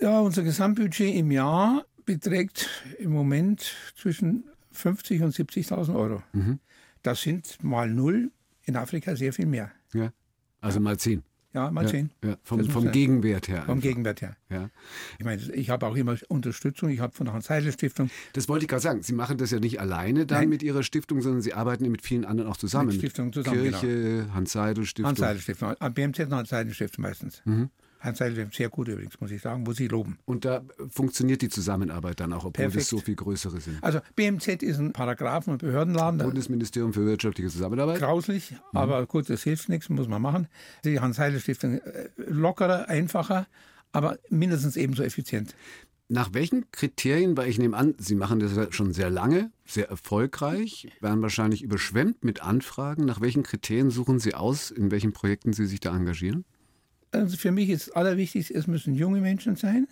Ja, 0.00 0.20
unser 0.20 0.42
Gesamtbudget 0.42 1.14
im 1.14 1.30
Jahr 1.30 1.84
beträgt 2.06 2.68
im 2.98 3.10
Moment 3.10 3.74
zwischen 3.96 4.44
50 4.72 5.22
und 5.22 5.34
70.000 5.34 5.94
Euro. 5.94 6.22
Mhm. 6.32 6.58
Das 7.02 7.22
sind 7.22 7.62
mal 7.62 7.90
null, 7.90 8.30
in 8.64 8.76
Afrika 8.76 9.14
sehr 9.14 9.32
viel 9.32 9.46
mehr. 9.46 9.70
Ja, 9.92 10.12
also 10.60 10.80
mal 10.80 10.98
zehn. 10.98 11.22
Ja, 11.52 11.70
mal 11.70 11.84
ja, 11.84 11.90
zehn. 11.90 12.10
Ja, 12.24 12.36
vom, 12.44 12.64
vom 12.70 12.92
Gegenwert 12.92 13.48
her. 13.48 13.62
Vom 13.62 13.74
einfach. 13.74 13.82
Gegenwert 13.82 14.22
her. 14.22 14.36
Ja. 14.50 14.70
Ich 15.18 15.24
meine, 15.24 15.42
ich 15.52 15.68
habe 15.68 15.86
auch 15.86 15.96
immer 15.96 16.16
Unterstützung. 16.28 16.90
Ich 16.90 17.00
habe 17.00 17.12
von 17.12 17.26
der 17.26 17.34
Hans-Heidel-Stiftung. 17.34 18.08
Das 18.34 18.48
wollte 18.48 18.64
ich 18.64 18.68
gerade 18.68 18.82
sagen. 18.82 19.02
Sie 19.02 19.12
machen 19.12 19.36
das 19.36 19.50
ja 19.50 19.58
nicht 19.58 19.80
alleine 19.80 20.26
dann 20.26 20.42
Nein. 20.42 20.48
mit 20.48 20.62
Ihrer 20.62 20.84
Stiftung, 20.84 21.22
sondern 21.22 21.42
Sie 21.42 21.52
arbeiten 21.52 21.90
mit 21.90 22.02
vielen 22.02 22.24
anderen 22.24 22.48
auch 22.48 22.56
zusammen. 22.56 22.88
Mit 22.88 22.98
Stiftungen 22.98 23.32
zusammen, 23.32 23.62
Kirche, 23.62 23.86
genau. 23.86 24.34
Hans-Heidel-Stiftung. 24.34 25.08
Hans-Heidel-Stiftung. 25.08 25.74
BMZ 25.92 26.20
und 26.20 26.34
Hans-Heidel-Stiftung 26.34 27.02
meistens. 27.02 27.42
Mhm. 27.44 27.70
Hans 28.00 28.18
Seidel 28.18 28.48
sehr 28.52 28.70
gut 28.70 28.88
übrigens, 28.88 29.20
muss 29.20 29.30
ich 29.30 29.42
sagen, 29.42 29.62
muss 29.62 29.78
ich 29.78 29.90
loben. 29.90 30.18
Und 30.24 30.44
da 30.44 30.62
funktioniert 30.88 31.42
die 31.42 31.50
Zusammenarbeit 31.50 32.20
dann 32.20 32.32
auch, 32.32 32.44
obwohl 32.44 32.64
Perfekt. 32.64 32.82
es 32.82 32.88
so 32.88 32.98
viel 32.98 33.14
größere 33.14 33.60
sind. 33.60 33.82
Also 33.82 34.00
BMZ 34.16 34.62
ist 34.62 34.78
ein 34.78 34.92
Paragraphen- 34.92 35.52
und 35.52 35.58
Behördenladen. 35.58 36.18
Bundesministerium 36.18 36.94
für 36.94 37.04
wirtschaftliche 37.04 37.50
Zusammenarbeit. 37.50 37.98
Grauslich, 37.98 38.52
mhm. 38.52 38.56
aber 38.72 39.06
gut, 39.06 39.28
das 39.28 39.42
hilft 39.42 39.68
nichts, 39.68 39.88
muss 39.90 40.08
man 40.08 40.22
machen. 40.22 40.48
Die 40.84 40.98
Hans-Seidel-Stiftung 40.98 41.78
äh, 41.78 42.08
lockerer, 42.16 42.88
einfacher, 42.88 43.46
aber 43.92 44.18
mindestens 44.30 44.76
ebenso 44.76 45.02
effizient. 45.02 45.54
Nach 46.12 46.34
welchen 46.34 46.68
Kriterien, 46.72 47.36
weil 47.36 47.48
ich 47.48 47.58
nehme 47.58 47.76
an, 47.76 47.94
Sie 47.98 48.16
machen 48.16 48.40
das 48.40 48.74
schon 48.74 48.92
sehr 48.92 49.10
lange, 49.10 49.52
sehr 49.64 49.88
erfolgreich, 49.88 50.88
werden 51.00 51.22
wahrscheinlich 51.22 51.62
überschwemmt 51.62 52.24
mit 52.24 52.42
Anfragen. 52.42 53.04
Nach 53.04 53.20
welchen 53.20 53.44
Kriterien 53.44 53.90
suchen 53.90 54.18
Sie 54.18 54.34
aus, 54.34 54.72
in 54.72 54.90
welchen 54.90 55.12
Projekten 55.12 55.52
Sie 55.52 55.66
sich 55.66 55.78
da 55.78 55.94
engagieren? 55.94 56.44
Also 57.12 57.36
für 57.36 57.50
mich 57.50 57.70
ist 57.70 57.88
das 57.88 57.96
Allerwichtigste, 57.96 58.54
es 58.54 58.66
müssen 58.66 58.94
junge 58.94 59.20
Menschen 59.20 59.56
sein. 59.56 59.88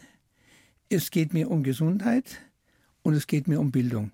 Es 0.89 1.11
geht 1.11 1.35
mir 1.35 1.51
um 1.51 1.63
Gesundheit 1.63 2.39
und 3.03 3.15
es 3.15 3.27
geht 3.27 3.49
mir 3.49 3.61
um 3.61 3.71
Bildung. 3.71 4.13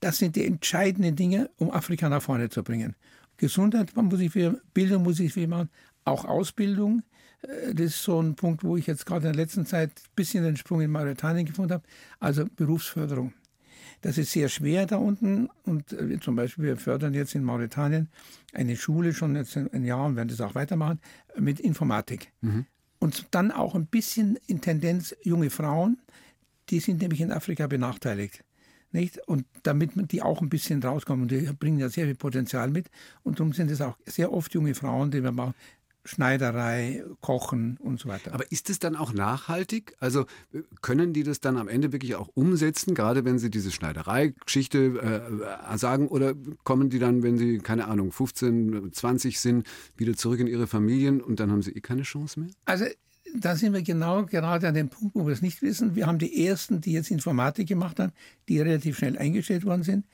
Das 0.00 0.18
sind 0.18 0.36
die 0.36 0.44
entscheidenden 0.44 1.16
Dinge, 1.16 1.50
um 1.56 1.70
Afrika 1.70 2.08
nach 2.08 2.22
vorne 2.22 2.48
zu 2.48 2.62
bringen. 2.62 2.94
Gesundheit 3.36 3.94
muss 3.94 4.20
ich 4.20 4.32
viel, 4.32 4.60
Bildung 4.72 5.02
muss 5.02 5.20
ich 5.20 5.32
viel 5.32 5.46
machen, 5.46 5.68
auch 6.04 6.24
Ausbildung. 6.24 7.02
Äh, 7.42 7.74
das 7.74 7.86
ist 7.86 8.02
so 8.02 8.20
ein 8.20 8.34
Punkt, 8.34 8.64
wo 8.64 8.76
ich 8.76 8.86
jetzt 8.86 9.04
gerade 9.06 9.26
in 9.26 9.32
der 9.34 9.44
letzten 9.44 9.66
Zeit 9.66 9.90
ein 9.90 10.12
bisschen 10.14 10.44
den 10.44 10.56
Sprung 10.56 10.80
in 10.80 10.90
Mauretanien 10.90 11.46
gefunden 11.46 11.74
habe. 11.74 11.84
Also 12.18 12.46
Berufsförderung. 12.56 13.32
Das 14.00 14.18
ist 14.18 14.32
sehr 14.32 14.48
schwer 14.48 14.86
da 14.86 14.96
unten. 14.96 15.48
Und 15.64 15.92
äh, 15.92 16.18
zum 16.20 16.36
Beispiel, 16.36 16.64
wir 16.64 16.76
fördern 16.76 17.14
jetzt 17.14 17.34
in 17.34 17.44
Mauretanien 17.44 18.08
eine 18.52 18.76
Schule 18.76 19.12
schon 19.14 19.36
jetzt 19.36 19.56
ein 19.56 19.84
Jahr 19.84 20.06
und 20.06 20.16
werden 20.16 20.28
das 20.28 20.40
auch 20.40 20.54
weitermachen 20.54 21.00
mit 21.38 21.60
Informatik. 21.60 22.32
Mhm. 22.40 22.66
Und 22.98 23.26
dann 23.30 23.50
auch 23.50 23.74
ein 23.74 23.86
bisschen 23.86 24.38
in 24.46 24.60
Tendenz 24.60 25.14
junge 25.22 25.50
Frauen, 25.50 25.98
die 26.70 26.80
sind 26.80 27.02
nämlich 27.02 27.20
in 27.20 27.30
Afrika 27.30 27.66
benachteiligt. 27.66 28.42
Nicht? 28.92 29.18
Und 29.28 29.44
damit 29.62 29.92
die 30.12 30.22
auch 30.22 30.40
ein 30.40 30.48
bisschen 30.48 30.82
rauskommen, 30.82 31.28
die 31.28 31.40
bringen 31.58 31.78
ja 31.78 31.88
sehr 31.88 32.06
viel 32.06 32.14
Potenzial 32.14 32.70
mit. 32.70 32.88
Und 33.22 33.38
darum 33.38 33.52
sind 33.52 33.70
es 33.70 33.80
auch 33.80 33.98
sehr 34.06 34.32
oft 34.32 34.54
junge 34.54 34.74
Frauen, 34.74 35.10
die 35.10 35.22
wir 35.22 35.32
machen, 35.32 35.54
Schneiderei, 36.06 37.04
Kochen 37.20 37.76
und 37.78 38.00
so 38.00 38.08
weiter. 38.08 38.32
Aber 38.32 38.50
ist 38.50 38.70
es 38.70 38.78
dann 38.78 38.96
auch 38.96 39.12
nachhaltig? 39.12 39.94
Also 40.00 40.22
äh, 40.52 40.62
können 40.80 41.12
die 41.12 41.22
das 41.22 41.40
dann 41.40 41.56
am 41.56 41.68
Ende 41.68 41.92
wirklich 41.92 42.14
auch 42.14 42.28
umsetzen, 42.34 42.94
gerade 42.94 43.24
wenn 43.24 43.38
sie 43.38 43.50
diese 43.50 43.70
Schneiderei-Geschichte 43.70 45.28
äh, 45.72 45.78
sagen? 45.78 46.08
Oder 46.08 46.34
kommen 46.64 46.90
die 46.90 46.98
dann, 46.98 47.22
wenn 47.22 47.36
sie, 47.38 47.58
keine 47.58 47.88
Ahnung, 47.88 48.12
15, 48.12 48.92
20 48.92 49.40
sind, 49.40 49.66
wieder 49.96 50.14
zurück 50.14 50.40
in 50.40 50.46
ihre 50.46 50.66
Familien 50.66 51.20
und 51.20 51.40
dann 51.40 51.50
haben 51.50 51.62
sie 51.62 51.72
eh 51.72 51.80
keine 51.80 52.02
Chance 52.02 52.40
mehr? 52.40 52.50
Also 52.64 52.86
da 53.34 53.56
sind 53.56 53.72
wir 53.72 53.82
genau 53.82 54.24
gerade 54.24 54.68
an 54.68 54.74
dem 54.74 54.88
Punkt, 54.88 55.14
wo 55.14 55.26
wir 55.26 55.32
es 55.32 55.42
nicht 55.42 55.62
wissen. 55.62 55.94
Wir 55.94 56.06
haben 56.06 56.18
die 56.18 56.46
ersten, 56.46 56.80
die 56.80 56.92
jetzt 56.92 57.10
Informatik 57.10 57.68
gemacht 57.68 57.98
haben, 57.98 58.12
die 58.48 58.60
relativ 58.60 58.98
schnell 58.98 59.18
eingestellt 59.18 59.64
worden 59.64 59.82
sind. 59.82 60.06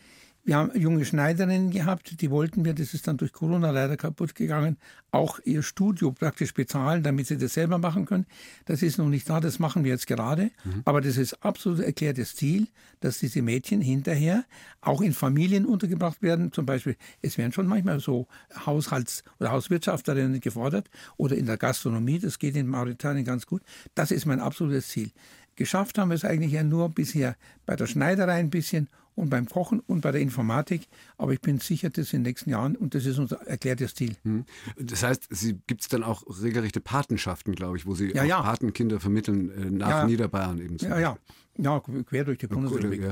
Wir 0.44 0.56
haben 0.56 0.76
junge 0.76 1.04
Schneiderinnen 1.04 1.70
gehabt, 1.70 2.20
die 2.20 2.30
wollten 2.30 2.64
wir, 2.64 2.74
das 2.74 2.94
ist 2.94 3.06
dann 3.06 3.16
durch 3.16 3.32
Corona 3.32 3.70
leider 3.70 3.96
kaputt 3.96 4.34
gegangen, 4.34 4.76
auch 5.12 5.38
ihr 5.44 5.62
Studio 5.62 6.10
praktisch 6.10 6.52
bezahlen, 6.52 7.04
damit 7.04 7.28
sie 7.28 7.38
das 7.38 7.54
selber 7.54 7.78
machen 7.78 8.06
können. 8.06 8.26
Das 8.64 8.82
ist 8.82 8.98
noch 8.98 9.08
nicht 9.08 9.30
da, 9.30 9.38
das 9.38 9.60
machen 9.60 9.84
wir 9.84 9.92
jetzt 9.92 10.08
gerade. 10.08 10.50
Mhm. 10.64 10.82
Aber 10.84 11.00
das 11.00 11.16
ist 11.16 11.44
absolut 11.44 11.78
erklärtes 11.78 12.34
Ziel, 12.34 12.66
dass 12.98 13.18
diese 13.18 13.40
Mädchen 13.40 13.80
hinterher 13.80 14.44
auch 14.80 15.00
in 15.00 15.12
Familien 15.12 15.64
untergebracht 15.64 16.22
werden. 16.22 16.50
Zum 16.50 16.66
Beispiel, 16.66 16.96
es 17.20 17.38
werden 17.38 17.52
schon 17.52 17.68
manchmal 17.68 18.00
so 18.00 18.26
Haushalts- 18.66 19.22
oder 19.38 19.52
Hauswirtschafterinnen 19.52 20.40
gefordert 20.40 20.90
oder 21.16 21.36
in 21.36 21.46
der 21.46 21.56
Gastronomie, 21.56 22.18
das 22.18 22.40
geht 22.40 22.56
in 22.56 22.66
Mauretanien 22.66 23.24
ganz 23.24 23.46
gut. 23.46 23.62
Das 23.94 24.10
ist 24.10 24.26
mein 24.26 24.40
absolutes 24.40 24.88
Ziel. 24.88 25.12
Geschafft 25.54 25.98
haben 25.98 26.08
wir 26.08 26.14
es 26.16 26.24
eigentlich 26.24 26.52
ja 26.52 26.64
nur 26.64 26.88
bisher 26.88 27.36
bei 27.64 27.76
der 27.76 27.86
Schneiderei 27.86 28.34
ein 28.34 28.50
bisschen 28.50 28.88
und 29.14 29.30
beim 29.30 29.46
Kochen 29.46 29.80
und 29.80 30.00
bei 30.00 30.12
der 30.12 30.20
Informatik. 30.20 30.88
Aber 31.18 31.32
ich 31.32 31.40
bin 31.40 31.58
sicher, 31.58 31.90
dass 31.90 32.12
in 32.12 32.20
den 32.20 32.30
nächsten 32.30 32.50
Jahren, 32.50 32.76
und 32.76 32.94
das 32.94 33.06
ist 33.06 33.18
unser 33.18 33.46
erklärtes 33.46 33.94
Ziel. 33.94 34.16
Hm. 34.24 34.44
Das 34.78 35.02
heißt, 35.02 35.28
gibt 35.66 35.82
es 35.82 35.88
dann 35.88 36.02
auch 36.02 36.22
regelrechte 36.42 36.80
Patenschaften, 36.80 37.54
glaube 37.54 37.76
ich, 37.76 37.86
wo 37.86 37.94
Sie 37.94 38.12
ja, 38.12 38.24
ja. 38.24 38.42
Patenkinder 38.42 39.00
vermitteln 39.00 39.50
äh, 39.50 39.70
nach 39.70 39.88
ja, 39.88 40.06
Niederbayern 40.06 40.58
eben. 40.60 40.76
Ja, 40.78 40.98
ja. 40.98 41.16
Ja, 41.58 41.80
quer 41.80 42.24
durch 42.24 42.38
die 42.38 42.46
Bundesrepublik. 42.46 43.02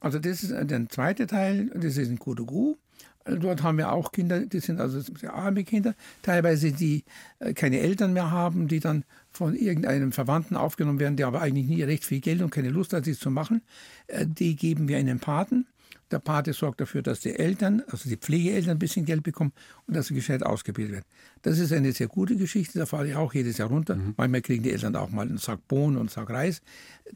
Also 0.00 0.18
das 0.18 0.42
ist 0.42 0.52
der 0.52 0.88
zweite 0.88 1.26
Teil, 1.26 1.70
das 1.74 1.98
ist 1.98 2.08
in 2.08 2.18
Kodogu. 2.18 2.76
Dort 3.24 3.62
haben 3.62 3.76
wir 3.76 3.92
auch 3.92 4.12
Kinder, 4.12 4.40
die 4.40 4.60
sind 4.60 4.80
also 4.80 5.00
sehr 5.00 5.34
arme 5.34 5.64
Kinder, 5.64 5.94
teilweise 6.22 6.72
die 6.72 7.04
äh, 7.38 7.52
keine 7.52 7.80
Eltern 7.80 8.14
mehr 8.14 8.30
haben, 8.30 8.66
die 8.66 8.80
dann 8.80 9.04
von 9.32 9.54
irgendeinem 9.54 10.12
Verwandten 10.12 10.56
aufgenommen 10.56 10.98
werden, 10.98 11.16
der 11.16 11.26
aber 11.26 11.40
eigentlich 11.40 11.66
nie 11.66 11.82
recht 11.82 12.04
viel 12.04 12.20
Geld 12.20 12.42
und 12.42 12.50
keine 12.50 12.70
Lust 12.70 12.92
hat, 12.92 13.06
dies 13.06 13.18
zu 13.18 13.30
machen. 13.30 13.62
Äh, 14.06 14.26
die 14.26 14.56
geben 14.56 14.88
wir 14.88 14.98
einen 14.98 15.20
Paten. 15.20 15.66
Der 16.10 16.18
Pate 16.18 16.52
sorgt 16.52 16.80
dafür, 16.80 17.02
dass 17.02 17.20
die 17.20 17.38
Eltern, 17.38 17.82
also 17.86 18.08
die 18.08 18.16
Pflegeeltern, 18.16 18.72
ein 18.72 18.78
bisschen 18.80 19.06
Geld 19.06 19.22
bekommen 19.22 19.52
und 19.86 19.96
dass 19.96 20.08
sie 20.08 20.14
gescheit 20.14 20.42
ausgebildet 20.42 20.92
werden. 20.92 21.04
Das 21.42 21.60
ist 21.60 21.72
eine 21.72 21.92
sehr 21.92 22.08
gute 22.08 22.36
Geschichte, 22.36 22.80
da 22.80 22.86
fahre 22.86 23.08
ich 23.08 23.14
auch 23.14 23.32
jedes 23.32 23.58
Jahr 23.58 23.68
runter. 23.68 23.94
Mhm. 23.94 24.14
Manchmal 24.16 24.42
kriegen 24.42 24.64
die 24.64 24.72
Eltern 24.72 24.96
auch 24.96 25.10
mal 25.10 25.28
einen 25.28 25.38
Sack 25.38 25.68
Bohnen 25.68 25.96
und 25.96 26.00
einen 26.00 26.08
Sack 26.08 26.30
Reis. 26.30 26.62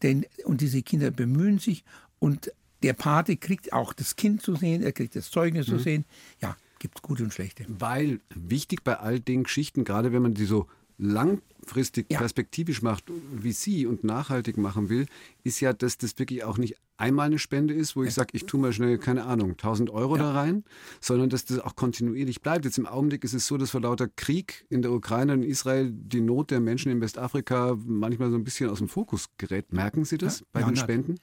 Denn, 0.03 0.25
und 0.45 0.61
diese 0.61 0.81
Kinder 0.83 1.11
bemühen 1.11 1.59
sich 1.59 1.85
und 2.21 2.53
der 2.85 2.93
Pate 2.93 3.37
kriegt 3.37 3.73
auch 3.73 3.93
das 3.93 4.15
Kind 4.15 4.43
zu 4.43 4.55
sehen, 4.55 4.83
er 4.83 4.93
kriegt 4.93 5.17
das 5.17 5.31
Zeugnis 5.31 5.67
mhm. 5.67 5.73
zu 5.73 5.79
sehen. 5.81 6.05
Ja, 6.41 6.57
gibt 6.79 7.03
gute 7.03 7.25
und 7.25 7.33
schlechte. 7.33 7.65
Weil 7.67 8.21
wichtig 8.35 8.85
bei 8.85 8.99
all 8.99 9.19
den 9.19 9.45
Geschichten, 9.45 9.85
gerade 9.85 10.13
wenn 10.13 10.23
man 10.23 10.35
die 10.35 10.45
so 10.45 10.69
langfristig 10.99 12.07
ja. 12.11 12.19
perspektivisch 12.19 12.83
macht, 12.83 13.05
wie 13.33 13.53
Sie 13.53 13.87
und 13.87 14.05
nachhaltig 14.05 14.57
machen 14.57 14.89
will, 14.89 15.07
ist 15.43 15.61
ja, 15.61 15.73
dass 15.73 15.99
das 15.99 16.19
wirklich 16.19 16.45
auch 16.45 16.59
nicht 16.59 16.77
einmal 16.97 17.27
eine 17.27 17.39
Spende 17.39 17.75
ist, 17.75 17.97
wo 17.97 18.03
ich 18.03 18.11
ja. 18.11 18.15
sage, 18.15 18.29
ich 18.33 18.47
tue 18.47 18.61
mal 18.61 18.73
schnell, 18.73 18.99
keine 18.99 19.25
Ahnung, 19.25 19.53
1000 19.53 19.91
Euro 19.91 20.17
ja. 20.17 20.23
da 20.23 20.33
rein, 20.33 20.65
sondern 21.01 21.31
dass 21.31 21.45
das 21.45 21.59
auch 21.59 21.75
kontinuierlich 21.75 22.41
bleibt. 22.41 22.65
Jetzt 22.65 22.79
im 22.79 22.87
Augenblick 22.87 23.25
ist 23.25 23.35
es 23.35 23.47
so, 23.47 23.57
dass 23.57 23.71
vor 23.71 23.81
lauter 23.81 24.09
Krieg 24.09 24.65
in 24.71 24.83
der 24.83 24.93
Ukraine 24.93 25.33
und 25.33 25.43
Israel 25.43 25.91
die 25.91 26.21
Not 26.21 26.51
der 26.51 26.61
Menschen 26.61 26.93
in 26.93 27.01
Westafrika 27.01 27.77
manchmal 27.85 28.31
so 28.31 28.37
ein 28.37 28.45
bisschen 28.45 28.71
aus 28.71 28.79
dem 28.79 28.89
Fokus 28.89 29.29
gerät. 29.39 29.73
Merken 29.73 30.05
Sie 30.05 30.19
das 30.19 30.45
bei 30.53 30.63
den 30.63 30.77
Spenden? 30.77 31.17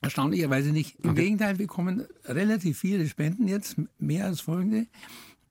Erstaunlicherweise 0.00 0.72
nicht. 0.72 0.98
Im 1.04 1.10
okay. 1.10 1.22
Gegenteil, 1.22 1.58
wir 1.58 1.68
bekommen 1.68 2.04
relativ 2.24 2.80
viele 2.80 3.06
Spenden 3.06 3.46
jetzt, 3.46 3.76
mehr 4.00 4.26
als 4.26 4.40
folgende. 4.40 4.88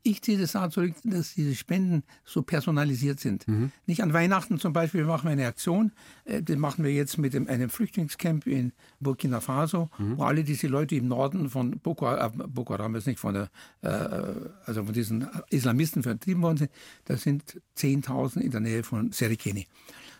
Ich 0.03 0.21
ziehe 0.21 0.37
das 0.37 0.53
dazu 0.53 0.81
zurück, 0.81 0.95
dass 1.03 1.35
diese 1.35 1.55
Spenden 1.55 2.03
so 2.25 2.41
personalisiert 2.41 3.19
sind. 3.19 3.47
Mhm. 3.47 3.71
Nicht 3.85 4.01
an 4.01 4.13
Weihnachten 4.13 4.59
zum 4.59 4.73
Beispiel 4.73 5.03
machen 5.03 5.25
wir 5.25 5.31
eine 5.31 5.47
Aktion, 5.47 5.91
äh, 6.25 6.41
das 6.41 6.57
machen 6.57 6.83
wir 6.83 6.91
jetzt 6.91 7.17
mit 7.17 7.35
einem 7.35 7.69
Flüchtlingscamp 7.69 8.47
in 8.47 8.73
Burkina 8.99 9.39
Faso, 9.39 9.89
mhm. 9.97 10.17
wo 10.17 10.23
alle 10.23 10.43
diese 10.43 10.67
Leute 10.67 10.95
im 10.95 11.07
Norden 11.07 11.49
von 11.49 11.79
Boko, 11.79 12.13
äh, 12.13 12.29
Boko 12.47 12.73
Haram 12.73 12.95
ist 12.95 13.07
nicht 13.07 13.19
von 13.19 13.33
der, 13.33 13.49
äh, 13.81 14.33
also 14.65 14.85
von 14.85 14.93
diesen 14.93 15.27
Islamisten 15.49 16.03
vertrieben 16.03 16.41
worden 16.41 16.57
sind. 16.57 16.71
Das 17.05 17.21
sind 17.21 17.61
10.000 17.77 18.39
in 18.39 18.51
der 18.51 18.61
Nähe 18.61 18.83
von 18.83 19.11
Serikeni. 19.11 19.67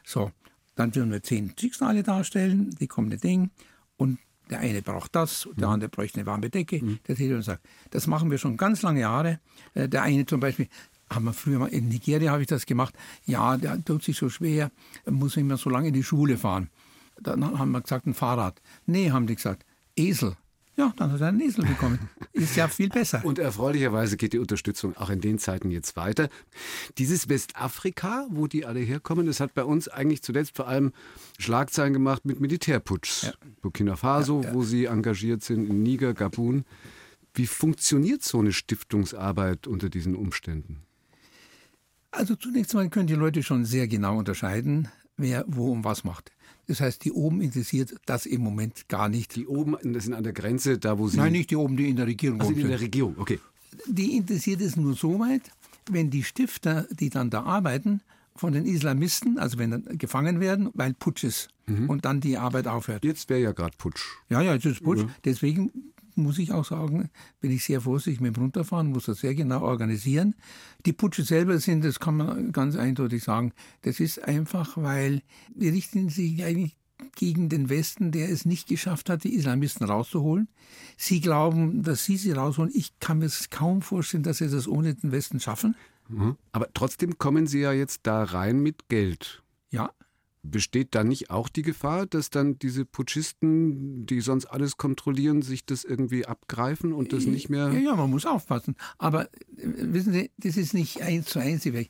So, 0.04 0.32
dann 0.76 0.94
würden 0.96 1.12
wir 1.12 1.24
zehn 1.24 1.54
Schicksale 1.60 2.04
darstellen, 2.04 2.76
die 2.80 2.88
kommen 2.88 3.18
Ding 3.20 3.52
und 3.98 4.20
der 4.52 4.60
eine 4.60 4.82
braucht 4.82 5.16
das, 5.16 5.48
der 5.56 5.68
mhm. 5.68 5.74
andere 5.74 5.90
bräuchte 5.90 6.20
eine 6.20 6.28
warme 6.28 6.50
Decke. 6.50 6.84
Mhm. 6.84 7.00
Der 7.08 7.16
Täter 7.16 7.42
sagt, 7.42 7.66
das 7.90 8.06
machen 8.06 8.30
wir 8.30 8.38
schon 8.38 8.58
ganz 8.58 8.82
lange 8.82 9.00
Jahre. 9.00 9.40
Äh, 9.74 9.90
der 9.90 10.04
eine 10.04 10.26
zum 10.26 10.40
Beispiel, 10.40 10.68
haben 11.10 11.26
wir 11.26 11.34
früher 11.34 11.60
mal 11.60 11.68
in 11.68 11.88
Nigeria 11.88 12.32
habe 12.32 12.42
ich 12.42 12.48
das 12.48 12.66
gemacht. 12.66 12.94
Ja, 13.26 13.58
der 13.58 13.84
tut 13.84 14.04
sich 14.04 14.18
so 14.18 14.30
schwer, 14.30 14.72
muss 15.10 15.38
immer 15.38 15.58
so 15.58 15.70
lange 15.70 15.88
in 15.88 15.94
die 15.94 16.04
Schule 16.04 16.38
fahren. 16.38 16.70
Dann 17.20 17.58
haben 17.58 17.72
wir 17.72 17.82
gesagt, 17.82 18.08
ein 18.08 18.14
Fahrrad. 18.14 18.62
Nee, 18.86 19.12
haben 19.12 19.28
die 19.28 19.36
gesagt, 19.36 19.66
Esel. 19.96 20.36
Ja, 20.78 20.94
dann 20.96 21.12
hat 21.12 21.22
er 21.22 21.28
einen 21.28 21.42
Esel 21.42 21.66
bekommen. 21.66 22.00
Ist 22.32 22.56
ja 22.56 22.68
viel 22.68 22.90
besser. 22.90 23.22
Und 23.26 23.40
erfreulicherweise 23.40 24.16
geht 24.16 24.34
die 24.34 24.40
Unterstützung 24.40 24.96
auch 24.96 25.10
in 25.10 25.20
den 25.20 25.38
Zeiten 25.38 25.70
jetzt 25.70 25.96
weiter. 25.98 26.30
Dieses 26.98 27.28
Westafrika, 27.28 28.28
wo 28.30 28.48
die 28.48 28.66
alle 28.66 28.80
herkommen, 28.80 29.26
das 29.26 29.40
hat 29.42 29.54
bei 29.54 29.64
uns 29.64 29.90
eigentlich 29.90 30.22
zuletzt 30.22 30.56
vor 30.56 30.68
allem 30.68 30.94
Schlagzeilen 31.40 31.94
gemacht 31.94 32.26
mit 32.26 32.40
Militärputsch. 32.40 33.24
Ja. 33.24 33.34
Burkina 33.62 33.96
Faso, 33.96 34.42
ja, 34.42 34.50
ja. 34.50 34.54
wo 34.56 34.64
sie 34.64 34.86
engagiert 34.86 35.44
sind, 35.44 35.70
in 35.70 35.84
Niger, 35.84 36.14
Gabun. 36.14 36.64
Wie 37.34 37.48
funktioniert 37.48 38.24
so 38.24 38.40
eine 38.40 38.54
Stiftungsarbeit 38.54 39.68
unter 39.68 39.90
diesen 39.90 40.16
Umständen? 40.16 40.84
Also 42.12 42.36
zunächst 42.36 42.74
mal 42.74 42.90
können 42.90 43.08
die 43.08 43.14
Leute 43.14 43.42
schon 43.44 43.66
sehr 43.66 43.88
genau 43.88 44.18
unterscheiden, 44.18 44.90
wer 45.16 45.46
wo 45.48 45.72
und 45.72 45.84
was 45.84 46.04
macht. 46.04 46.32
Das 46.72 46.80
heißt, 46.80 47.04
die 47.04 47.12
oben 47.12 47.42
interessiert 47.42 47.96
das 48.06 48.26
im 48.26 48.40
Moment 48.40 48.88
gar 48.88 49.10
nicht. 49.10 49.36
Die 49.36 49.46
oben, 49.46 49.76
das 49.92 50.06
sind 50.06 50.14
an 50.14 50.24
der 50.24 50.32
Grenze, 50.32 50.78
da 50.78 50.98
wo 50.98 51.10
Sie. 51.10 51.18
Nein, 51.18 51.34
nicht 51.34 51.52
die 51.52 51.58
oben, 51.58 51.76
die 51.76 51.90
in 51.90 51.98
der 51.98 52.08
Regierung 52.08 52.40
also 52.40 52.54
sind. 52.54 52.62
in 52.62 52.70
der 52.70 52.80
Regierung, 52.80 53.16
okay. 53.18 53.40
Die 53.88 54.16
interessiert 54.16 54.62
es 54.62 54.78
nur 54.78 54.94
so 54.94 55.20
weit, 55.20 55.52
wenn 55.90 56.10
die 56.10 56.24
Stifter, 56.24 56.88
die 56.90 57.10
dann 57.10 57.30
da 57.30 57.44
arbeiten, 57.44 58.00
von 58.38 58.54
den 58.54 58.66
Islamisten, 58.66 59.38
also 59.38 59.58
wenn 59.58 59.72
dann 59.72 59.98
gefangen 59.98 60.40
werden, 60.40 60.70
weil 60.74 60.94
Putsch 60.94 61.26
ist 61.26 61.50
mhm. 61.66 61.90
und 61.90 62.06
dann 62.06 62.22
die 62.22 62.38
Arbeit 62.38 62.68
aufhört. 62.68 63.04
Jetzt 63.04 63.30
wäre 63.30 63.42
ja 63.42 63.52
gerade 63.52 63.76
Putsch. 63.78 64.06
Ja, 64.30 64.42
ja, 64.42 64.54
jetzt 64.54 64.66
ist 64.66 64.82
Putsch. 64.82 65.02
Ja. 65.02 65.10
Deswegen 65.26 65.72
muss 66.18 66.40
ich 66.40 66.52
auch 66.52 66.66
sagen, 66.66 67.10
bin 67.40 67.52
ich 67.52 67.64
sehr 67.64 67.82
vorsichtig 67.82 68.22
mit 68.22 68.36
dem 68.36 68.44
Runterfahren, 68.44 68.92
muss 68.92 69.06
das 69.06 69.20
sehr 69.20 69.36
genau 69.36 69.62
organisieren. 69.62 70.36
Die 70.86 70.94
Putsche 70.94 71.24
selber 71.24 71.60
sind, 71.60 71.84
das 71.84 72.00
kann 72.00 72.18
man 72.18 72.52
ganz 72.52 72.76
eindeutig 72.76 73.24
sagen, 73.24 73.54
das 73.82 74.00
ist 74.00 74.24
einfach, 74.24 74.78
weil 74.78 75.22
die 75.54 75.70
richten 75.70 76.10
sich 76.10 76.44
eigentlich 76.44 76.76
gegen 77.16 77.50
den 77.50 77.70
Westen, 77.70 78.12
der 78.12 78.30
es 78.30 78.46
nicht 78.46 78.68
geschafft 78.68 79.10
hat, 79.10 79.24
die 79.24 79.34
Islamisten 79.34 79.86
rauszuholen. 79.86 80.48
Sie 80.98 81.20
glauben, 81.20 81.84
dass 81.84 82.06
sie 82.06 82.18
sie 82.18 82.32
rausholen. 82.32 82.72
Ich 82.74 83.00
kann 83.00 83.20
mir 83.20 83.26
es 83.26 83.50
kaum 83.50 83.82
vorstellen, 83.82 84.24
dass 84.24 84.38
sie 84.38 84.50
das 84.50 84.68
ohne 84.68 84.96
den 84.96 85.12
Westen 85.12 85.40
schaffen. 85.40 85.76
Mhm. 86.08 86.38
Aber 86.52 86.68
trotzdem 86.74 87.18
kommen 87.18 87.48
Sie 87.48 87.60
ja 87.60 87.72
jetzt 87.72 88.02
da 88.04 88.24
rein 88.24 88.60
mit 88.60 88.90
Geld. 88.90 89.44
Ja. 89.70 89.92
Besteht 90.44 90.96
da 90.96 91.04
nicht 91.04 91.30
auch 91.30 91.50
die 91.50 91.62
Gefahr, 91.62 92.08
dass 92.08 92.30
dann 92.32 92.58
diese 92.58 92.84
Putschisten, 92.84 94.06
die 94.06 94.22
sonst 94.22 94.46
alles 94.46 94.78
kontrollieren, 94.78 95.42
sich 95.44 95.66
das 95.66 95.84
irgendwie 95.84 96.26
abgreifen 96.26 96.94
und 96.94 97.14
das 97.14 97.26
nicht 97.26 97.50
mehr. 97.50 97.72
Ja, 97.72 97.80
ja, 97.80 97.96
man 97.96 98.10
muss 98.10 98.26
aufpassen. 98.26 98.76
Aber 98.98 99.26
äh, 99.26 99.30
wissen 99.58 100.14
Sie, 100.14 100.32
das 100.38 100.58
ist 100.58 100.74
nicht 100.74 101.02
eins 101.04 101.28
zu 101.28 101.40
eins 101.40 101.66
weg. 101.66 101.90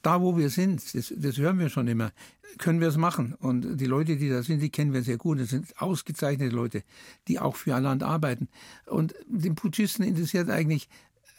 Da, 0.00 0.22
wo 0.22 0.38
wir 0.38 0.48
sind, 0.48 0.82
das, 0.94 1.12
das 1.14 1.36
hören 1.36 1.58
wir 1.58 1.68
schon 1.68 1.86
immer, 1.86 2.12
können 2.58 2.80
wir 2.80 2.88
es 2.88 2.96
machen. 2.96 3.34
Und 3.34 3.76
die 3.76 3.86
Leute, 3.86 4.16
die 4.16 4.30
da 4.30 4.42
sind, 4.42 4.60
die 4.60 4.70
kennen 4.70 4.92
wir 4.92 5.02
sehr 5.02 5.18
gut. 5.18 5.40
Das 5.40 5.50
sind 5.50 5.78
ausgezeichnete 5.80 6.54
Leute, 6.54 6.84
die 7.28 7.38
auch 7.38 7.56
für 7.56 7.74
ein 7.74 7.82
Land 7.82 8.02
arbeiten. 8.02 8.48
Und 8.86 9.14
den 9.26 9.54
Putschisten 9.54 10.04
interessiert 10.04 10.48
eigentlich 10.48 10.88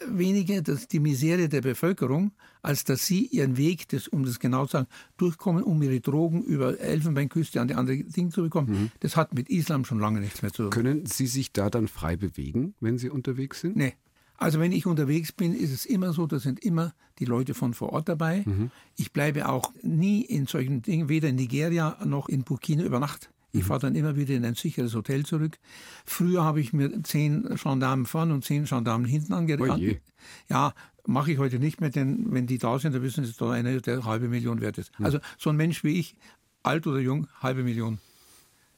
weniger 0.08 0.62
das, 0.62 0.88
die 0.88 1.00
Misere 1.00 1.50
der 1.50 1.62
Bevölkerung, 1.62 2.32
als 2.62 2.84
dass 2.84 3.06
sie 3.06 3.26
ihren 3.28 3.58
Weg, 3.58 3.88
das, 3.90 4.08
um 4.08 4.26
das 4.26 4.40
genau 4.40 4.66
zu 4.66 4.74
sagen, 4.74 4.88
durchkommen, 5.18 5.64
um 5.64 5.82
ihre 5.82 6.00
Drogen 6.00 6.44
über 6.44 6.80
Elfenbeinküste 6.80 7.60
an 7.62 7.68
die 7.68 7.76
andere 7.76 7.98
Dinge 7.98 8.30
zu 8.30 8.44
bekommen. 8.44 8.70
Mhm. 8.72 8.92
Das 9.00 9.16
hat 9.16 9.34
mit 9.34 9.50
Islam 9.50 9.86
schon 9.86 10.00
lange 10.00 10.20
nichts 10.20 10.42
mehr 10.42 10.52
zu 10.52 10.64
tun. 10.64 10.72
Können 10.72 11.06
Sie 11.06 11.28
sich 11.28 11.52
da 11.52 11.70
dann 11.70 11.88
frei 11.88 12.16
bewegen, 12.16 12.76
wenn 12.80 12.98
Sie 12.98 13.10
unterwegs 13.10 13.62
sind? 13.62 13.76
Nee. 13.76 13.94
Also 14.38 14.60
wenn 14.60 14.72
ich 14.72 14.86
unterwegs 14.86 15.32
bin, 15.32 15.54
ist 15.54 15.72
es 15.72 15.86
immer 15.86 16.12
so, 16.12 16.28
da 16.28 16.40
sind 16.40 16.60
immer 16.64 16.94
die 17.20 17.26
Leute 17.26 17.54
von 17.54 17.74
vor 17.74 17.94
Ort 17.94 18.10
dabei. 18.10 18.44
Mhm. 18.46 18.72
Ich 18.98 19.14
bleibe 19.14 19.48
auch 19.48 19.72
nie 19.82 20.22
in 20.22 20.48
solchen 20.48 20.82
Dingen, 20.82 21.08
weder 21.08 21.30
in 21.30 21.36
Nigeria 21.36 21.98
noch 22.04 22.28
in 22.30 22.44
Burkina 22.44 22.84
über 22.84 23.00
Nacht. 23.00 23.30
Ich 23.54 23.62
mhm. 23.62 23.66
fahre 23.66 23.80
dann 23.82 23.96
immer 23.96 24.16
wieder 24.16 24.34
in 24.34 24.44
ein 24.44 24.56
sicheres 24.56 24.96
Hotel 24.96 25.26
zurück. 25.26 25.58
Früher 26.06 26.44
habe 26.44 26.60
ich 26.60 26.74
mir 26.74 27.04
zehn 27.04 27.44
Gendarmen 27.56 28.06
vorne 28.06 28.34
und 28.34 28.44
zehn 28.44 28.66
Gendarmen 28.66 29.08
hinten 29.08 29.34
angeregt. 29.34 30.02
Ja, 30.50 30.74
mache 31.06 31.32
ich 31.32 31.38
heute 31.38 31.60
nicht 31.60 31.80
mehr, 31.80 31.92
denn 31.92 32.32
wenn 32.32 32.48
die 32.48 32.58
da 32.58 32.80
sind, 32.80 32.94
dann 32.94 33.04
wissen 33.04 33.24
sie, 33.24 33.30
dass 33.30 33.38
da 33.38 33.52
einer 33.52 33.80
der 33.80 33.94
eine 33.94 34.06
halbe 34.06 34.28
Million 34.28 34.60
wert 34.60 34.78
ist. 34.80 34.98
Mhm. 35.00 35.06
Also 35.06 35.20
so 35.38 35.52
ein 35.52 35.56
Mensch 35.56 35.84
wie 35.84 36.00
ich, 36.00 36.16
alt 36.64 36.88
oder 36.88 37.00
jung, 37.00 37.28
halbe 37.42 37.64
Million. 37.64 38.00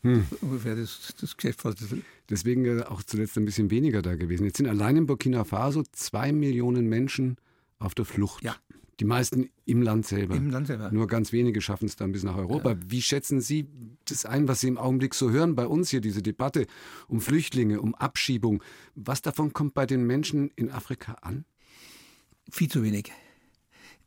Hm. 0.01 0.23
Ungefähr 0.41 0.75
das, 0.75 1.15
das 1.19 1.35
Geschäft. 1.35 1.63
Deswegen 2.29 2.83
auch 2.83 3.01
zuletzt 3.01 3.37
ein 3.37 3.45
bisschen 3.45 3.71
weniger 3.71 4.03
da 4.03 4.15
gewesen. 4.15 4.45
Jetzt 4.45 4.57
sind 4.57 4.67
allein 4.67 4.97
in 4.97 5.07
Burkina 5.07 5.43
Faso 5.45 5.83
zwei 5.93 6.31
Millionen 6.31 6.87
Menschen 6.87 7.37
auf 7.79 7.95
der 7.95 8.05
Flucht. 8.05 8.43
Ja. 8.43 8.55
Die 8.99 9.05
meisten 9.05 9.49
im 9.65 9.81
Land 9.81 10.05
selber. 10.05 10.35
Im 10.35 10.49
Land 10.49 10.67
selber. 10.67 10.89
Nur 10.91 11.07
ganz 11.07 11.33
wenige 11.33 11.59
schaffen 11.61 11.85
es 11.85 11.97
dann 11.97 12.13
bis 12.13 12.23
nach 12.23 12.37
Europa. 12.37 12.71
Ja. 12.71 12.77
Wie 12.87 13.01
schätzen 13.01 13.41
Sie, 13.41 13.67
das 14.05 14.25
ein, 14.25 14.47
was 14.47 14.61
Sie 14.61 14.69
im 14.69 14.77
Augenblick 14.77 15.13
so 15.13 15.31
hören 15.31 15.55
bei 15.55 15.67
uns 15.67 15.89
hier, 15.89 15.99
diese 15.99 16.21
Debatte 16.21 16.65
um 17.07 17.19
Flüchtlinge, 17.19 17.81
um 17.81 17.93
Abschiebung. 17.93 18.63
Was 18.95 19.21
davon 19.21 19.51
kommt 19.51 19.73
bei 19.73 19.85
den 19.85 20.07
Menschen 20.07 20.49
in 20.55 20.71
Afrika 20.71 21.13
an? 21.21 21.43
Viel 22.49 22.69
zu 22.69 22.83
wenig. 22.83 23.11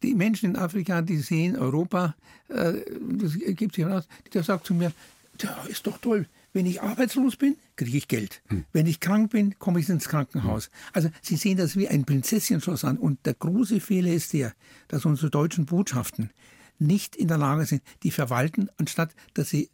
Die 0.02 0.14
Menschen 0.14 0.50
in 0.50 0.56
Afrika, 0.56 1.02
die 1.02 1.18
sehen 1.18 1.56
Europa, 1.56 2.14
äh, 2.48 2.74
das 3.00 3.36
gibt 3.38 3.74
sich 3.74 3.84
heraus, 3.84 4.06
der 4.32 4.42
sagt 4.42 4.64
zu 4.64 4.74
mir, 4.74 4.92
ja, 5.40 5.64
ist 5.68 5.86
doch 5.86 5.98
toll, 5.98 6.26
wenn 6.52 6.66
ich 6.66 6.82
arbeitslos 6.82 7.36
bin, 7.36 7.56
kriege 7.76 7.96
ich 7.96 8.08
Geld. 8.08 8.42
Hm. 8.48 8.64
Wenn 8.72 8.86
ich 8.86 9.00
krank 9.00 9.30
bin, 9.32 9.58
komme 9.58 9.80
ich 9.80 9.88
ins 9.88 10.08
Krankenhaus. 10.08 10.66
Hm. 10.66 10.72
Also 10.92 11.10
Sie 11.22 11.36
sehen 11.36 11.58
das 11.58 11.76
wie 11.76 11.88
ein 11.88 12.04
Prinzesschenschloss 12.04 12.84
an. 12.84 12.98
Und 12.98 13.24
der 13.26 13.34
große 13.34 13.80
Fehler 13.80 14.12
ist 14.12 14.32
der, 14.32 14.52
dass 14.88 15.04
unsere 15.04 15.30
deutschen 15.30 15.66
Botschaften 15.66 16.30
nicht 16.78 17.16
in 17.16 17.28
der 17.28 17.38
Lage 17.38 17.66
sind, 17.66 17.82
die 18.02 18.10
verwalten, 18.10 18.68
anstatt 18.76 19.14
dass 19.34 19.50
sie 19.50 19.70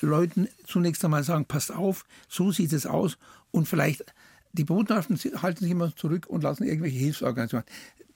Leuten 0.00 0.48
zunächst 0.66 1.04
einmal 1.04 1.24
sagen, 1.24 1.44
passt 1.44 1.72
auf, 1.72 2.04
so 2.28 2.52
sieht 2.52 2.72
es 2.72 2.86
aus 2.86 3.18
und 3.50 3.66
vielleicht 3.66 4.04
die 4.52 4.64
Botschaften 4.64 5.18
halten 5.42 5.60
sich 5.60 5.70
immer 5.70 5.94
zurück 5.94 6.26
und 6.26 6.42
lassen 6.42 6.64
irgendwelche 6.64 6.98
Hilfsorganisationen 6.98 7.66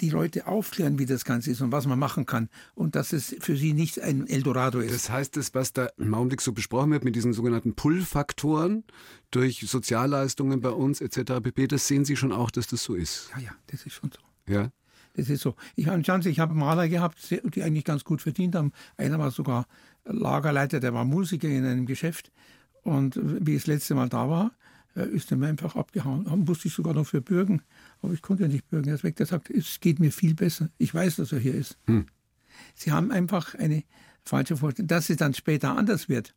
die 0.03 0.11
Leute 0.11 0.49
aufklären, 0.49 0.99
wie 0.99 1.07
das 1.07 1.25
Ganze 1.25 1.53
ist 1.53 1.61
und 1.61 1.71
was 1.71 1.87
man 1.87 1.99
machen 1.99 2.27
kann 2.27 2.49
und 2.75 2.97
dass 2.97 3.13
es 3.13 3.37
für 3.39 3.57
sie 3.57 3.73
nicht 3.73 4.01
ein 4.01 4.27
Eldorado 4.27 4.81
ist. 4.81 4.93
Das 4.93 5.11
heißt, 5.11 5.37
das, 5.37 5.55
was 5.55 5.73
da 5.73 5.87
im 5.97 6.13
Augenblick 6.13 6.41
so 6.41 6.53
besprochen 6.53 6.91
wird 6.91 7.05
mit 7.05 7.15
diesen 7.15 7.33
sogenannten 7.33 7.75
Pull-Faktoren 7.75 8.83
durch 9.31 9.61
Sozialleistungen 9.61 10.61
bei 10.61 10.71
uns 10.71 11.01
etc. 11.01 11.41
pp., 11.41 11.69
das 11.69 11.87
sehen 11.87 12.05
Sie 12.05 12.17
schon 12.17 12.33
auch, 12.33 12.51
dass 12.51 12.67
das 12.67 12.83
so 12.83 12.95
ist. 12.95 13.31
Ja, 13.37 13.43
ja, 13.43 13.51
das 13.69 13.87
ist 13.87 13.95
schon 13.95 14.11
so. 14.11 14.53
Ja. 14.53 14.73
Das 15.15 15.31
ist 15.31 15.43
so. 15.43 15.55
Ich 15.77 15.87
habe 15.87 16.03
Chance, 16.03 16.29
ich 16.31 16.41
habe 16.41 16.55
Maler 16.55 16.89
gehabt, 16.89 17.19
die 17.55 17.63
eigentlich 17.63 17.85
ganz 17.85 18.03
gut 18.03 18.23
verdient 18.23 18.57
haben. 18.57 18.73
Einer 18.97 19.21
war 19.21 19.31
sogar 19.31 19.67
Lagerleiter, 20.05 20.81
der 20.81 20.95
war 20.95 21.05
Musiker 21.05 21.49
in 21.49 21.65
einem 21.65 21.87
Geschäft. 21.87 22.33
Und 22.83 23.21
wie 23.23 23.55
ich 23.55 23.63
das 23.63 23.67
letzte 23.69 23.95
Mal 23.95 24.09
da 24.09 24.29
war, 24.29 24.51
äh, 24.97 25.07
ist 25.09 25.31
er 25.31 25.37
mir 25.37 25.47
einfach 25.47 25.77
abgehauen. 25.77 26.27
Musste 26.45 26.67
ich 26.67 26.75
sogar 26.75 26.95
noch 26.95 27.07
für 27.07 27.21
bürgen. 27.21 27.63
Aber 28.03 28.13
ich 28.13 28.23
konnte 28.23 28.43
ja 28.43 28.49
nicht 28.49 28.69
bürgen. 28.69 28.89
Er 28.89 28.97
ist 28.97 29.05
weg. 29.05 29.17
Der 29.17 29.27
sagt, 29.27 29.51
es 29.51 29.81
geht 29.81 30.01
mir 30.01 30.13
viel 30.13 30.35
besser. 30.35 30.69
Ich 30.79 30.93
weiß, 30.93 31.17
dass 31.17 31.33
er 31.33 31.39
hier 31.39 31.55
ist. 31.55 31.79
Hm. 31.87 32.07
Sie 32.75 32.93
haben 32.93 33.11
einfach 33.11 33.55
eine 33.55 33.85
falsche 34.25 34.57
Vorstellung. 34.57 34.89
Dass 34.89 35.09
es 35.09 35.17
dann 35.17 35.35
später 35.35 35.77
anders 35.77 36.09
wird, 36.09 36.35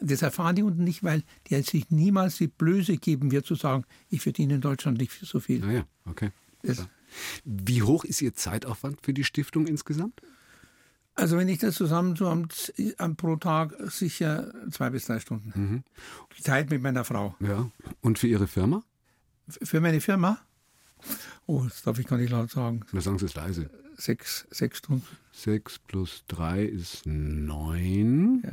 das 0.00 0.22
erfahren 0.22 0.56
die 0.56 0.62
unten 0.62 0.84
nicht, 0.84 1.04
weil 1.04 1.22
die 1.48 1.60
sich 1.62 1.90
niemals 1.90 2.36
die 2.38 2.48
Blöße 2.48 2.96
geben 2.96 3.30
wird, 3.30 3.46
zu 3.46 3.54
sagen, 3.54 3.84
ich 4.10 4.20
verdiene 4.20 4.56
in 4.56 4.60
Deutschland 4.60 4.98
nicht 4.98 5.12
so 5.12 5.40
viel. 5.40 5.60
Naja, 5.60 5.86
okay. 6.04 6.30
Wie 7.44 7.82
hoch 7.82 8.04
ist 8.04 8.20
Ihr 8.20 8.34
Zeitaufwand 8.34 9.00
für 9.02 9.14
die 9.14 9.24
Stiftung 9.24 9.66
insgesamt? 9.66 10.20
Also 11.14 11.38
wenn 11.38 11.48
ich 11.48 11.58
das 11.58 11.76
zusammen 11.76 12.14
so 12.14 12.28
am, 12.28 12.48
am, 12.98 13.16
pro 13.16 13.36
Tag 13.36 13.74
sicher 13.90 14.52
zwei 14.70 14.90
bis 14.90 15.06
drei 15.06 15.18
Stunden. 15.18 15.52
Mhm. 15.54 15.84
Die 16.36 16.42
Zeit 16.42 16.68
mit 16.68 16.82
meiner 16.82 17.04
Frau. 17.04 17.34
Ja. 17.40 17.70
Und 18.02 18.18
für 18.18 18.26
Ihre 18.26 18.46
Firma? 18.46 18.82
Für 19.62 19.80
meine 19.80 20.00
Firma? 20.00 20.40
Oh, 21.46 21.62
das 21.64 21.82
darf 21.82 21.98
ich 21.98 22.06
gar 22.06 22.18
nicht 22.18 22.30
laut 22.30 22.50
sagen. 22.50 22.80
Na, 22.92 23.00
sagen 23.00 23.18
Sie 23.18 23.26
es 23.26 23.34
leise. 23.34 23.70
Sechs, 23.96 24.46
sechs 24.50 24.78
Stunden. 24.78 25.06
Sechs 25.32 25.78
plus 25.78 26.24
drei 26.28 26.64
ist 26.64 27.06
neun. 27.06 28.42
Ja. 28.44 28.52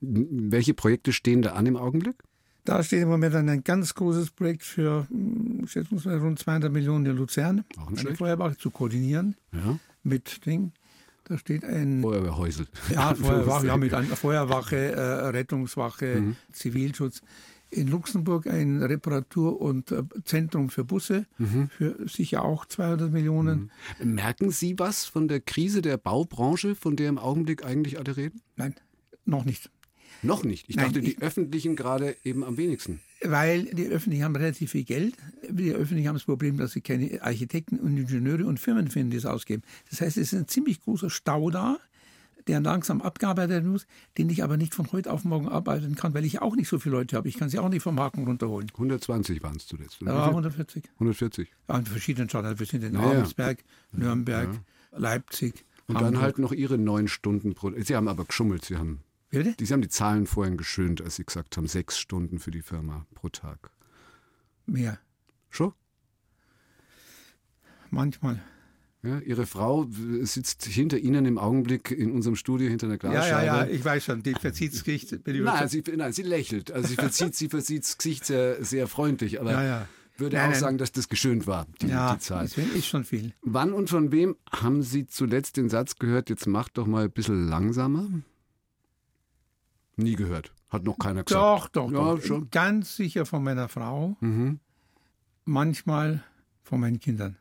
Welche 0.00 0.74
Projekte 0.74 1.12
stehen 1.12 1.42
da 1.42 1.52
an 1.52 1.66
im 1.66 1.76
Augenblick? 1.76 2.16
Da 2.64 2.82
steht 2.82 3.02
im 3.02 3.08
Moment 3.08 3.34
ein 3.34 3.62
ganz 3.62 3.94
großes 3.94 4.30
Projekt 4.30 4.62
für 4.62 5.06
hm, 5.10 5.66
schätzungsweise 5.66 6.20
rund 6.20 6.38
200 6.38 6.72
Millionen 6.72 7.06
in 7.06 7.16
Luzern. 7.16 7.64
Auch 7.76 7.88
ein 7.88 7.98
eine 7.98 8.14
Feuerwache 8.14 8.56
zu 8.56 8.70
koordinieren. 8.70 9.36
Ja. 9.52 9.78
Mit 10.02 10.46
Ding. 10.46 10.72
Da 11.24 11.38
steht 11.38 11.64
ein 11.64 12.02
Feuerwehrhäusel. 12.02 12.66
Ja, 12.90 13.14
Feuerwache, 13.14 13.66
ja, 13.66 13.76
mit 13.76 13.94
einer 13.94 14.16
Feuerwache, 14.16 14.92
äh, 14.92 15.00
Rettungswache, 15.28 16.20
mhm. 16.20 16.36
Zivilschutz. 16.52 17.22
In 17.74 17.88
Luxemburg 17.88 18.46
ein 18.46 18.82
Reparatur- 18.82 19.60
und 19.60 19.90
äh, 19.90 20.04
Zentrum 20.24 20.70
für 20.70 20.84
Busse 20.84 21.26
mhm. 21.38 21.68
für 21.68 22.08
sicher 22.08 22.44
auch 22.44 22.66
200 22.66 23.12
Millionen. 23.12 23.70
Mhm. 24.02 24.14
Merken 24.14 24.50
Sie 24.50 24.78
was 24.78 25.06
von 25.06 25.28
der 25.28 25.40
Krise 25.40 25.82
der 25.82 25.96
Baubranche, 25.96 26.74
von 26.74 26.96
der 26.96 27.08
im 27.08 27.18
Augenblick 27.18 27.64
eigentlich 27.64 27.98
alle 27.98 28.16
reden? 28.16 28.40
Nein, 28.56 28.74
noch 29.24 29.44
nicht. 29.44 29.70
Noch 30.22 30.44
nicht. 30.44 30.68
Ich 30.68 30.76
Nein, 30.76 30.86
dachte, 30.86 31.00
die 31.00 31.12
ich, 31.12 31.22
öffentlichen 31.22 31.76
gerade 31.76 32.16
eben 32.24 32.44
am 32.44 32.56
wenigsten. 32.56 33.00
Weil 33.22 33.64
die 33.64 33.86
öffentlichen 33.88 34.24
haben 34.24 34.36
relativ 34.36 34.70
viel 34.70 34.84
Geld. 34.84 35.14
Die 35.48 35.72
öffentlichen 35.72 36.08
haben 36.08 36.16
das 36.16 36.24
Problem, 36.24 36.56
dass 36.56 36.72
sie 36.72 36.80
keine 36.80 37.22
Architekten 37.22 37.78
und 37.78 37.96
Ingenieure 37.96 38.46
und 38.46 38.60
Firmen 38.60 38.88
finden, 38.88 39.10
die 39.10 39.16
es 39.18 39.26
ausgeben. 39.26 39.62
Das 39.90 40.00
heißt, 40.00 40.16
es 40.16 40.32
ist 40.32 40.38
ein 40.38 40.48
ziemlich 40.48 40.80
großer 40.80 41.10
Stau 41.10 41.50
da, 41.50 41.78
der 42.46 42.60
langsam 42.60 43.00
abgearbeitet 43.00 43.50
werden 43.50 43.70
muss, 43.70 43.86
den 44.18 44.28
ich 44.30 44.42
aber 44.42 44.56
nicht 44.56 44.74
von 44.74 44.90
heute 44.92 45.12
auf 45.12 45.24
morgen 45.24 45.48
arbeiten 45.48 45.94
kann, 45.94 46.14
weil 46.14 46.24
ich 46.24 46.42
auch 46.42 46.56
nicht 46.56 46.68
so 46.68 46.78
viele 46.78 46.96
Leute 46.96 47.16
habe. 47.16 47.28
Ich 47.28 47.38
kann 47.38 47.48
sie 47.48 47.58
auch 47.58 47.68
nicht 47.68 47.82
vom 47.82 47.98
Haken 47.98 48.24
runterholen. 48.24 48.70
120 48.72 49.42
waren 49.42 49.56
es 49.56 49.66
zuletzt. 49.66 50.00
Ja, 50.02 50.26
140. 50.28 50.84
140. 50.94 51.52
Ja, 51.68 51.78
in 51.78 51.86
verschiedenen 51.86 52.28
Städten. 52.28 52.58
Wir 52.58 52.66
sind 52.66 52.84
in 52.84 52.92
naja. 52.92 53.10
Abelsberg, 53.10 53.64
Nürnberg, 53.92 54.48
ja. 54.52 54.98
Leipzig. 54.98 55.64
Und 55.86 55.96
Hamburg. 55.96 56.12
dann 56.12 56.22
halt 56.22 56.38
noch 56.38 56.52
Ihre 56.52 56.78
neun 56.78 57.08
Stunden 57.08 57.54
pro. 57.54 57.70
Sie 57.76 57.94
haben 57.94 58.08
aber 58.08 58.24
geschummelt. 58.24 58.64
Sie 58.64 58.76
haben 58.76 59.00
Bitte? 59.34 59.64
Sie 59.64 59.72
haben 59.72 59.82
die 59.82 59.88
Zahlen 59.88 60.26
vorhin 60.26 60.56
geschönt, 60.56 61.02
als 61.02 61.16
Sie 61.16 61.24
gesagt 61.24 61.56
haben, 61.56 61.66
sechs 61.66 61.98
Stunden 61.98 62.38
für 62.38 62.52
die 62.52 62.62
Firma 62.62 63.04
pro 63.14 63.28
Tag. 63.28 63.70
Mehr. 64.66 64.98
Schon? 65.50 65.72
Manchmal. 67.90 68.40
Ja, 69.04 69.18
Ihre 69.18 69.44
Frau 69.44 69.86
sitzt 70.22 70.64
hinter 70.64 70.96
Ihnen 70.96 71.26
im 71.26 71.36
Augenblick 71.36 71.90
in 71.90 72.10
unserem 72.10 72.36
Studio 72.36 72.70
hinter 72.70 72.86
einer 72.86 72.96
Glasscheibe. 72.96 73.28
Ja, 73.28 73.42
ja, 73.42 73.64
ja, 73.66 73.70
ich 73.70 73.84
weiß 73.84 74.02
schon, 74.02 74.22
die 74.22 74.32
verzieht 74.32 74.72
das 74.72 74.82
Gesicht. 74.82 75.18
Nein, 75.26 75.68
sie, 75.68 75.82
nein, 75.94 76.12
sie 76.14 76.22
lächelt. 76.22 76.70
Also 76.72 76.88
sie 76.88 76.94
verzieht, 76.94 77.34
sie 77.34 77.50
verzieht 77.50 77.82
das 77.82 77.98
Gesicht 77.98 78.24
sehr, 78.24 78.64
sehr 78.64 78.88
freundlich, 78.88 79.42
aber 79.42 79.52
ja, 79.52 79.64
ja. 79.64 79.88
würde 80.16 80.36
nein, 80.36 80.46
auch 80.46 80.50
nein. 80.52 80.60
sagen, 80.60 80.78
dass 80.78 80.90
das 80.90 81.10
geschönt 81.10 81.46
war, 81.46 81.66
die, 81.82 81.88
ja, 81.88 82.14
die 82.14 82.20
Zahl. 82.20 82.44
das 82.44 82.56
ist 82.56 82.86
schon 82.86 83.04
viel. 83.04 83.34
Wann 83.42 83.74
und 83.74 83.90
von 83.90 84.10
wem 84.10 84.36
haben 84.50 84.82
Sie 84.82 85.06
zuletzt 85.06 85.58
den 85.58 85.68
Satz 85.68 85.96
gehört, 85.96 86.30
jetzt 86.30 86.46
macht 86.46 86.78
doch 86.78 86.86
mal 86.86 87.04
ein 87.04 87.12
bisschen 87.12 87.46
langsamer? 87.46 88.08
Nie 89.96 90.16
gehört. 90.16 90.54
Hat 90.70 90.84
noch 90.84 90.98
keiner 90.98 91.24
gesagt. 91.24 91.44
Doch, 91.44 91.68
doch, 91.68 91.92
ja, 91.92 91.98
doch. 91.98 92.22
Schon. 92.22 92.48
Ganz 92.50 92.96
sicher 92.96 93.26
von 93.26 93.44
meiner 93.44 93.68
Frau. 93.68 94.16
Mhm. 94.20 94.60
Manchmal 95.44 96.24
von 96.62 96.80
meinen 96.80 97.00
Kindern. 97.00 97.36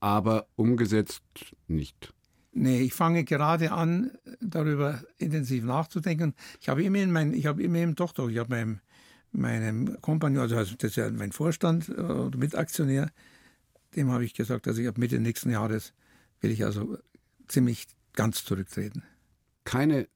Aber 0.00 0.46
umgesetzt 0.56 1.22
nicht. 1.66 2.12
Nee, 2.52 2.80
ich 2.80 2.94
fange 2.94 3.24
gerade 3.24 3.72
an, 3.72 4.12
darüber 4.40 5.02
intensiv 5.18 5.64
nachzudenken. 5.64 6.34
Ich 6.60 6.70
habe 6.70 6.82
immer 6.82 6.98
in 6.98 7.12
mein, 7.12 7.34
ich 7.34 7.46
habe 7.46 7.62
immer 7.62 7.86
doch, 7.92 8.12
doch, 8.12 8.30
ich 8.30 8.38
habe 8.38 8.50
meinem, 8.50 8.80
meinem 9.32 10.00
Kompagnon, 10.00 10.42
also 10.42 10.54
das 10.56 10.90
ist 10.90 10.96
ja 10.96 11.10
mein 11.10 11.32
Vorstand 11.32 11.90
äh, 11.90 11.92
oder 12.00 12.38
Mitaktionär, 12.38 13.10
dem 13.94 14.10
habe 14.10 14.24
ich 14.24 14.32
gesagt, 14.32 14.66
also 14.68 14.80
ich 14.80 14.88
ab 14.88 14.96
Mitte 14.96 15.18
nächsten 15.18 15.50
Jahres 15.50 15.92
will 16.40 16.50
ich 16.50 16.64
also 16.64 16.96
ziemlich 17.46 17.86
ganz 18.14 18.44
zurücktreten. 18.44 19.02
Keine 19.64 20.08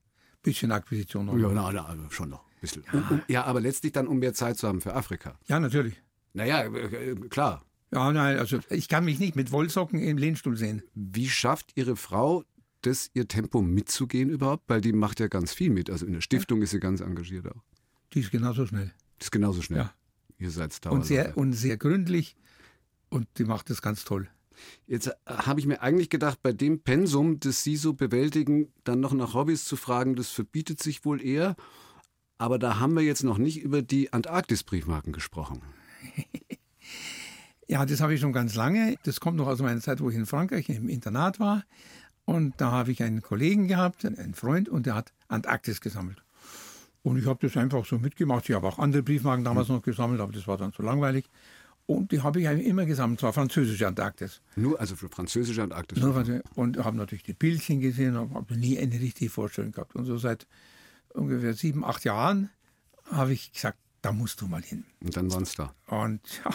bisschen 0.43 0.72
Akquisition 0.72 1.26
noch. 1.26 1.37
Ja, 1.37 1.51
na, 1.51 1.70
na, 1.72 2.11
schon 2.11 2.31
noch. 2.31 2.45
Bisschen. 2.61 2.85
Ja. 2.93 3.20
Ja, 3.28 3.45
aber 3.45 3.61
letztlich 3.61 3.93
dann, 3.93 4.07
um 4.07 4.18
mehr 4.18 4.35
Zeit 4.35 4.59
zu 4.59 4.68
haben 4.68 4.81
für 4.81 4.95
Afrika. 4.95 5.39
Ja, 5.47 5.61
natürlich. 5.61 6.01
Naja, 6.33 6.64
äh, 6.64 7.14
klar. 7.28 7.64
Ja, 7.93 8.12
nein, 8.12 8.38
also 8.38 8.61
ich 8.70 8.88
kann 8.88 9.05
mich 9.05 9.18
nicht 9.18 9.34
mit 9.34 9.51
Wollsocken 9.51 10.01
im 10.01 10.16
Lehnstuhl 10.16 10.57
sehen. 10.57 10.82
Wie 10.95 11.28
schafft 11.28 11.72
Ihre 11.74 11.97
Frau 11.97 12.45
das, 12.82 13.11
ihr 13.14 13.26
Tempo 13.26 13.62
mitzugehen 13.62 14.30
überhaupt? 14.30 14.64
Weil 14.68 14.80
die 14.80 14.93
macht 14.93 15.18
ja 15.20 15.26
ganz 15.26 15.53
viel 15.53 15.70
mit. 15.70 15.91
Also 15.91 16.07
in 16.07 16.12
der 16.12 16.20
Stiftung 16.20 16.62
ist 16.62 16.70
sie 16.70 16.80
ganz 16.80 17.01
engagiert 17.01 17.49
auch. 17.49 17.62
Die 18.14 18.20
ist 18.20 18.30
genauso 18.30 18.66
schnell. 18.66 18.93
Die 19.18 19.24
ist 19.24 19.32
genauso 19.32 19.62
schnell. 19.62 19.80
Ja. 19.80 19.95
Ihr 20.38 20.51
seid 20.51 20.86
und 20.86 21.05
sehr 21.05 21.36
Und 21.36 21.53
sehr 21.53 21.76
gründlich 21.76 22.34
und 23.11 23.26
die 23.36 23.45
macht 23.45 23.68
das 23.68 23.82
ganz 23.82 24.05
toll. 24.05 24.28
Jetzt 24.86 25.09
äh, 25.09 25.12
habe 25.26 25.61
ich 25.61 25.66
mir 25.66 25.82
eigentlich 25.82 26.09
gedacht, 26.09 26.41
bei 26.43 26.53
dem 26.53 26.80
Pensum, 26.80 27.41
das 27.41 27.62
Sie 27.62 27.76
so 27.76 27.93
bewältigen, 27.93 28.72
dann 28.84 29.01
noch 29.01 29.12
nach 29.12 29.34
Hobbys 29.34 29.64
zu 29.64 29.76
fragen, 29.76 30.16
das 30.16 30.30
verbietet 30.30 30.82
sich 30.82 31.05
wohl 31.05 31.22
eher. 31.22 31.57
Aber 32.38 32.59
da 32.59 32.78
haben 32.78 32.95
wir 32.95 33.03
jetzt 33.03 33.22
noch 33.22 33.36
nicht 33.36 33.61
über 33.61 33.82
die 33.82 34.12
Antarktis-Briefmarken 34.12 35.12
gesprochen. 35.12 35.61
ja, 37.71 37.87
das 37.87 38.01
habe 38.01 38.14
ich 38.14 38.21
schon 38.21 38.33
ganz 38.33 38.57
lange. 38.57 38.97
Das 39.05 39.21
kommt 39.21 39.37
noch 39.37 39.47
aus 39.47 39.61
meiner 39.61 39.81
Zeit, 39.81 40.01
wo 40.01 40.11
ich 40.11 40.16
in 40.16 40.27
Frankreich 40.27 40.68
im 40.68 40.89
Internat 40.89 41.39
war. 41.39 41.62
Und 42.25 42.61
da 42.61 42.73
habe 42.73 42.91
ich 42.91 43.01
einen 43.01 43.23
Kollegen 43.23 43.68
gehabt, 43.68 44.05
einen 44.05 44.35
Freund, 44.35 44.68
und 44.68 44.87
der 44.87 44.97
hat 44.97 45.12
Antarktis 45.29 45.81
gesammelt. 45.81 46.21
Und 47.03 47.16
ich 47.16 47.27
habe 47.27 47.39
das 47.47 47.57
einfach 47.57 47.87
so 47.87 47.99
mitgemacht. 47.99 48.49
Ich 48.49 48.57
habe 48.57 48.66
auch 48.66 48.81
andere 48.81 49.05
Briefmarken 49.05 49.45
damals 49.45 49.68
noch 49.68 49.83
gesammelt, 49.83 50.21
aber 50.21 50.33
das 50.33 50.49
war 50.49 50.59
dann 50.59 50.73
zu 50.73 50.83
langweilig. 50.83 51.31
Und 51.87 52.11
die 52.11 52.23
habe 52.23 52.41
ich 52.41 52.47
immer 52.47 52.87
gesammelt, 52.87 53.21
zwar 53.21 53.33
französische 53.33 53.87
Antarktis. 53.87 54.41
Nur, 54.57 54.79
also 54.81 54.97
für 54.97 55.09
französische 55.09 55.62
Antarktis? 55.62 56.03
Nur, 56.03 56.43
und 56.57 56.77
habe 56.79 56.97
natürlich 56.97 57.23
die 57.23 57.35
Bildchen 57.35 57.81
gesehen, 57.81 58.16
habe 58.16 58.57
nie 58.57 58.79
eine 58.79 58.99
richtige 59.01 59.31
Vorstellung 59.31 59.71
gehabt. 59.71 59.95
Und 59.95 60.07
so 60.07 60.18
seit 60.18 60.49
ungefähr 61.14 61.55
sieben, 61.55 61.85
acht 61.85 62.05
Jahren 62.05 62.51
habe 63.11 63.33
ich 63.33 63.53
gesagt, 63.53 63.79
da 64.03 64.12
musst 64.12 64.40
du 64.40 64.46
mal 64.46 64.62
hin. 64.62 64.84
Und 65.01 65.16
dann 65.16 65.30
waren 65.32 65.42
es 65.42 65.55
da. 65.55 65.74
Und 65.86 66.20
ja, 66.44 66.55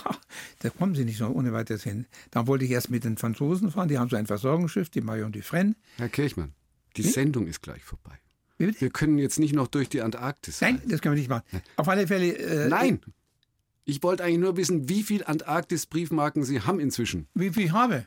da 0.60 0.70
kommen 0.70 0.96
sie 0.96 1.06
nicht 1.06 1.18
so 1.18 1.28
ohne 1.28 1.54
weiteres 1.54 1.84
hin. 1.84 2.06
Dann 2.32 2.48
wollte 2.48 2.66
ich 2.66 2.72
erst 2.72 2.90
mit 2.90 3.04
den 3.04 3.18
Franzosen 3.18 3.72
fahren, 3.72 3.88
die 3.88 3.98
haben 3.98 4.10
so 4.10 4.16
ein 4.16 4.26
Versorgungsschiff, 4.26 4.90
die 4.90 5.02
Marion 5.02 5.32
Dufresne. 5.32 5.76
Herr 5.98 6.10
Kirchmann, 6.10 6.54
die 6.98 7.04
hm? 7.04 7.12
Sendung 7.12 7.48
ist 7.48 7.62
gleich 7.62 7.84
vorbei. 7.84 8.18
Wir 8.58 8.90
können 8.90 9.18
jetzt 9.18 9.38
nicht 9.38 9.54
noch 9.54 9.68
durch 9.68 9.90
die 9.90 10.02
Antarktis. 10.02 10.62
Nein, 10.62 10.82
das 10.88 11.02
können 11.02 11.16
wir 11.16 11.20
nicht 11.20 11.30
machen. 11.30 11.44
Auf 11.76 11.90
alle 11.90 12.08
Fälle. 12.08 12.38
Äh, 12.38 12.70
Nein! 12.70 13.02
Ich 13.84 14.02
wollte 14.02 14.24
eigentlich 14.24 14.40
nur 14.40 14.58
wissen, 14.58 14.90
wie 14.90 15.04
viele 15.04 15.28
Antarktis-Briefmarken 15.28 16.44
Sie 16.44 16.62
haben 16.62 16.80
inzwischen. 16.80 17.28
Wie 17.36 17.52
viel 17.52 17.66
ich 17.66 17.72
habe? 17.72 18.06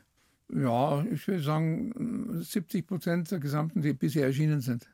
Ja, 0.52 1.04
ich 1.04 1.28
würde 1.28 1.42
sagen 1.42 2.40
70 2.40 2.86
Prozent 2.86 3.30
der 3.30 3.38
gesamten, 3.38 3.82
die 3.82 3.92
bisher 3.92 4.24
erschienen 4.24 4.60
sind. 4.60 4.88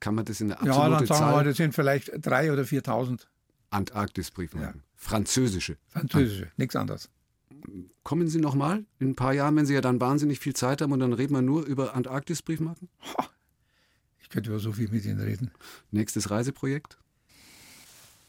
Kann 0.00 0.14
man 0.14 0.24
das 0.24 0.40
in 0.40 0.48
der 0.48 0.58
absolute 0.58 0.80
Ja, 0.80 0.88
dann 0.88 1.06
sagen 1.06 1.18
Zahl? 1.20 1.30
wir 1.30 1.36
mal, 1.36 1.44
das 1.44 1.56
sind 1.56 1.74
vielleicht 1.74 2.10
drei 2.20 2.52
oder 2.52 2.62
4.000. 2.62 3.26
Antarktis-Briefmarken. 3.70 4.80
Ja. 4.80 4.86
Französische. 4.96 5.76
Französische, 5.88 6.46
ah. 6.46 6.54
nichts 6.56 6.76
anderes. 6.76 7.08
Kommen 8.02 8.28
Sie 8.28 8.40
noch 8.40 8.54
mal 8.54 8.84
in 8.98 9.10
ein 9.10 9.16
paar 9.16 9.32
Jahren, 9.32 9.56
wenn 9.56 9.66
Sie 9.66 9.74
ja 9.74 9.80
dann 9.80 10.00
wahnsinnig 10.00 10.38
viel 10.38 10.54
Zeit 10.54 10.80
haben 10.80 10.92
und 10.92 11.00
dann 11.00 11.12
reden 11.12 11.34
wir 11.34 11.42
nur 11.42 11.64
über 11.64 11.94
Antarktis-Briefmarken? 11.94 12.88
Ich 14.20 14.28
könnte 14.28 14.50
über 14.50 14.60
so 14.60 14.72
viel 14.72 14.88
mit 14.90 15.04
Ihnen 15.04 15.20
reden. 15.20 15.50
Nächstes 15.90 16.30
Reiseprojekt? 16.30 16.98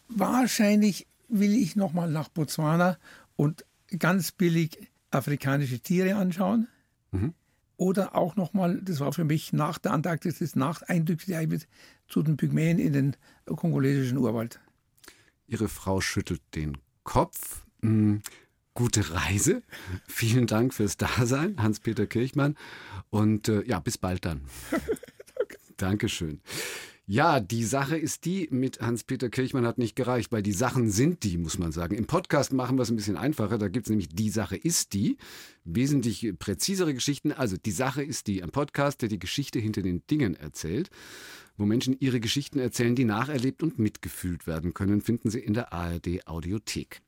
Wahrscheinlich 0.09 1.07
will 1.29 1.53
ich 1.53 1.75
noch 1.75 1.93
mal 1.93 2.09
nach 2.09 2.27
Botswana 2.27 2.97
und 3.35 3.65
ganz 3.97 4.31
billig 4.31 4.89
afrikanische 5.11 5.79
Tiere 5.79 6.15
anschauen. 6.15 6.67
Mhm. 7.11 7.33
Oder 7.77 8.15
auch 8.15 8.35
noch 8.35 8.53
mal, 8.53 8.79
das 8.81 8.99
war 8.99 9.11
für 9.11 9.23
mich 9.23 9.53
nach 9.53 9.79
der 9.79 9.93
Antarktis 9.93 10.39
das 10.39 10.55
nach 10.55 10.83
Eindrückliche 10.83 11.59
zu 12.07 12.21
den 12.21 12.37
Pygmäen 12.37 12.77
in 12.77 12.93
den 12.93 13.15
kongolesischen 13.45 14.17
Urwald. 14.17 14.59
Ihre 15.51 15.67
Frau 15.67 15.99
schüttelt 15.99 16.41
den 16.55 16.77
Kopf. 17.03 17.65
Hm, 17.81 18.21
gute 18.73 19.11
Reise. 19.11 19.63
Vielen 20.07 20.47
Dank 20.47 20.73
fürs 20.73 20.95
Dasein, 20.95 21.61
Hans-Peter 21.61 22.07
Kirchmann. 22.07 22.55
Und 23.09 23.49
äh, 23.49 23.61
ja, 23.67 23.79
bis 23.79 23.97
bald 23.97 24.23
dann. 24.23 24.41
Danke. 24.71 25.57
Dankeschön. 25.77 26.41
Ja, 27.07 27.39
die 27.39 27.63
Sache 27.63 27.97
ist 27.97 28.25
die, 28.25 28.47
mit 28.51 28.79
Hans-Peter 28.79 29.29
Kirchmann 29.29 29.65
hat 29.65 29.77
nicht 29.77 29.95
gereicht, 29.95 30.31
weil 30.31 30.43
die 30.43 30.51
Sachen 30.53 30.89
sind 30.89 31.23
die, 31.23 31.37
muss 31.37 31.57
man 31.57 31.71
sagen. 31.71 31.95
Im 31.95 32.05
Podcast 32.05 32.53
machen 32.53 32.77
wir 32.77 32.83
es 32.83 32.89
ein 32.89 32.95
bisschen 32.95 33.17
einfacher. 33.17 33.57
Da 33.57 33.67
gibt 33.67 33.87
es 33.87 33.89
nämlich 33.89 34.09
die 34.09 34.29
Sache 34.29 34.55
ist 34.55 34.93
die. 34.93 35.17
Wesentlich 35.63 36.31
präzisere 36.37 36.93
Geschichten. 36.93 37.31
Also 37.31 37.57
die 37.57 37.71
Sache 37.71 38.03
ist 38.03 38.27
die. 38.27 38.43
Ein 38.43 38.51
Podcast, 38.51 39.01
der 39.01 39.09
die 39.09 39.19
Geschichte 39.19 39.59
hinter 39.59 39.81
den 39.81 40.03
Dingen 40.07 40.35
erzählt. 40.35 40.89
Wo 41.57 41.65
Menschen 41.65 41.95
ihre 41.99 42.19
Geschichten 42.19 42.59
erzählen, 42.59 42.95
die 42.95 43.05
nacherlebt 43.05 43.61
und 43.61 43.77
mitgefühlt 43.77 44.47
werden 44.47 44.73
können, 44.73 45.01
finden 45.01 45.29
Sie 45.29 45.39
in 45.39 45.53
der 45.53 45.73
ARD 45.73 46.27
Audiothek. 46.27 47.01